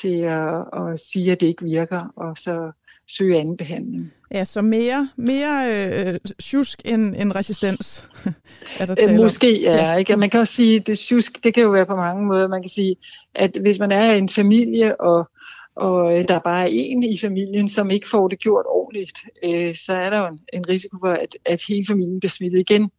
til 0.02 0.22
at, 0.22 0.66
at 0.74 1.00
sige, 1.00 1.32
at 1.32 1.40
det 1.42 1.48
ikke 1.48 1.66
virker, 1.66 2.14
og 2.16 2.38
så 2.38 2.72
søge 3.08 3.40
anden 3.40 3.58
behandling. 3.58 4.14
Ja, 4.34 4.46
så 4.46 4.62
mere, 4.62 5.10
mere 5.16 5.66
øh, 5.74 6.16
tjusk 6.42 6.82
end, 6.86 7.16
end 7.16 7.36
resistens 7.36 8.10
er 8.80 8.86
der 8.86 8.96
tale 8.96 9.18
Måske 9.18 9.62
ja, 9.62 9.76
ja. 9.76 9.96
Ikke? 9.96 10.18
Man 10.18 10.30
kan 10.30 10.40
også 10.40 10.54
sige, 10.54 10.76
at 10.76 10.88
det 10.88 11.00
tjusk, 11.00 11.44
det 11.44 11.54
kan 11.54 11.64
jo 11.64 11.70
være 11.70 11.86
på 11.86 11.96
mange 11.96 12.26
måder. 12.26 12.48
Man 12.48 12.62
kan 12.62 12.70
sige, 12.70 12.96
at 13.36 13.58
hvis 13.62 13.80
man 13.80 13.92
er 13.92 14.14
en 14.14 14.30
familie, 14.30 15.02
og, 15.02 15.30
og 15.76 16.18
øh, 16.18 16.28
der 16.28 16.36
er 16.36 16.40
bare 16.40 16.72
en 16.72 17.04
i 17.04 17.18
familien, 17.18 17.70
som 17.70 17.92
ikke 17.92 18.10
får 18.10 18.28
det 18.28 18.40
gjort 18.40 18.66
ordentligt, 18.70 19.18
øh, 19.44 19.76
så 19.76 19.94
er 19.94 20.10
der 20.10 20.20
jo 20.20 20.28
en, 20.28 20.40
en 20.54 20.70
risiko 20.70 20.98
for, 21.02 21.12
at, 21.12 21.38
at 21.46 21.62
hele 21.68 21.86
familien 21.88 22.20
bliver 22.20 22.30
smittet 22.30 22.60
igen. 22.60 22.90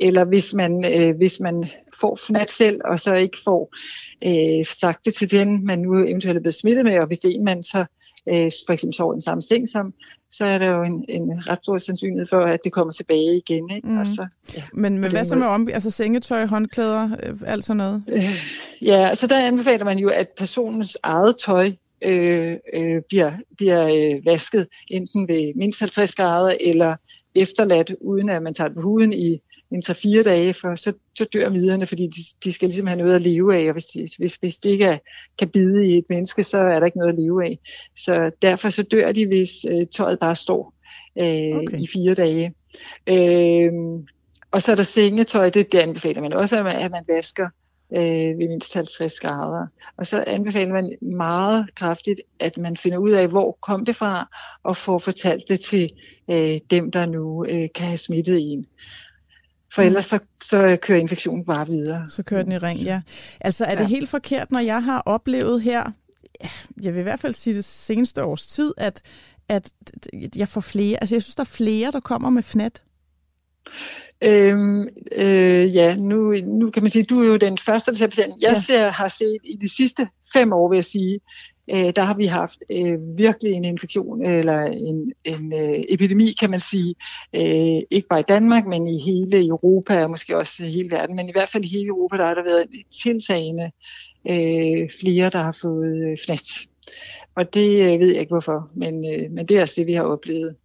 Eller 0.00 0.24
hvis 0.24 0.54
man, 0.54 0.84
øh, 0.84 1.16
hvis 1.16 1.40
man 1.40 1.68
får 2.00 2.18
fnat 2.26 2.50
selv, 2.50 2.80
og 2.84 3.00
så 3.00 3.14
ikke 3.14 3.38
får 3.44 3.74
øh, 4.24 4.66
sagt 4.66 5.04
det 5.04 5.14
til 5.14 5.30
den, 5.30 5.66
man 5.66 5.78
nu 5.78 5.98
eventuelt 5.98 6.36
er 6.36 6.40
blevet 6.40 6.54
smittet 6.54 6.84
med, 6.84 6.98
og 6.98 7.06
hvis 7.06 7.18
det 7.18 7.30
er 7.30 7.34
en, 7.34 7.44
man 7.44 7.62
så 7.62 7.84
øh, 8.28 8.50
for 8.66 8.72
eksempel 8.72 8.94
sover 8.94 9.12
i 9.12 9.14
den 9.14 9.22
samme 9.22 9.42
seng 9.42 9.68
som, 9.68 9.94
så 10.30 10.44
er 10.44 10.58
der 10.58 10.66
jo 10.66 10.82
en, 10.82 11.04
en 11.08 11.48
ret 11.48 11.58
stor 11.62 11.78
sandsynlighed 11.78 12.26
for, 12.26 12.40
at 12.40 12.60
det 12.64 12.72
kommer 12.72 12.92
tilbage 12.92 13.36
igen. 13.36 13.70
Ikke? 13.76 13.88
Mm. 13.88 13.98
Og 13.98 14.06
så, 14.06 14.26
ja, 14.56 14.62
men 14.72 14.98
men 14.98 15.10
hvad 15.10 15.24
så 15.24 15.36
med 15.36 15.46
om, 15.46 15.68
altså 15.72 15.90
sengetøj, 15.90 16.46
håndklæder, 16.46 17.10
øh, 17.22 17.36
alt 17.46 17.64
sådan 17.64 17.76
noget? 17.76 18.02
Øh, 18.08 18.30
ja, 18.82 19.14
så 19.14 19.26
der 19.26 19.38
anbefaler 19.38 19.84
man 19.84 19.98
jo, 19.98 20.08
at 20.08 20.28
personens 20.36 20.98
eget 21.02 21.36
tøj 21.36 21.72
øh, 22.02 22.56
øh, 22.74 23.02
bliver, 23.08 23.32
bliver 23.56 23.86
øh, 23.86 24.26
vasket 24.26 24.68
enten 24.90 25.28
ved 25.28 25.52
mindst 25.56 25.80
50 25.80 26.14
grader 26.14 26.54
eller 26.60 26.96
efterladt, 27.34 27.94
uden 28.00 28.28
at 28.28 28.42
man 28.42 28.54
tager 28.54 28.68
det 28.68 28.76
på 28.76 28.82
huden 28.82 29.12
i 29.12 29.40
en 29.76 30.20
3-4 30.20 30.22
dage, 30.22 30.54
for 30.54 30.74
så, 30.74 30.92
så 31.18 31.24
dør 31.24 31.48
miderne, 31.48 31.86
fordi 31.86 32.06
de, 32.06 32.20
de 32.44 32.52
skal 32.52 32.68
ligesom 32.68 32.86
have 32.86 32.98
noget 32.98 33.14
at 33.14 33.22
leve 33.22 33.56
af, 33.56 33.66
og 33.68 33.72
hvis 33.72 33.84
de, 33.84 34.08
hvis, 34.18 34.34
hvis 34.34 34.56
de 34.56 34.70
ikke 34.70 34.84
er, 34.84 34.98
kan 35.38 35.48
bide 35.48 35.88
i 35.88 35.98
et 35.98 36.04
menneske, 36.08 36.42
så 36.42 36.58
er 36.58 36.78
der 36.78 36.86
ikke 36.86 36.98
noget 36.98 37.12
at 37.12 37.18
leve 37.18 37.44
af. 37.44 37.58
Så 37.96 38.30
derfor 38.42 38.70
så 38.70 38.82
dør 38.82 39.12
de, 39.12 39.26
hvis 39.26 39.50
øh, 39.70 39.86
tøjet 39.86 40.18
bare 40.18 40.36
står 40.36 40.74
øh, 41.18 41.56
okay. 41.56 41.78
i 41.78 41.86
fire 41.86 42.14
dage. 42.14 42.54
Øh, 43.06 43.72
og 44.50 44.62
så 44.62 44.72
er 44.72 44.76
der 44.76 44.82
sengetøj, 44.82 45.50
det, 45.50 45.72
det 45.72 45.78
anbefaler 45.78 46.20
man 46.20 46.32
også, 46.32 46.58
at 46.58 46.64
man, 46.64 46.76
at 46.76 46.90
man 46.90 47.04
vasker 47.08 47.48
øh, 47.92 48.38
ved 48.38 48.48
mindst 48.48 48.74
50 48.74 49.20
grader. 49.20 49.66
Og 49.96 50.06
så 50.06 50.24
anbefaler 50.26 50.72
man 50.72 50.96
meget 51.02 51.74
kraftigt, 51.74 52.20
at 52.40 52.58
man 52.58 52.76
finder 52.76 52.98
ud 52.98 53.10
af, 53.10 53.28
hvor 53.28 53.58
kom 53.62 53.84
det 53.84 53.96
fra, 53.96 54.36
og 54.62 54.76
får 54.76 54.98
fortalt 54.98 55.48
det 55.48 55.60
til 55.60 55.90
øh, 56.30 56.58
dem, 56.70 56.90
der 56.90 57.06
nu 57.06 57.44
øh, 57.44 57.68
kan 57.74 57.86
have 57.86 57.96
smittet 57.96 58.52
en. 58.52 58.66
For 59.76 59.82
mm. 59.82 59.86
ellers 59.86 60.06
så, 60.06 60.18
så 60.42 60.78
kører 60.82 60.98
infektionen 60.98 61.44
bare 61.44 61.66
videre. 61.66 62.08
Så 62.08 62.22
kører 62.22 62.42
den 62.42 62.52
i 62.52 62.58
ring, 62.58 62.80
ja. 62.80 63.00
Altså 63.40 63.64
er 63.64 63.74
det 63.74 63.82
ja. 63.82 63.88
helt 63.88 64.08
forkert, 64.08 64.52
når 64.52 64.60
jeg 64.60 64.84
har 64.84 65.02
oplevet 65.06 65.62
her, 65.62 65.84
jeg 66.82 66.94
vil 66.94 67.00
i 67.00 67.02
hvert 67.02 67.20
fald 67.20 67.32
sige 67.32 67.56
det 67.56 67.64
seneste 67.64 68.24
års 68.24 68.46
tid, 68.46 68.74
at, 68.76 69.02
at 69.48 69.72
jeg 70.36 70.48
får 70.48 70.60
flere, 70.60 70.98
altså 71.00 71.14
jeg 71.14 71.22
synes, 71.22 71.34
der 71.34 71.42
er 71.42 71.54
flere, 71.56 71.92
der 71.92 72.00
kommer 72.00 72.30
med 72.30 72.42
fnat. 72.42 72.82
Øhm, 74.22 74.88
øh, 75.12 75.74
ja, 75.74 75.96
nu, 75.96 76.32
nu 76.32 76.70
kan 76.70 76.82
man 76.82 76.90
sige, 76.90 77.04
du 77.04 77.22
er 77.22 77.26
jo 77.26 77.36
den 77.36 77.58
første, 77.58 77.90
der 77.90 77.96
ser 77.96 78.06
patienten. 78.06 78.40
Jeg 78.40 78.52
ja. 78.54 78.60
ser, 78.60 78.88
har 78.88 79.08
set 79.08 79.40
i 79.44 79.56
de 79.60 79.68
sidste 79.76 80.08
fem 80.32 80.52
år, 80.52 80.68
vil 80.68 80.76
jeg 80.76 80.84
sige, 80.84 81.20
øh, 81.70 81.92
der 81.96 82.02
har 82.02 82.14
vi 82.14 82.26
haft 82.26 82.58
øh, 82.70 83.18
virkelig 83.18 83.52
en 83.52 83.64
infektion, 83.64 84.26
eller 84.26 84.60
en, 84.60 85.12
en 85.24 85.52
øh, 85.52 85.84
epidemi, 85.88 86.32
kan 86.40 86.50
man 86.50 86.60
sige. 86.60 86.94
Øh, 87.34 87.82
ikke 87.90 88.08
bare 88.08 88.20
i 88.20 88.28
Danmark, 88.28 88.66
men 88.66 88.86
i 88.86 88.98
hele 89.00 89.46
Europa, 89.46 90.02
og 90.02 90.10
måske 90.10 90.36
også 90.36 90.64
hele 90.64 90.90
verden, 90.90 91.16
men 91.16 91.28
i 91.28 91.32
hvert 91.32 91.48
fald 91.48 91.64
i 91.64 91.68
hele 91.68 91.86
Europa, 91.86 92.16
der 92.16 92.26
har 92.26 92.34
der 92.34 92.44
været 92.44 92.66
tiltagende 93.02 93.70
øh, 94.30 94.90
flere, 95.00 95.30
der 95.30 95.42
har 95.42 95.56
fået 95.62 96.10
øh, 96.10 96.16
fnat. 96.26 96.48
Og 97.34 97.54
det 97.54 97.82
øh, 97.82 98.00
ved 98.00 98.08
jeg 98.08 98.20
ikke 98.20 98.32
hvorfor, 98.32 98.70
men, 98.74 98.94
øh, 99.14 99.30
men 99.30 99.46
det 99.46 99.56
er 99.56 99.60
altså 99.60 99.74
det, 99.76 99.86
vi 99.86 99.92
har 99.92 100.02
oplevet. 100.02 100.56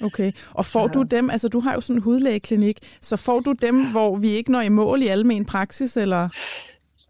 Okay, 0.00 0.32
og 0.50 0.66
får 0.66 0.86
så... 0.86 0.92
du 0.92 1.02
dem, 1.02 1.30
altså 1.30 1.48
du 1.48 1.60
har 1.60 1.74
jo 1.74 1.80
sådan 1.80 1.96
en 1.96 2.02
hudlægeklinik, 2.02 2.78
så 3.00 3.16
får 3.16 3.40
du 3.40 3.52
dem, 3.52 3.90
hvor 3.90 4.16
vi 4.16 4.28
ikke 4.28 4.52
når 4.52 4.60
i 4.60 4.68
mål 4.68 5.02
i 5.02 5.06
almen 5.06 5.44
praksis, 5.44 5.96
eller? 5.96 6.28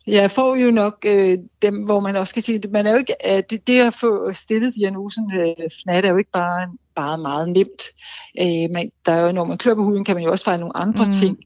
Jeg 0.08 0.30
får 0.30 0.56
jo 0.56 0.70
nok 0.70 1.04
øh, 1.06 1.38
dem, 1.62 1.74
hvor 1.84 2.00
man 2.00 2.16
også 2.16 2.34
kan 2.34 2.42
sige, 2.42 2.60
at 2.64 2.70
man 2.70 2.86
er 2.86 2.90
jo 2.90 2.98
ikke, 2.98 3.26
at 3.26 3.50
det, 3.50 3.66
det 3.66 3.80
at 3.80 3.94
få 3.94 4.32
stillet 4.32 4.74
diagnosen 4.74 5.32
øh, 5.34 5.54
FNAT 5.82 6.04
er 6.04 6.10
jo 6.10 6.16
ikke 6.16 6.30
bare, 6.30 6.68
bare 6.96 7.18
meget 7.18 7.48
nemt. 7.48 7.82
Øh, 8.40 8.70
man, 8.70 8.90
der 9.06 9.12
er 9.12 9.20
jo, 9.20 9.32
når 9.32 9.44
man 9.44 9.58
klør 9.58 9.74
på 9.74 9.82
huden, 9.82 10.04
kan 10.04 10.14
man 10.14 10.24
jo 10.24 10.30
også 10.30 10.44
fejle 10.44 10.60
nogle 10.60 10.76
andre 10.76 11.04
mm. 11.04 11.12
ting. 11.12 11.38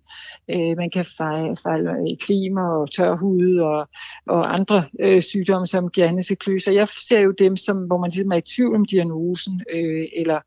Øh, 0.50 0.76
man 0.76 0.90
kan 0.90 1.04
fejle, 1.18 1.56
fejle 1.62 2.16
klima 2.20 2.60
og 2.60 2.90
tør 2.90 3.16
hud 3.16 3.56
og, 3.56 3.88
og 4.26 4.54
andre 4.54 4.84
øh, 5.00 5.22
sygdomme, 5.22 5.66
som 5.66 5.90
giver 5.90 6.22
Så 6.58 6.70
Jeg 6.70 6.88
ser 7.08 7.20
jo 7.20 7.34
dem, 7.38 7.56
som, 7.56 7.76
hvor 7.76 7.98
man 7.98 8.10
ligesom 8.10 8.32
er 8.32 8.36
i 8.36 8.54
tvivl 8.56 8.74
om 8.74 8.84
diagnosen, 8.84 9.62
øh, 9.72 10.04
eller, 10.16 10.40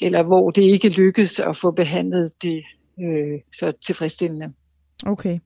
eller 0.00 0.22
hvor 0.22 0.50
det 0.50 0.62
ikke 0.62 0.88
lykkes 0.88 1.40
at 1.40 1.56
få 1.56 1.70
behandlet 1.70 2.32
det 2.42 2.62
øh, 3.02 3.40
så 3.58 3.72
tilfredsstillende. 3.86 4.52
Okay. 5.06 5.38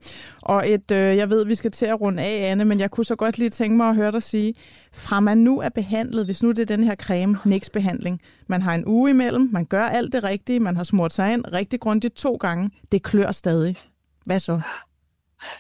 Og 0.42 0.70
et, 0.70 0.90
øh, 0.90 1.16
jeg 1.16 1.30
ved, 1.30 1.46
vi 1.46 1.54
skal 1.54 1.70
til 1.70 1.86
at 1.86 2.00
runde 2.00 2.22
af, 2.22 2.50
Anne, 2.50 2.64
men 2.64 2.80
jeg 2.80 2.90
kunne 2.90 3.04
så 3.04 3.16
godt 3.16 3.38
lige 3.38 3.50
tænke 3.50 3.76
mig 3.76 3.88
at 3.88 3.96
høre 3.96 4.12
dig 4.12 4.22
sige, 4.22 4.54
fra 4.92 5.20
man 5.20 5.38
nu 5.38 5.60
er 5.60 5.68
behandlet, 5.68 6.24
hvis 6.24 6.42
nu 6.42 6.48
det 6.48 6.58
er 6.58 6.76
den 6.76 6.84
her 6.84 6.94
creme 6.94 7.38
behandling 7.72 8.20
man 8.46 8.62
har 8.62 8.74
en 8.74 8.86
uge 8.86 9.10
imellem, 9.10 9.48
man 9.52 9.64
gør 9.64 9.82
alt 9.82 10.12
det 10.12 10.24
rigtige, 10.24 10.60
man 10.60 10.76
har 10.76 10.84
smurt 10.84 11.12
sig 11.12 11.32
ind 11.32 11.44
rigtig 11.52 11.80
grundigt 11.80 12.14
to 12.14 12.34
gange, 12.34 12.70
det 12.92 13.02
klør 13.02 13.32
stadig. 13.32 13.76
Hvad 14.26 14.40
så? 14.40 14.60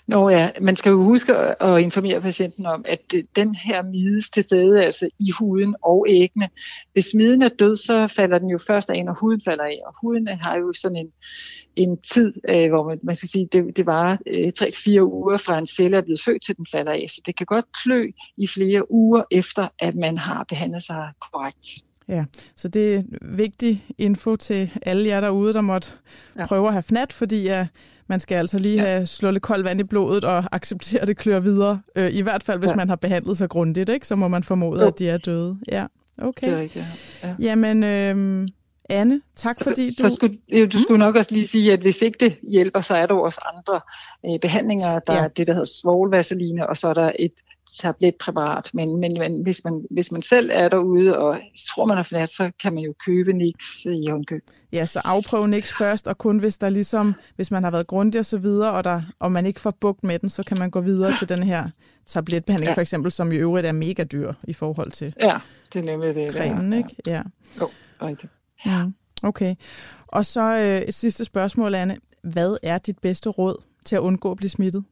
Nå 0.06 0.28
ja, 0.28 0.50
man 0.60 0.76
skal 0.76 0.90
jo 0.90 1.02
huske 1.02 1.36
at 1.36 1.80
informere 1.82 2.20
patienten 2.20 2.66
om, 2.66 2.84
at 2.88 3.00
øh, 3.14 3.22
den 3.36 3.54
her 3.54 3.82
mides 3.82 4.30
til 4.30 4.42
stede 4.42 4.84
altså 4.84 5.08
i 5.20 5.30
huden 5.38 5.74
og 5.82 6.06
æggene. 6.08 6.48
Hvis 6.92 7.14
miden 7.14 7.42
er 7.42 7.48
død, 7.48 7.76
så 7.76 8.06
falder 8.06 8.38
den 8.38 8.48
jo 8.48 8.58
først 8.58 8.90
af, 8.90 9.04
når 9.04 9.16
huden 9.20 9.40
falder 9.44 9.64
af. 9.64 9.80
Og 9.86 9.94
huden 10.02 10.28
øh, 10.28 10.38
har 10.40 10.56
jo 10.56 10.72
sådan 10.72 10.96
en, 10.96 11.12
en 11.76 11.98
tid, 12.00 12.32
øh, 12.48 12.68
hvor 12.68 12.88
man, 12.88 13.00
man 13.02 13.14
skal 13.14 13.28
sige, 13.28 13.48
det, 13.52 13.76
det 13.76 13.86
var 13.86 14.18
øh, 14.26 14.50
3-4 14.58 15.00
uger 15.00 15.36
fra 15.36 15.58
en 15.58 15.66
celle 15.66 15.96
er 15.96 16.00
blevet 16.00 16.20
født 16.24 16.42
til 16.42 16.56
den 16.56 16.66
falder 16.72 16.92
af. 16.92 17.04
Så 17.08 17.20
det 17.26 17.36
kan 17.36 17.46
godt 17.46 17.64
klø 17.82 18.10
i 18.36 18.46
flere 18.46 18.92
uger 18.92 19.22
efter, 19.30 19.68
at 19.78 19.94
man 19.94 20.18
har 20.18 20.44
behandlet 20.48 20.82
sig 20.82 21.12
korrekt. 21.20 21.66
Ja, 22.08 22.24
så 22.56 22.68
det 22.68 22.94
er 22.94 23.02
vigtig 23.20 23.86
info 23.98 24.36
til 24.36 24.70
alle 24.82 25.08
jer 25.08 25.20
derude, 25.20 25.52
der 25.52 25.60
måtte 25.60 25.88
ja. 26.38 26.46
prøve 26.46 26.66
at 26.66 26.72
have 26.72 26.82
fnat, 26.82 27.12
fordi 27.12 27.42
ja, 27.42 27.66
man 28.06 28.20
skal 28.20 28.36
altså 28.36 28.58
lige 28.58 28.82
ja. 28.82 28.88
have 28.88 29.06
slået 29.06 29.34
lidt 29.34 29.42
koldt 29.42 29.64
vand 29.64 29.80
i 29.80 29.84
blodet 29.84 30.24
og 30.24 30.44
acceptere, 30.52 31.00
at 31.00 31.08
det 31.08 31.16
klør 31.16 31.40
videre. 31.40 31.80
Øh, 31.96 32.14
I 32.14 32.20
hvert 32.20 32.42
fald, 32.42 32.58
hvis 32.58 32.70
ja. 32.70 32.76
man 32.76 32.88
har 32.88 32.96
behandlet 32.96 33.38
sig 33.38 33.48
grundigt, 33.48 33.88
ikke? 33.88 34.06
så 34.06 34.16
må 34.16 34.28
man 34.28 34.42
formode, 34.42 34.80
ja. 34.80 34.86
at 34.86 34.98
de 34.98 35.08
er 35.08 35.16
døde. 35.16 35.58
Ja, 35.72 35.86
okay. 36.18 36.46
Det 36.46 36.56
er 36.56 36.60
rigtigt, 36.60 36.84
ja. 37.22 37.34
Jamen, 37.38 37.84
øh, 37.84 38.48
Anne, 38.90 39.20
tak 39.36 39.56
så, 39.56 39.64
fordi 39.64 39.88
du... 39.88 40.08
Så 40.08 40.14
skulle, 40.14 40.66
du 40.66 40.82
skulle 40.82 40.98
nok 40.98 41.16
også 41.16 41.32
lige 41.32 41.46
sige, 41.46 41.72
at 41.72 41.80
hvis 41.80 42.02
ikke 42.02 42.18
det 42.20 42.36
hjælper, 42.42 42.80
så 42.80 42.94
er 42.94 43.06
der 43.06 43.14
også 43.14 43.40
andre 43.56 43.80
øh, 44.26 44.40
behandlinger. 44.40 44.98
Der 44.98 45.14
ja. 45.14 45.24
er 45.24 45.28
det, 45.28 45.46
der 45.46 45.52
hedder 45.52 45.78
svovlvaseline, 45.82 46.68
og 46.68 46.76
så 46.76 46.88
er 46.88 46.94
der 46.94 47.12
et 47.18 47.32
tabletpræparat. 47.80 48.70
Men, 48.74 49.00
men, 49.00 49.18
men 49.18 49.42
hvis, 49.42 49.64
man, 49.64 49.84
hvis 49.90 50.12
man 50.12 50.22
selv 50.22 50.50
er 50.52 50.68
derude 50.68 51.18
og 51.18 51.38
tror, 51.68 51.84
man 51.84 51.96
har 51.96 52.04
fnat, 52.04 52.30
så 52.30 52.50
kan 52.62 52.74
man 52.74 52.82
jo 52.82 52.94
købe 53.06 53.32
Nix 53.32 53.84
i 53.84 54.08
håndkøb. 54.10 54.42
Ja, 54.72 54.86
så 54.86 55.00
afprøv 55.04 55.46
Nix 55.46 55.72
først, 55.78 56.08
og 56.08 56.18
kun 56.18 56.38
hvis 56.38 56.58
der 56.58 56.68
ligesom, 56.68 57.14
hvis 57.36 57.50
man 57.50 57.64
har 57.64 57.70
været 57.70 57.86
grundig 57.86 58.18
og 58.18 58.26
så 58.26 58.38
videre, 58.38 58.72
og, 58.72 58.84
der, 58.84 59.02
og 59.18 59.32
man 59.32 59.46
ikke 59.46 59.60
får 59.60 59.70
bugt 59.80 60.04
med 60.04 60.18
den, 60.18 60.28
så 60.28 60.42
kan 60.42 60.58
man 60.58 60.70
gå 60.70 60.80
videre 60.80 61.16
til 61.18 61.28
den 61.28 61.42
her 61.42 61.68
tabletbehandling, 62.06 62.68
ja. 62.68 62.74
for 62.74 62.80
eksempel, 62.80 63.12
som 63.12 63.32
i 63.32 63.36
øvrigt 63.36 63.66
er 63.66 63.72
mega 63.72 64.04
dyr 64.04 64.32
i 64.48 64.52
forhold 64.52 64.90
til 64.90 65.14
ja, 65.20 65.36
det 65.72 65.78
er 65.78 65.84
nemlig 65.84 66.14
det. 66.14 66.32
Cremen, 66.32 66.72
ja. 66.72 66.78
ikke? 66.78 66.96
Ja. 67.06 67.22
Jo, 67.60 67.68
rigtigt. 68.02 68.32
Mm. 68.66 68.94
Okay. 69.22 69.54
Og 70.08 70.26
så 70.26 70.40
øh, 70.40 70.88
et 70.88 70.94
sidste 70.94 71.24
spørgsmål, 71.24 71.74
Anne. 71.74 71.96
Hvad 72.22 72.56
er 72.62 72.78
dit 72.78 72.98
bedste 72.98 73.30
råd 73.30 73.62
til 73.84 73.96
at 73.96 74.00
undgå 74.00 74.30
at 74.30 74.36
blive 74.36 74.50
smittet? 74.50 74.84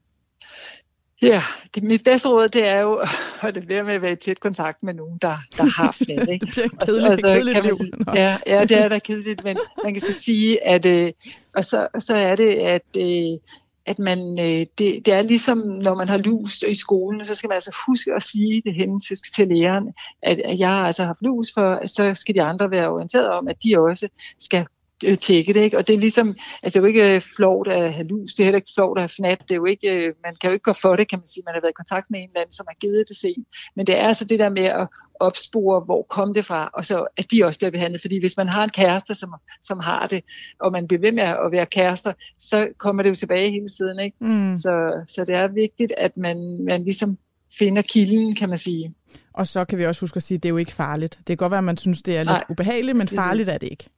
Ja, 1.23 1.43
det, 1.75 1.83
mit 1.83 2.05
bedste 2.05 2.29
råd, 2.29 2.49
det 2.49 2.67
er 2.67 2.81
jo 2.81 3.05
at 3.43 3.55
det 3.55 3.67
bliver 3.67 3.83
med 3.83 3.95
at 3.95 4.03
være 4.03 4.13
i 4.13 4.17
tæt 4.17 4.41
kontakt 4.41 4.83
med 4.83 4.95
nogen, 4.95 5.19
der, 5.23 5.39
der 5.57 5.65
har 5.65 5.93
fnat. 5.93 6.29
Ikke? 6.33 6.47
det 6.47 6.55
bliver 6.55 6.65
en 6.65 6.79
kedelig, 6.79 7.11
og 7.11 7.19
så, 7.19 7.29
og 7.29 7.29
så 7.29 7.35
kedeligt 7.35 7.65
liv. 7.65 7.77
Man, 8.07 8.17
ja, 8.17 8.37
ja, 8.47 8.65
det 8.65 8.79
er 8.79 8.89
da 8.89 8.99
kedeligt, 8.99 9.45
men 9.45 9.59
man 9.85 9.95
kan 9.95 10.01
så 10.01 10.13
sige, 10.13 10.67
at 10.67 10.87
øh, 10.87 11.13
og 11.55 11.65
så, 11.65 11.89
så 11.99 12.17
er 12.17 12.37
det, 12.37 12.55
at 12.55 12.97
øh, 12.97 13.39
at 13.87 13.99
man, 13.99 14.39
øh, 14.39 14.67
det, 14.79 15.07
det 15.07 15.09
er 15.09 15.23
ligesom, 15.23 15.59
når 15.59 15.95
man 15.95 16.09
har 16.09 16.17
lus 16.17 16.63
i 16.63 16.75
skolen, 16.75 17.25
så 17.25 17.35
skal 17.35 17.49
man 17.49 17.55
altså 17.55 17.77
huske 17.87 18.15
at 18.15 18.23
sige 18.23 18.63
det 18.65 18.75
hen 18.75 19.01
til, 19.01 19.17
til 19.37 19.49
læreren, 19.49 19.93
at, 20.23 20.39
at 20.39 20.59
jeg 20.59 20.69
har 20.69 20.87
altså 20.87 21.05
haft 21.05 21.23
lus, 21.23 21.53
for 21.55 21.87
så 21.87 22.15
skal 22.15 22.35
de 22.35 22.43
andre 22.43 22.71
være 22.71 22.89
orienteret 22.89 23.31
om, 23.31 23.49
at 23.49 23.57
de 23.65 23.79
også 23.79 24.09
skal 24.39 24.67
tjekke 25.21 25.53
det, 25.53 25.61
ikke? 25.61 25.79
Og 25.79 25.87
det 25.87 25.95
er 25.95 25.99
ligesom, 25.99 26.37
altså 26.63 26.81
det 26.81 26.87
er 26.87 26.89
jo 26.89 26.95
ikke 26.95 27.15
øh, 27.15 27.23
flot 27.37 27.69
at 27.69 27.95
have 27.95 28.07
lus, 28.07 28.33
det 28.33 28.41
er 28.41 28.45
heller 28.45 28.57
ikke 28.57 28.73
flot 28.75 28.99
at 28.99 29.03
have 29.03 29.09
fnat, 29.09 29.41
det 29.41 29.51
er 29.51 29.57
jo 29.57 29.65
ikke, 29.65 29.91
øh, 29.97 30.15
man 30.25 30.35
kan 30.41 30.51
jo 30.51 30.53
ikke 30.53 30.63
gå 30.63 30.73
for 30.73 30.97
det, 30.97 31.09
kan 31.09 31.19
man 31.19 31.27
sige, 31.27 31.43
man 31.47 31.55
har 31.55 31.61
været 31.61 31.73
i 31.73 31.83
kontakt 31.83 32.11
med 32.11 32.21
en 32.21 32.29
eller 32.29 32.41
anden, 32.41 32.53
som 32.53 32.67
har 32.69 32.77
givet 32.81 33.05
det 33.09 33.17
sent, 33.17 33.47
men 33.77 33.87
det 33.87 33.99
er 33.99 34.07
altså 34.07 34.25
det 34.25 34.39
der 34.39 34.49
med 34.49 34.65
at 34.65 34.89
opspore, 35.23 35.81
hvor 35.81 36.03
kom 36.03 36.35
det 36.35 36.45
fra, 36.45 36.71
og 36.75 36.85
så 36.87 37.07
at 37.17 37.27
de 37.31 37.45
også 37.45 37.59
bliver 37.59 37.71
behandlet. 37.71 38.01
Fordi 38.01 38.21
hvis 38.21 38.37
man 38.37 38.49
har 38.49 38.65
en 38.65 38.71
kæreste, 38.71 39.15
som, 39.15 39.35
som 39.63 39.81
har 39.81 40.07
det, 40.07 40.25
og 40.61 40.73
man 40.73 40.89
bliver 40.89 41.01
ved 41.01 41.13
med 41.13 41.23
at 41.23 41.53
være 41.53 41.67
kærester, 41.67 42.13
så 42.39 42.69
kommer 42.79 43.03
det 43.03 43.11
jo 43.11 43.15
tilbage 43.15 43.51
hele 43.51 43.69
tiden. 43.69 44.01
Ikke? 44.01 44.17
Mm. 44.21 44.57
Så, 44.57 45.05
så 45.09 45.25
det 45.25 45.35
er 45.35 45.49
vigtigt, 45.49 45.93
at 45.99 46.17
man, 46.17 46.65
man 46.65 46.85
ligesom 46.85 47.19
finder 47.59 47.83
kilden, 47.83 48.35
kan 48.35 48.49
man 48.49 48.59
sige. 48.59 48.95
Og 49.33 49.47
så 49.47 49.65
kan 49.65 49.79
vi 49.79 49.87
også 49.87 50.01
huske 50.01 50.17
at 50.17 50.23
sige, 50.23 50.37
at 50.37 50.43
det 50.43 50.49
er 50.49 50.51
jo 50.51 50.57
ikke 50.57 50.73
farligt. 50.73 51.19
Det 51.19 51.27
kan 51.27 51.37
godt 51.37 51.51
være, 51.51 51.59
at 51.59 51.65
man 51.65 51.77
synes, 51.77 52.03
det 52.03 52.15
er 52.15 52.21
lidt 52.21 52.29
Nej, 52.29 52.45
ubehageligt, 52.51 52.99
men 52.99 53.09
farligt 53.09 53.49
er 53.49 53.59
det 53.59 53.69
ikke. 53.71 53.89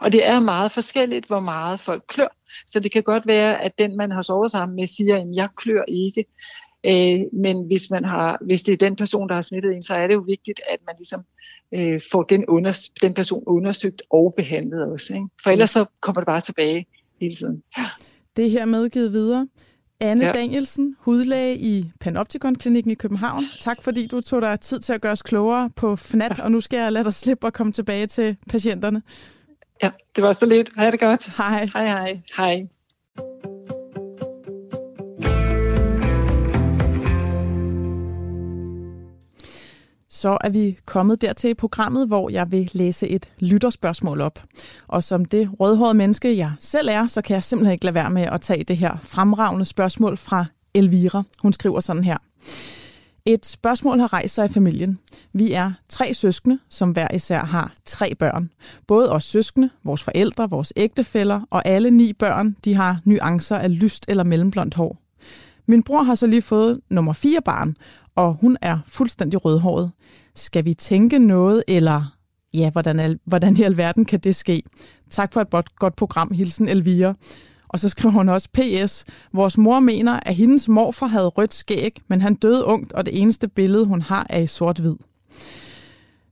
Og 0.00 0.12
det 0.12 0.26
er 0.26 0.40
meget 0.40 0.72
forskelligt, 0.72 1.26
hvor 1.26 1.40
meget 1.40 1.80
folk 1.80 2.04
klør. 2.08 2.36
Så 2.66 2.80
det 2.80 2.92
kan 2.92 3.02
godt 3.02 3.26
være, 3.26 3.62
at 3.62 3.78
den, 3.78 3.96
man 3.96 4.12
har 4.12 4.22
sovet 4.22 4.50
sammen 4.50 4.76
med, 4.76 4.86
siger, 4.86 5.16
at 5.16 5.26
jeg 5.32 5.48
klør 5.56 5.82
ikke. 5.88 6.24
Øh, 6.86 7.20
men 7.32 7.66
hvis, 7.66 7.90
man 7.90 8.04
har, 8.04 8.38
hvis 8.46 8.62
det 8.62 8.72
er 8.72 8.76
den 8.76 8.96
person, 8.96 9.28
der 9.28 9.34
har 9.34 9.42
smittet 9.42 9.76
en, 9.76 9.82
så 9.82 9.94
er 9.94 10.06
det 10.06 10.14
jo 10.14 10.24
vigtigt, 10.26 10.60
at 10.70 10.78
man 10.86 10.94
ligesom 10.98 11.24
øh, 11.78 12.00
får 12.12 12.22
den, 12.22 12.46
under, 12.46 12.88
den 13.02 13.14
person 13.14 13.44
undersøgt 13.46 14.02
og 14.10 14.34
behandlet 14.36 14.82
også. 14.82 15.14
Ikke? 15.14 15.26
For 15.42 15.50
ellers 15.50 15.70
så 15.70 15.84
kommer 16.00 16.20
det 16.20 16.26
bare 16.26 16.40
tilbage 16.40 16.86
hele 17.20 17.34
tiden. 17.34 17.62
Ja. 17.78 17.86
Det 18.36 18.46
er 18.46 18.50
her 18.50 18.64
medgivet 18.64 19.12
videre. 19.12 19.46
Anne 20.00 20.24
ja. 20.24 20.32
Danielsen, 20.32 20.96
hudlæge 20.98 21.58
i 21.58 21.90
Panopticon-klinikken 22.00 22.90
i 22.90 22.94
København. 22.94 23.44
Tak 23.58 23.82
fordi 23.82 24.06
du 24.06 24.20
tog 24.20 24.42
dig 24.42 24.60
tid 24.60 24.80
til 24.80 24.92
at 24.92 25.00
gøre 25.00 25.12
os 25.12 25.22
klogere 25.22 25.70
på 25.76 25.96
FNAT, 25.96 26.38
og 26.38 26.52
nu 26.52 26.60
skal 26.60 26.78
jeg 26.78 26.92
lade 26.92 27.04
dig 27.04 27.14
slippe 27.14 27.46
og 27.46 27.52
komme 27.52 27.72
tilbage 27.72 28.06
til 28.06 28.36
patienterne. 28.48 29.02
Ja, 29.82 29.90
det 30.16 30.24
var 30.24 30.32
så 30.32 30.46
lidt. 30.46 30.70
Ha' 30.76 30.90
det 30.90 31.00
godt. 31.00 31.26
Hej. 31.36 31.68
Hej, 31.74 31.86
hej. 31.86 32.20
Hej. 32.36 32.66
så 40.20 40.38
er 40.40 40.48
vi 40.48 40.78
kommet 40.86 41.22
dertil 41.22 41.50
i 41.50 41.54
programmet, 41.54 42.06
hvor 42.06 42.30
jeg 42.30 42.52
vil 42.52 42.70
læse 42.72 43.08
et 43.08 43.30
lytterspørgsmål 43.38 44.20
op. 44.20 44.42
Og 44.88 45.02
som 45.02 45.24
det 45.24 45.50
rødhårede 45.60 45.94
menneske, 45.94 46.36
jeg 46.36 46.52
selv 46.58 46.88
er, 46.88 47.06
så 47.06 47.22
kan 47.22 47.34
jeg 47.34 47.42
simpelthen 47.42 47.72
ikke 47.72 47.84
lade 47.84 47.94
være 47.94 48.10
med 48.10 48.22
at 48.22 48.40
tage 48.40 48.64
det 48.64 48.76
her 48.76 48.96
fremragende 49.02 49.64
spørgsmål 49.64 50.16
fra 50.16 50.44
Elvira. 50.74 51.22
Hun 51.42 51.52
skriver 51.52 51.80
sådan 51.80 52.04
her. 52.04 52.16
Et 53.26 53.46
spørgsmål 53.46 53.98
har 53.98 54.12
rejst 54.12 54.34
sig 54.34 54.44
i 54.44 54.48
familien. 54.48 54.98
Vi 55.32 55.52
er 55.52 55.72
tre 55.88 56.14
søskende, 56.14 56.58
som 56.68 56.90
hver 56.90 57.08
især 57.14 57.44
har 57.44 57.72
tre 57.84 58.14
børn. 58.14 58.50
Både 58.86 59.12
os 59.12 59.24
søskende, 59.24 59.70
vores 59.84 60.02
forældre, 60.02 60.50
vores 60.50 60.72
ægtefæller 60.76 61.40
og 61.50 61.66
alle 61.66 61.90
ni 61.90 62.12
børn, 62.12 62.56
de 62.64 62.74
har 62.74 63.00
nuancer 63.04 63.56
af 63.56 63.80
lyst 63.80 64.04
eller 64.08 64.24
mellemblondt 64.24 64.74
hår. 64.74 64.98
Min 65.66 65.82
bror 65.82 66.02
har 66.02 66.14
så 66.14 66.26
lige 66.26 66.42
fået 66.42 66.80
nummer 66.90 67.12
fire 67.12 67.42
barn, 67.44 67.76
og 68.14 68.34
hun 68.40 68.56
er 68.60 68.78
fuldstændig 68.86 69.44
rødhåret. 69.44 69.90
Skal 70.34 70.64
vi 70.64 70.74
tænke 70.74 71.18
noget, 71.18 71.64
eller 71.68 72.16
ja, 72.54 72.70
hvordan, 72.70 73.18
hvordan 73.24 73.56
i 73.56 73.62
alverden 73.62 74.04
kan 74.04 74.20
det 74.20 74.36
ske? 74.36 74.62
Tak 75.10 75.32
for 75.32 75.40
et 75.40 75.76
godt 75.76 75.96
program, 75.96 76.32
hilsen 76.32 76.68
Elvira. 76.68 77.14
Og 77.70 77.80
så 77.80 77.88
skriver 77.88 78.12
hun 78.12 78.28
også, 78.28 78.48
PS, 78.52 79.04
vores 79.32 79.58
mor 79.58 79.80
mener, 79.80 80.20
at 80.26 80.34
hendes 80.34 80.68
morfar 80.68 81.06
havde 81.06 81.28
rødt 81.28 81.54
skæg, 81.54 82.00
men 82.08 82.22
han 82.22 82.34
døde 82.34 82.64
ungt, 82.64 82.92
og 82.92 83.06
det 83.06 83.20
eneste 83.20 83.48
billede, 83.48 83.86
hun 83.86 84.02
har, 84.02 84.26
er 84.30 84.38
i 84.38 84.46
sort-hvid. 84.46 84.94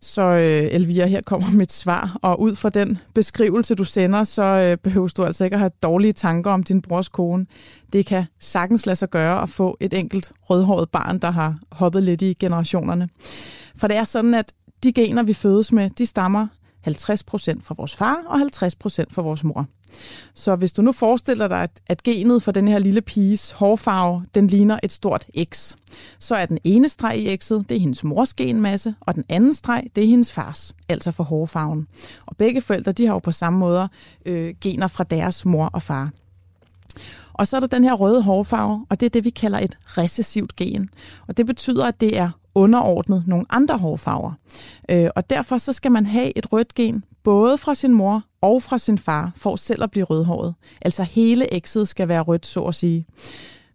Så 0.00 0.22
øh, 0.22 0.68
Elvira, 0.72 1.06
her 1.06 1.20
kommer 1.26 1.50
mit 1.50 1.72
svar, 1.72 2.16
og 2.22 2.40
ud 2.40 2.54
fra 2.54 2.68
den 2.68 2.98
beskrivelse, 3.14 3.74
du 3.74 3.84
sender, 3.84 4.24
så 4.24 4.42
øh, 4.42 4.76
behøver 4.76 5.08
du 5.08 5.24
altså 5.24 5.44
ikke 5.44 5.54
at 5.54 5.60
have 5.60 5.70
dårlige 5.82 6.12
tanker 6.12 6.50
om 6.50 6.62
din 6.62 6.82
brors 6.82 7.08
kone. 7.08 7.46
Det 7.92 8.06
kan 8.06 8.24
sagtens 8.40 8.86
lade 8.86 8.96
sig 8.96 9.10
gøre 9.10 9.42
at 9.42 9.48
få 9.48 9.76
et 9.80 9.94
enkelt 9.94 10.30
rødhåret 10.50 10.90
barn, 10.90 11.18
der 11.18 11.30
har 11.30 11.58
hoppet 11.72 12.02
lidt 12.02 12.22
i 12.22 12.36
generationerne. 12.40 13.08
For 13.76 13.88
det 13.88 13.96
er 13.96 14.04
sådan, 14.04 14.34
at 14.34 14.52
de 14.82 14.92
gener, 14.92 15.22
vi 15.22 15.32
fødes 15.32 15.72
med, 15.72 15.90
de 15.90 16.06
stammer 16.06 16.46
50% 16.88 16.90
fra 17.62 17.74
vores 17.78 17.96
far 17.96 18.16
og 18.26 18.36
50% 18.36 19.04
fra 19.10 19.22
vores 19.22 19.44
mor. 19.44 19.66
Så 20.34 20.56
hvis 20.56 20.72
du 20.72 20.82
nu 20.82 20.92
forestiller 20.92 21.48
dig, 21.48 21.62
at, 21.62 21.70
at 21.86 22.02
genet 22.02 22.42
for 22.42 22.52
den 22.52 22.68
her 22.68 22.78
lille 22.78 23.00
piges 23.00 23.50
hårfarve, 23.50 24.24
den 24.34 24.46
ligner 24.46 24.78
et 24.82 24.92
stort 24.92 25.26
X, 25.54 25.74
så 26.18 26.34
er 26.34 26.46
den 26.46 26.58
ene 26.64 26.88
streg 26.88 27.18
i 27.18 27.34
X'et, 27.34 27.62
det 27.68 27.72
er 27.72 27.80
hendes 27.80 28.04
mors 28.04 28.34
genmasse, 28.34 28.94
og 29.00 29.14
den 29.14 29.24
anden 29.28 29.54
streg, 29.54 29.84
det 29.96 30.04
er 30.04 30.08
hendes 30.08 30.32
fars, 30.32 30.74
altså 30.88 31.10
for 31.10 31.24
hårfarven. 31.24 31.86
Og 32.26 32.36
begge 32.36 32.60
forældre, 32.60 32.92
de 32.92 33.06
har 33.06 33.12
jo 33.12 33.18
på 33.18 33.32
samme 33.32 33.58
måde 33.58 33.88
øh, 34.26 34.54
gener 34.60 34.86
fra 34.86 35.04
deres 35.04 35.44
mor 35.44 35.66
og 35.66 35.82
far. 35.82 36.10
Og 37.32 37.48
så 37.48 37.56
er 37.56 37.60
der 37.60 37.66
den 37.66 37.84
her 37.84 37.94
røde 37.94 38.22
hårfarve, 38.22 38.86
og 38.90 39.00
det 39.00 39.06
er 39.06 39.10
det, 39.10 39.24
vi 39.24 39.30
kalder 39.30 39.58
et 39.58 39.78
recessivt 39.84 40.56
gen. 40.56 40.90
Og 41.26 41.36
det 41.36 41.46
betyder, 41.46 41.86
at 41.86 42.00
det 42.00 42.18
er 42.18 42.30
underordnet 42.54 43.24
nogle 43.26 43.46
andre 43.50 43.78
hårfarver. 43.78 44.32
Øh, 44.90 45.10
og 45.16 45.30
derfor 45.30 45.58
så 45.58 45.72
skal 45.72 45.92
man 45.92 46.06
have 46.06 46.38
et 46.38 46.52
rødt 46.52 46.74
gen, 46.74 47.04
både 47.22 47.58
fra 47.58 47.74
sin 47.74 47.92
mor 47.92 48.22
og 48.40 48.62
fra 48.62 48.78
sin 48.78 48.98
far, 48.98 49.32
for 49.36 49.56
selv 49.56 49.82
at 49.82 49.90
blive 49.90 50.04
rødhåret. 50.04 50.54
Altså 50.82 51.02
hele 51.02 51.46
X'et 51.54 51.84
skal 51.84 52.08
være 52.08 52.20
rødt, 52.20 52.46
så 52.46 52.60
at 52.60 52.74
sige. 52.74 53.06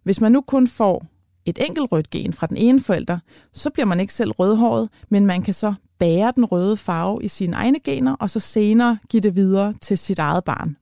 Hvis 0.02 0.20
man 0.20 0.32
nu 0.32 0.40
kun 0.40 0.68
får 0.68 1.06
et 1.44 1.58
enkelt 1.68 1.92
rødt 1.92 2.10
gen 2.10 2.32
fra 2.32 2.46
den 2.46 2.56
ene 2.56 2.80
forælder, 2.80 3.18
så 3.52 3.70
bliver 3.70 3.86
man 3.86 4.00
ikke 4.00 4.14
selv 4.14 4.30
rødhåret, 4.30 4.88
men 5.08 5.26
man 5.26 5.42
kan 5.42 5.54
så 5.54 5.74
bære 5.98 6.32
den 6.36 6.44
røde 6.44 6.76
farve 6.76 7.22
i 7.22 7.28
sine 7.28 7.56
egne 7.56 7.78
gener, 7.84 8.14
og 8.14 8.30
så 8.30 8.40
senere 8.40 8.98
give 9.08 9.20
det 9.20 9.36
videre 9.36 9.74
til 9.80 9.98
sit 9.98 10.18
eget 10.18 10.44
barn. 10.44 10.76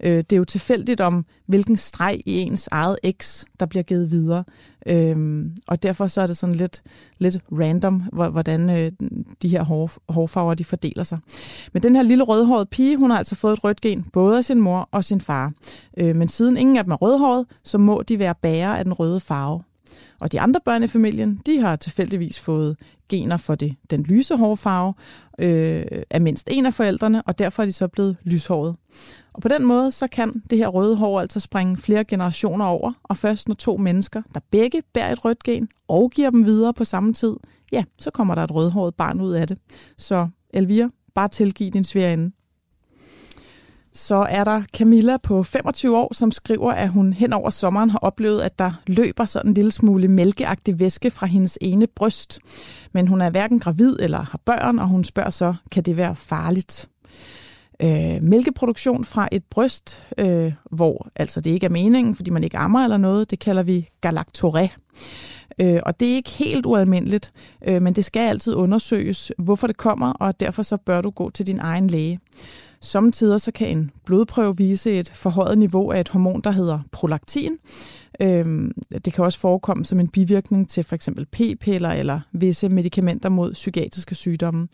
Øh, 0.00 0.16
det 0.16 0.32
er 0.32 0.36
jo 0.36 0.44
tilfældigt 0.44 1.00
om, 1.00 1.26
hvilken 1.46 1.76
streg 1.76 2.20
i 2.26 2.38
ens 2.38 2.68
eget 2.72 2.98
X, 3.20 3.44
der 3.60 3.66
bliver 3.66 3.82
givet 3.82 4.10
videre. 4.10 4.44
Øh, 4.86 5.46
og 5.66 5.82
derfor 5.82 6.06
så 6.06 6.20
er 6.20 6.26
det 6.26 6.36
sådan 6.36 6.54
lidt, 6.54 6.82
lidt 7.18 7.38
random, 7.52 8.02
hvordan 8.12 8.70
øh, 8.70 8.92
de 9.42 9.48
her 9.48 9.64
hår, 9.64 9.90
hårfarver 10.08 10.54
de 10.54 10.64
fordeler 10.64 11.02
sig. 11.02 11.18
Men 11.72 11.82
den 11.82 11.96
her 11.96 12.02
lille 12.02 12.24
rødhårede 12.24 12.66
pige, 12.66 12.96
hun 12.96 13.10
har 13.10 13.18
altså 13.18 13.34
fået 13.34 13.52
et 13.52 13.64
rødt 13.64 13.80
gen, 13.80 14.02
både 14.12 14.38
af 14.38 14.44
sin 14.44 14.60
mor 14.60 14.88
og 14.92 15.04
sin 15.04 15.20
far. 15.20 15.52
Øh, 15.96 16.16
men 16.16 16.28
siden 16.28 16.56
ingen 16.56 16.76
af 16.76 16.84
dem 16.84 16.92
er 16.92 16.96
rødhåret, 16.96 17.46
så 17.64 17.78
må 17.78 18.02
de 18.08 18.18
være 18.18 18.34
bærere 18.34 18.78
af 18.78 18.84
den 18.84 18.92
røde 18.92 19.20
farve. 19.20 19.62
Og 20.20 20.32
de 20.32 20.40
andre 20.40 20.60
børn 20.64 20.82
i 20.82 20.86
familien, 20.86 21.40
de 21.46 21.60
har 21.60 21.76
tilfældigvis 21.76 22.40
fået 22.40 22.76
gener 23.08 23.36
for 23.36 23.54
det, 23.54 23.76
den 23.90 24.02
lyse 24.02 24.36
hårfarve 24.36 24.94
øh, 25.38 25.84
af 26.10 26.20
mindst 26.20 26.48
en 26.52 26.66
af 26.66 26.74
forældrene, 26.74 27.22
og 27.22 27.38
derfor 27.38 27.62
er 27.62 27.66
de 27.66 27.72
så 27.72 27.88
blevet 27.88 28.16
lyshåret. 28.24 28.76
Og 29.32 29.42
på 29.42 29.48
den 29.48 29.64
måde, 29.64 29.92
så 29.92 30.06
kan 30.06 30.42
det 30.50 30.58
her 30.58 30.68
røde 30.68 30.96
hår 30.96 31.20
altså 31.20 31.40
springe 31.40 31.76
flere 31.76 32.04
generationer 32.04 32.64
over, 32.64 32.92
og 33.02 33.16
først 33.16 33.48
når 33.48 33.54
to 33.54 33.76
mennesker, 33.76 34.22
der 34.34 34.40
begge 34.50 34.82
bærer 34.94 35.12
et 35.12 35.24
rødt 35.24 35.42
gen, 35.42 35.68
og 35.88 36.10
giver 36.10 36.30
dem 36.30 36.46
videre 36.46 36.74
på 36.74 36.84
samme 36.84 37.12
tid, 37.12 37.34
ja, 37.72 37.84
så 37.98 38.10
kommer 38.10 38.34
der 38.34 38.44
et 38.44 38.54
rødhåret 38.54 38.94
barn 38.94 39.20
ud 39.20 39.32
af 39.32 39.48
det. 39.48 39.58
Så 39.98 40.28
Elvira, 40.50 40.88
bare 41.14 41.28
tilgiv 41.28 41.70
din 41.70 41.84
svigerinde. 41.84 42.32
Så 43.94 44.26
er 44.28 44.44
der 44.44 44.62
Camilla 44.76 45.16
på 45.16 45.42
25 45.42 45.98
år, 45.98 46.14
som 46.14 46.30
skriver, 46.30 46.72
at 46.72 46.88
hun 46.88 47.12
hen 47.12 47.32
over 47.32 47.50
sommeren 47.50 47.90
har 47.90 47.98
oplevet, 47.98 48.40
at 48.40 48.58
der 48.58 48.70
løber 48.86 49.24
sådan 49.24 49.50
en 49.50 49.54
lille 49.54 49.70
smule 49.70 50.08
mælkeagtig 50.08 50.80
væske 50.80 51.10
fra 51.10 51.26
hendes 51.26 51.58
ene 51.60 51.86
bryst. 51.86 52.40
Men 52.92 53.08
hun 53.08 53.20
er 53.20 53.30
hverken 53.30 53.58
gravid 53.58 53.96
eller 54.00 54.18
har 54.18 54.40
børn, 54.44 54.78
og 54.78 54.88
hun 54.88 55.04
spørger 55.04 55.30
så, 55.30 55.54
kan 55.70 55.82
det 55.82 55.96
være 55.96 56.16
farligt? 56.16 56.88
øh, 57.82 58.22
mælkeproduktion 58.22 59.04
fra 59.04 59.28
et 59.32 59.44
bryst, 59.44 60.04
øh, 60.18 60.52
hvor 60.70 61.08
altså 61.16 61.40
det 61.40 61.50
ikke 61.50 61.66
er 61.66 61.70
meningen, 61.70 62.14
fordi 62.14 62.30
man 62.30 62.44
ikke 62.44 62.56
ammer 62.56 62.84
eller 62.84 62.96
noget, 62.96 63.30
det 63.30 63.38
kalder 63.38 63.62
vi 63.62 63.88
galactoré. 64.06 64.68
Øh, 65.60 65.80
og 65.86 66.00
det 66.00 66.10
er 66.10 66.14
ikke 66.14 66.30
helt 66.30 66.66
ualmindeligt, 66.66 67.32
øh, 67.68 67.82
men 67.82 67.92
det 67.92 68.04
skal 68.04 68.28
altid 68.28 68.54
undersøges, 68.54 69.32
hvorfor 69.38 69.66
det 69.66 69.76
kommer, 69.76 70.12
og 70.12 70.40
derfor 70.40 70.62
så 70.62 70.76
bør 70.76 71.00
du 71.00 71.10
gå 71.10 71.30
til 71.30 71.46
din 71.46 71.58
egen 71.58 71.86
læge. 71.86 72.20
Samtidig 72.84 73.40
så 73.40 73.52
kan 73.52 73.68
en 73.68 73.90
blodprøve 74.04 74.56
vise 74.56 74.92
et 74.92 75.10
forhøjet 75.14 75.58
niveau 75.58 75.90
af 75.90 76.00
et 76.00 76.08
hormon, 76.08 76.40
der 76.40 76.50
hedder 76.50 76.78
prolaktin. 76.92 77.58
Øhm, 78.20 78.72
det 79.04 79.12
kan 79.12 79.24
også 79.24 79.38
forekomme 79.38 79.84
som 79.84 80.00
en 80.00 80.08
bivirkning 80.08 80.68
til 80.68 80.84
for 80.84 80.94
eksempel 80.94 81.26
p-piller 81.26 81.90
eller 81.90 82.20
visse 82.32 82.68
medicamenter 82.68 83.28
mod 83.28 83.52
psykiatriske 83.52 84.14
sygdomme. 84.14 84.68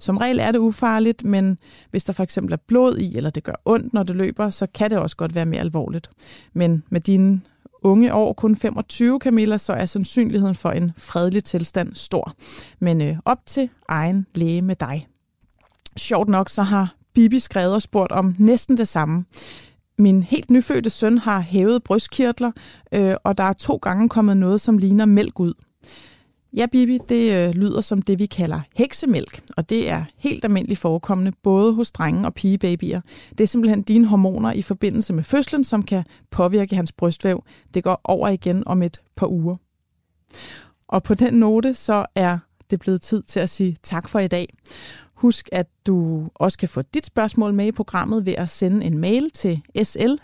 Som 0.00 0.16
regel 0.16 0.38
er 0.38 0.52
det 0.52 0.58
ufarligt, 0.58 1.24
men 1.24 1.58
hvis 1.90 2.04
der 2.04 2.12
for 2.12 2.22
eksempel 2.22 2.52
er 2.52 2.56
blod 2.66 2.96
i, 2.96 3.16
eller 3.16 3.30
det 3.30 3.44
gør 3.44 3.62
ondt, 3.64 3.94
når 3.94 4.02
det 4.02 4.16
løber, 4.16 4.50
så 4.50 4.66
kan 4.74 4.90
det 4.90 4.98
også 4.98 5.16
godt 5.16 5.34
være 5.34 5.46
mere 5.46 5.60
alvorligt. 5.60 6.10
Men 6.52 6.84
med 6.90 7.00
dine 7.00 7.40
unge 7.82 8.14
år, 8.14 8.32
kun 8.32 8.56
25 8.56 9.18
Camilla, 9.22 9.58
så 9.58 9.72
er 9.72 9.86
sandsynligheden 9.86 10.54
for 10.54 10.70
en 10.70 10.92
fredelig 10.96 11.44
tilstand 11.44 11.94
stor. 11.94 12.32
Men 12.78 13.00
øh, 13.02 13.16
op 13.24 13.38
til 13.46 13.68
egen 13.88 14.26
læge 14.34 14.62
med 14.62 14.76
dig. 14.76 15.06
Sjovt 15.96 16.28
nok, 16.28 16.48
så 16.48 16.62
har 16.62 16.94
Bibi 17.14 17.38
skrevet 17.38 17.74
og 17.74 17.82
spurgt 17.82 18.12
om 18.12 18.34
næsten 18.38 18.76
det 18.76 18.88
samme. 18.88 19.24
Min 19.98 20.22
helt 20.22 20.50
nyfødte 20.50 20.90
søn 20.90 21.18
har 21.18 21.40
hævet 21.40 21.82
brystkirtler, 21.82 22.52
øh, 22.92 23.14
og 23.24 23.38
der 23.38 23.44
er 23.44 23.52
to 23.52 23.76
gange 23.76 24.08
kommet 24.08 24.36
noget, 24.36 24.60
som 24.60 24.78
ligner 24.78 25.04
mælk 25.04 25.40
ud. 25.40 25.54
Ja, 26.56 26.66
Bibi, 26.66 26.98
det 27.08 27.48
øh, 27.48 27.54
lyder 27.54 27.80
som 27.80 28.02
det, 28.02 28.18
vi 28.18 28.26
kalder 28.26 28.60
heksemælk, 28.76 29.44
og 29.56 29.70
det 29.70 29.90
er 29.90 30.04
helt 30.16 30.44
almindeligt 30.44 30.80
forekommende 30.80 31.32
både 31.42 31.74
hos 31.74 31.92
drenge 31.92 32.26
og 32.26 32.34
pigebabyer. 32.34 33.00
Det 33.30 33.40
er 33.40 33.48
simpelthen 33.48 33.82
dine 33.82 34.06
hormoner 34.06 34.52
i 34.52 34.62
forbindelse 34.62 35.12
med 35.12 35.24
fødslen, 35.24 35.64
som 35.64 35.82
kan 35.82 36.04
påvirke 36.30 36.76
hans 36.76 36.92
brystvæv. 36.92 37.44
Det 37.74 37.84
går 37.84 38.00
over 38.04 38.28
igen 38.28 38.62
om 38.66 38.82
et 38.82 39.00
par 39.16 39.26
uger. 39.26 39.56
Og 40.88 41.02
på 41.02 41.14
den 41.14 41.34
note, 41.34 41.74
så 41.74 42.06
er 42.14 42.38
det 42.70 42.80
blevet 42.80 43.02
tid 43.02 43.22
til 43.22 43.40
at 43.40 43.50
sige 43.50 43.76
tak 43.82 44.08
for 44.08 44.18
i 44.18 44.28
dag. 44.28 44.54
Husk, 45.22 45.48
at 45.52 45.66
du 45.86 46.26
også 46.34 46.58
kan 46.58 46.68
få 46.68 46.82
dit 46.82 47.06
spørgsmål 47.06 47.54
med 47.54 47.66
i 47.66 47.72
programmet 47.72 48.26
ved 48.26 48.32
at 48.32 48.48
sende 48.48 48.86
en 48.86 48.98
mail 48.98 49.30
til 49.30 49.62
sl 49.82 50.14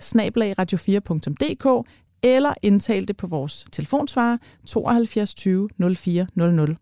4dk 0.77 1.83
eller 2.23 2.55
indtale 2.63 3.07
det 3.07 3.17
på 3.17 3.27
vores 3.27 3.67
telefonsvarer 3.73 4.39
72 4.67 5.35
20 5.35 5.69
04 5.97 6.27
00. 6.35 6.77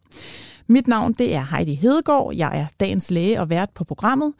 Mit 0.66 0.86
navn 0.86 1.12
det 1.12 1.34
er 1.34 1.56
Heidi 1.56 1.74
Hedegaard. 1.74 2.34
Jeg 2.36 2.60
er 2.60 2.66
dagens 2.80 3.10
læge 3.10 3.40
og 3.40 3.50
vært 3.50 3.70
på 3.74 3.84
programmet. 3.84 4.32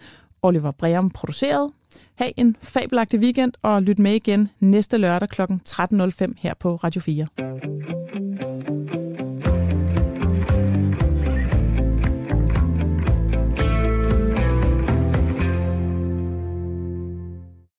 Oliver 0.42 0.70
Breum 0.70 1.10
produceret. 1.10 1.72
Ha' 2.14 2.30
en 2.36 2.56
fabelagtig 2.62 3.20
weekend 3.20 3.52
og 3.62 3.82
lyt 3.82 3.98
med 3.98 4.12
igen 4.12 4.48
næste 4.60 4.98
lørdag 4.98 5.28
kl. 5.28 5.42
13.05 5.42 6.32
her 6.38 6.54
på 6.60 6.76
Radio 6.76 7.00
4. 7.00 8.75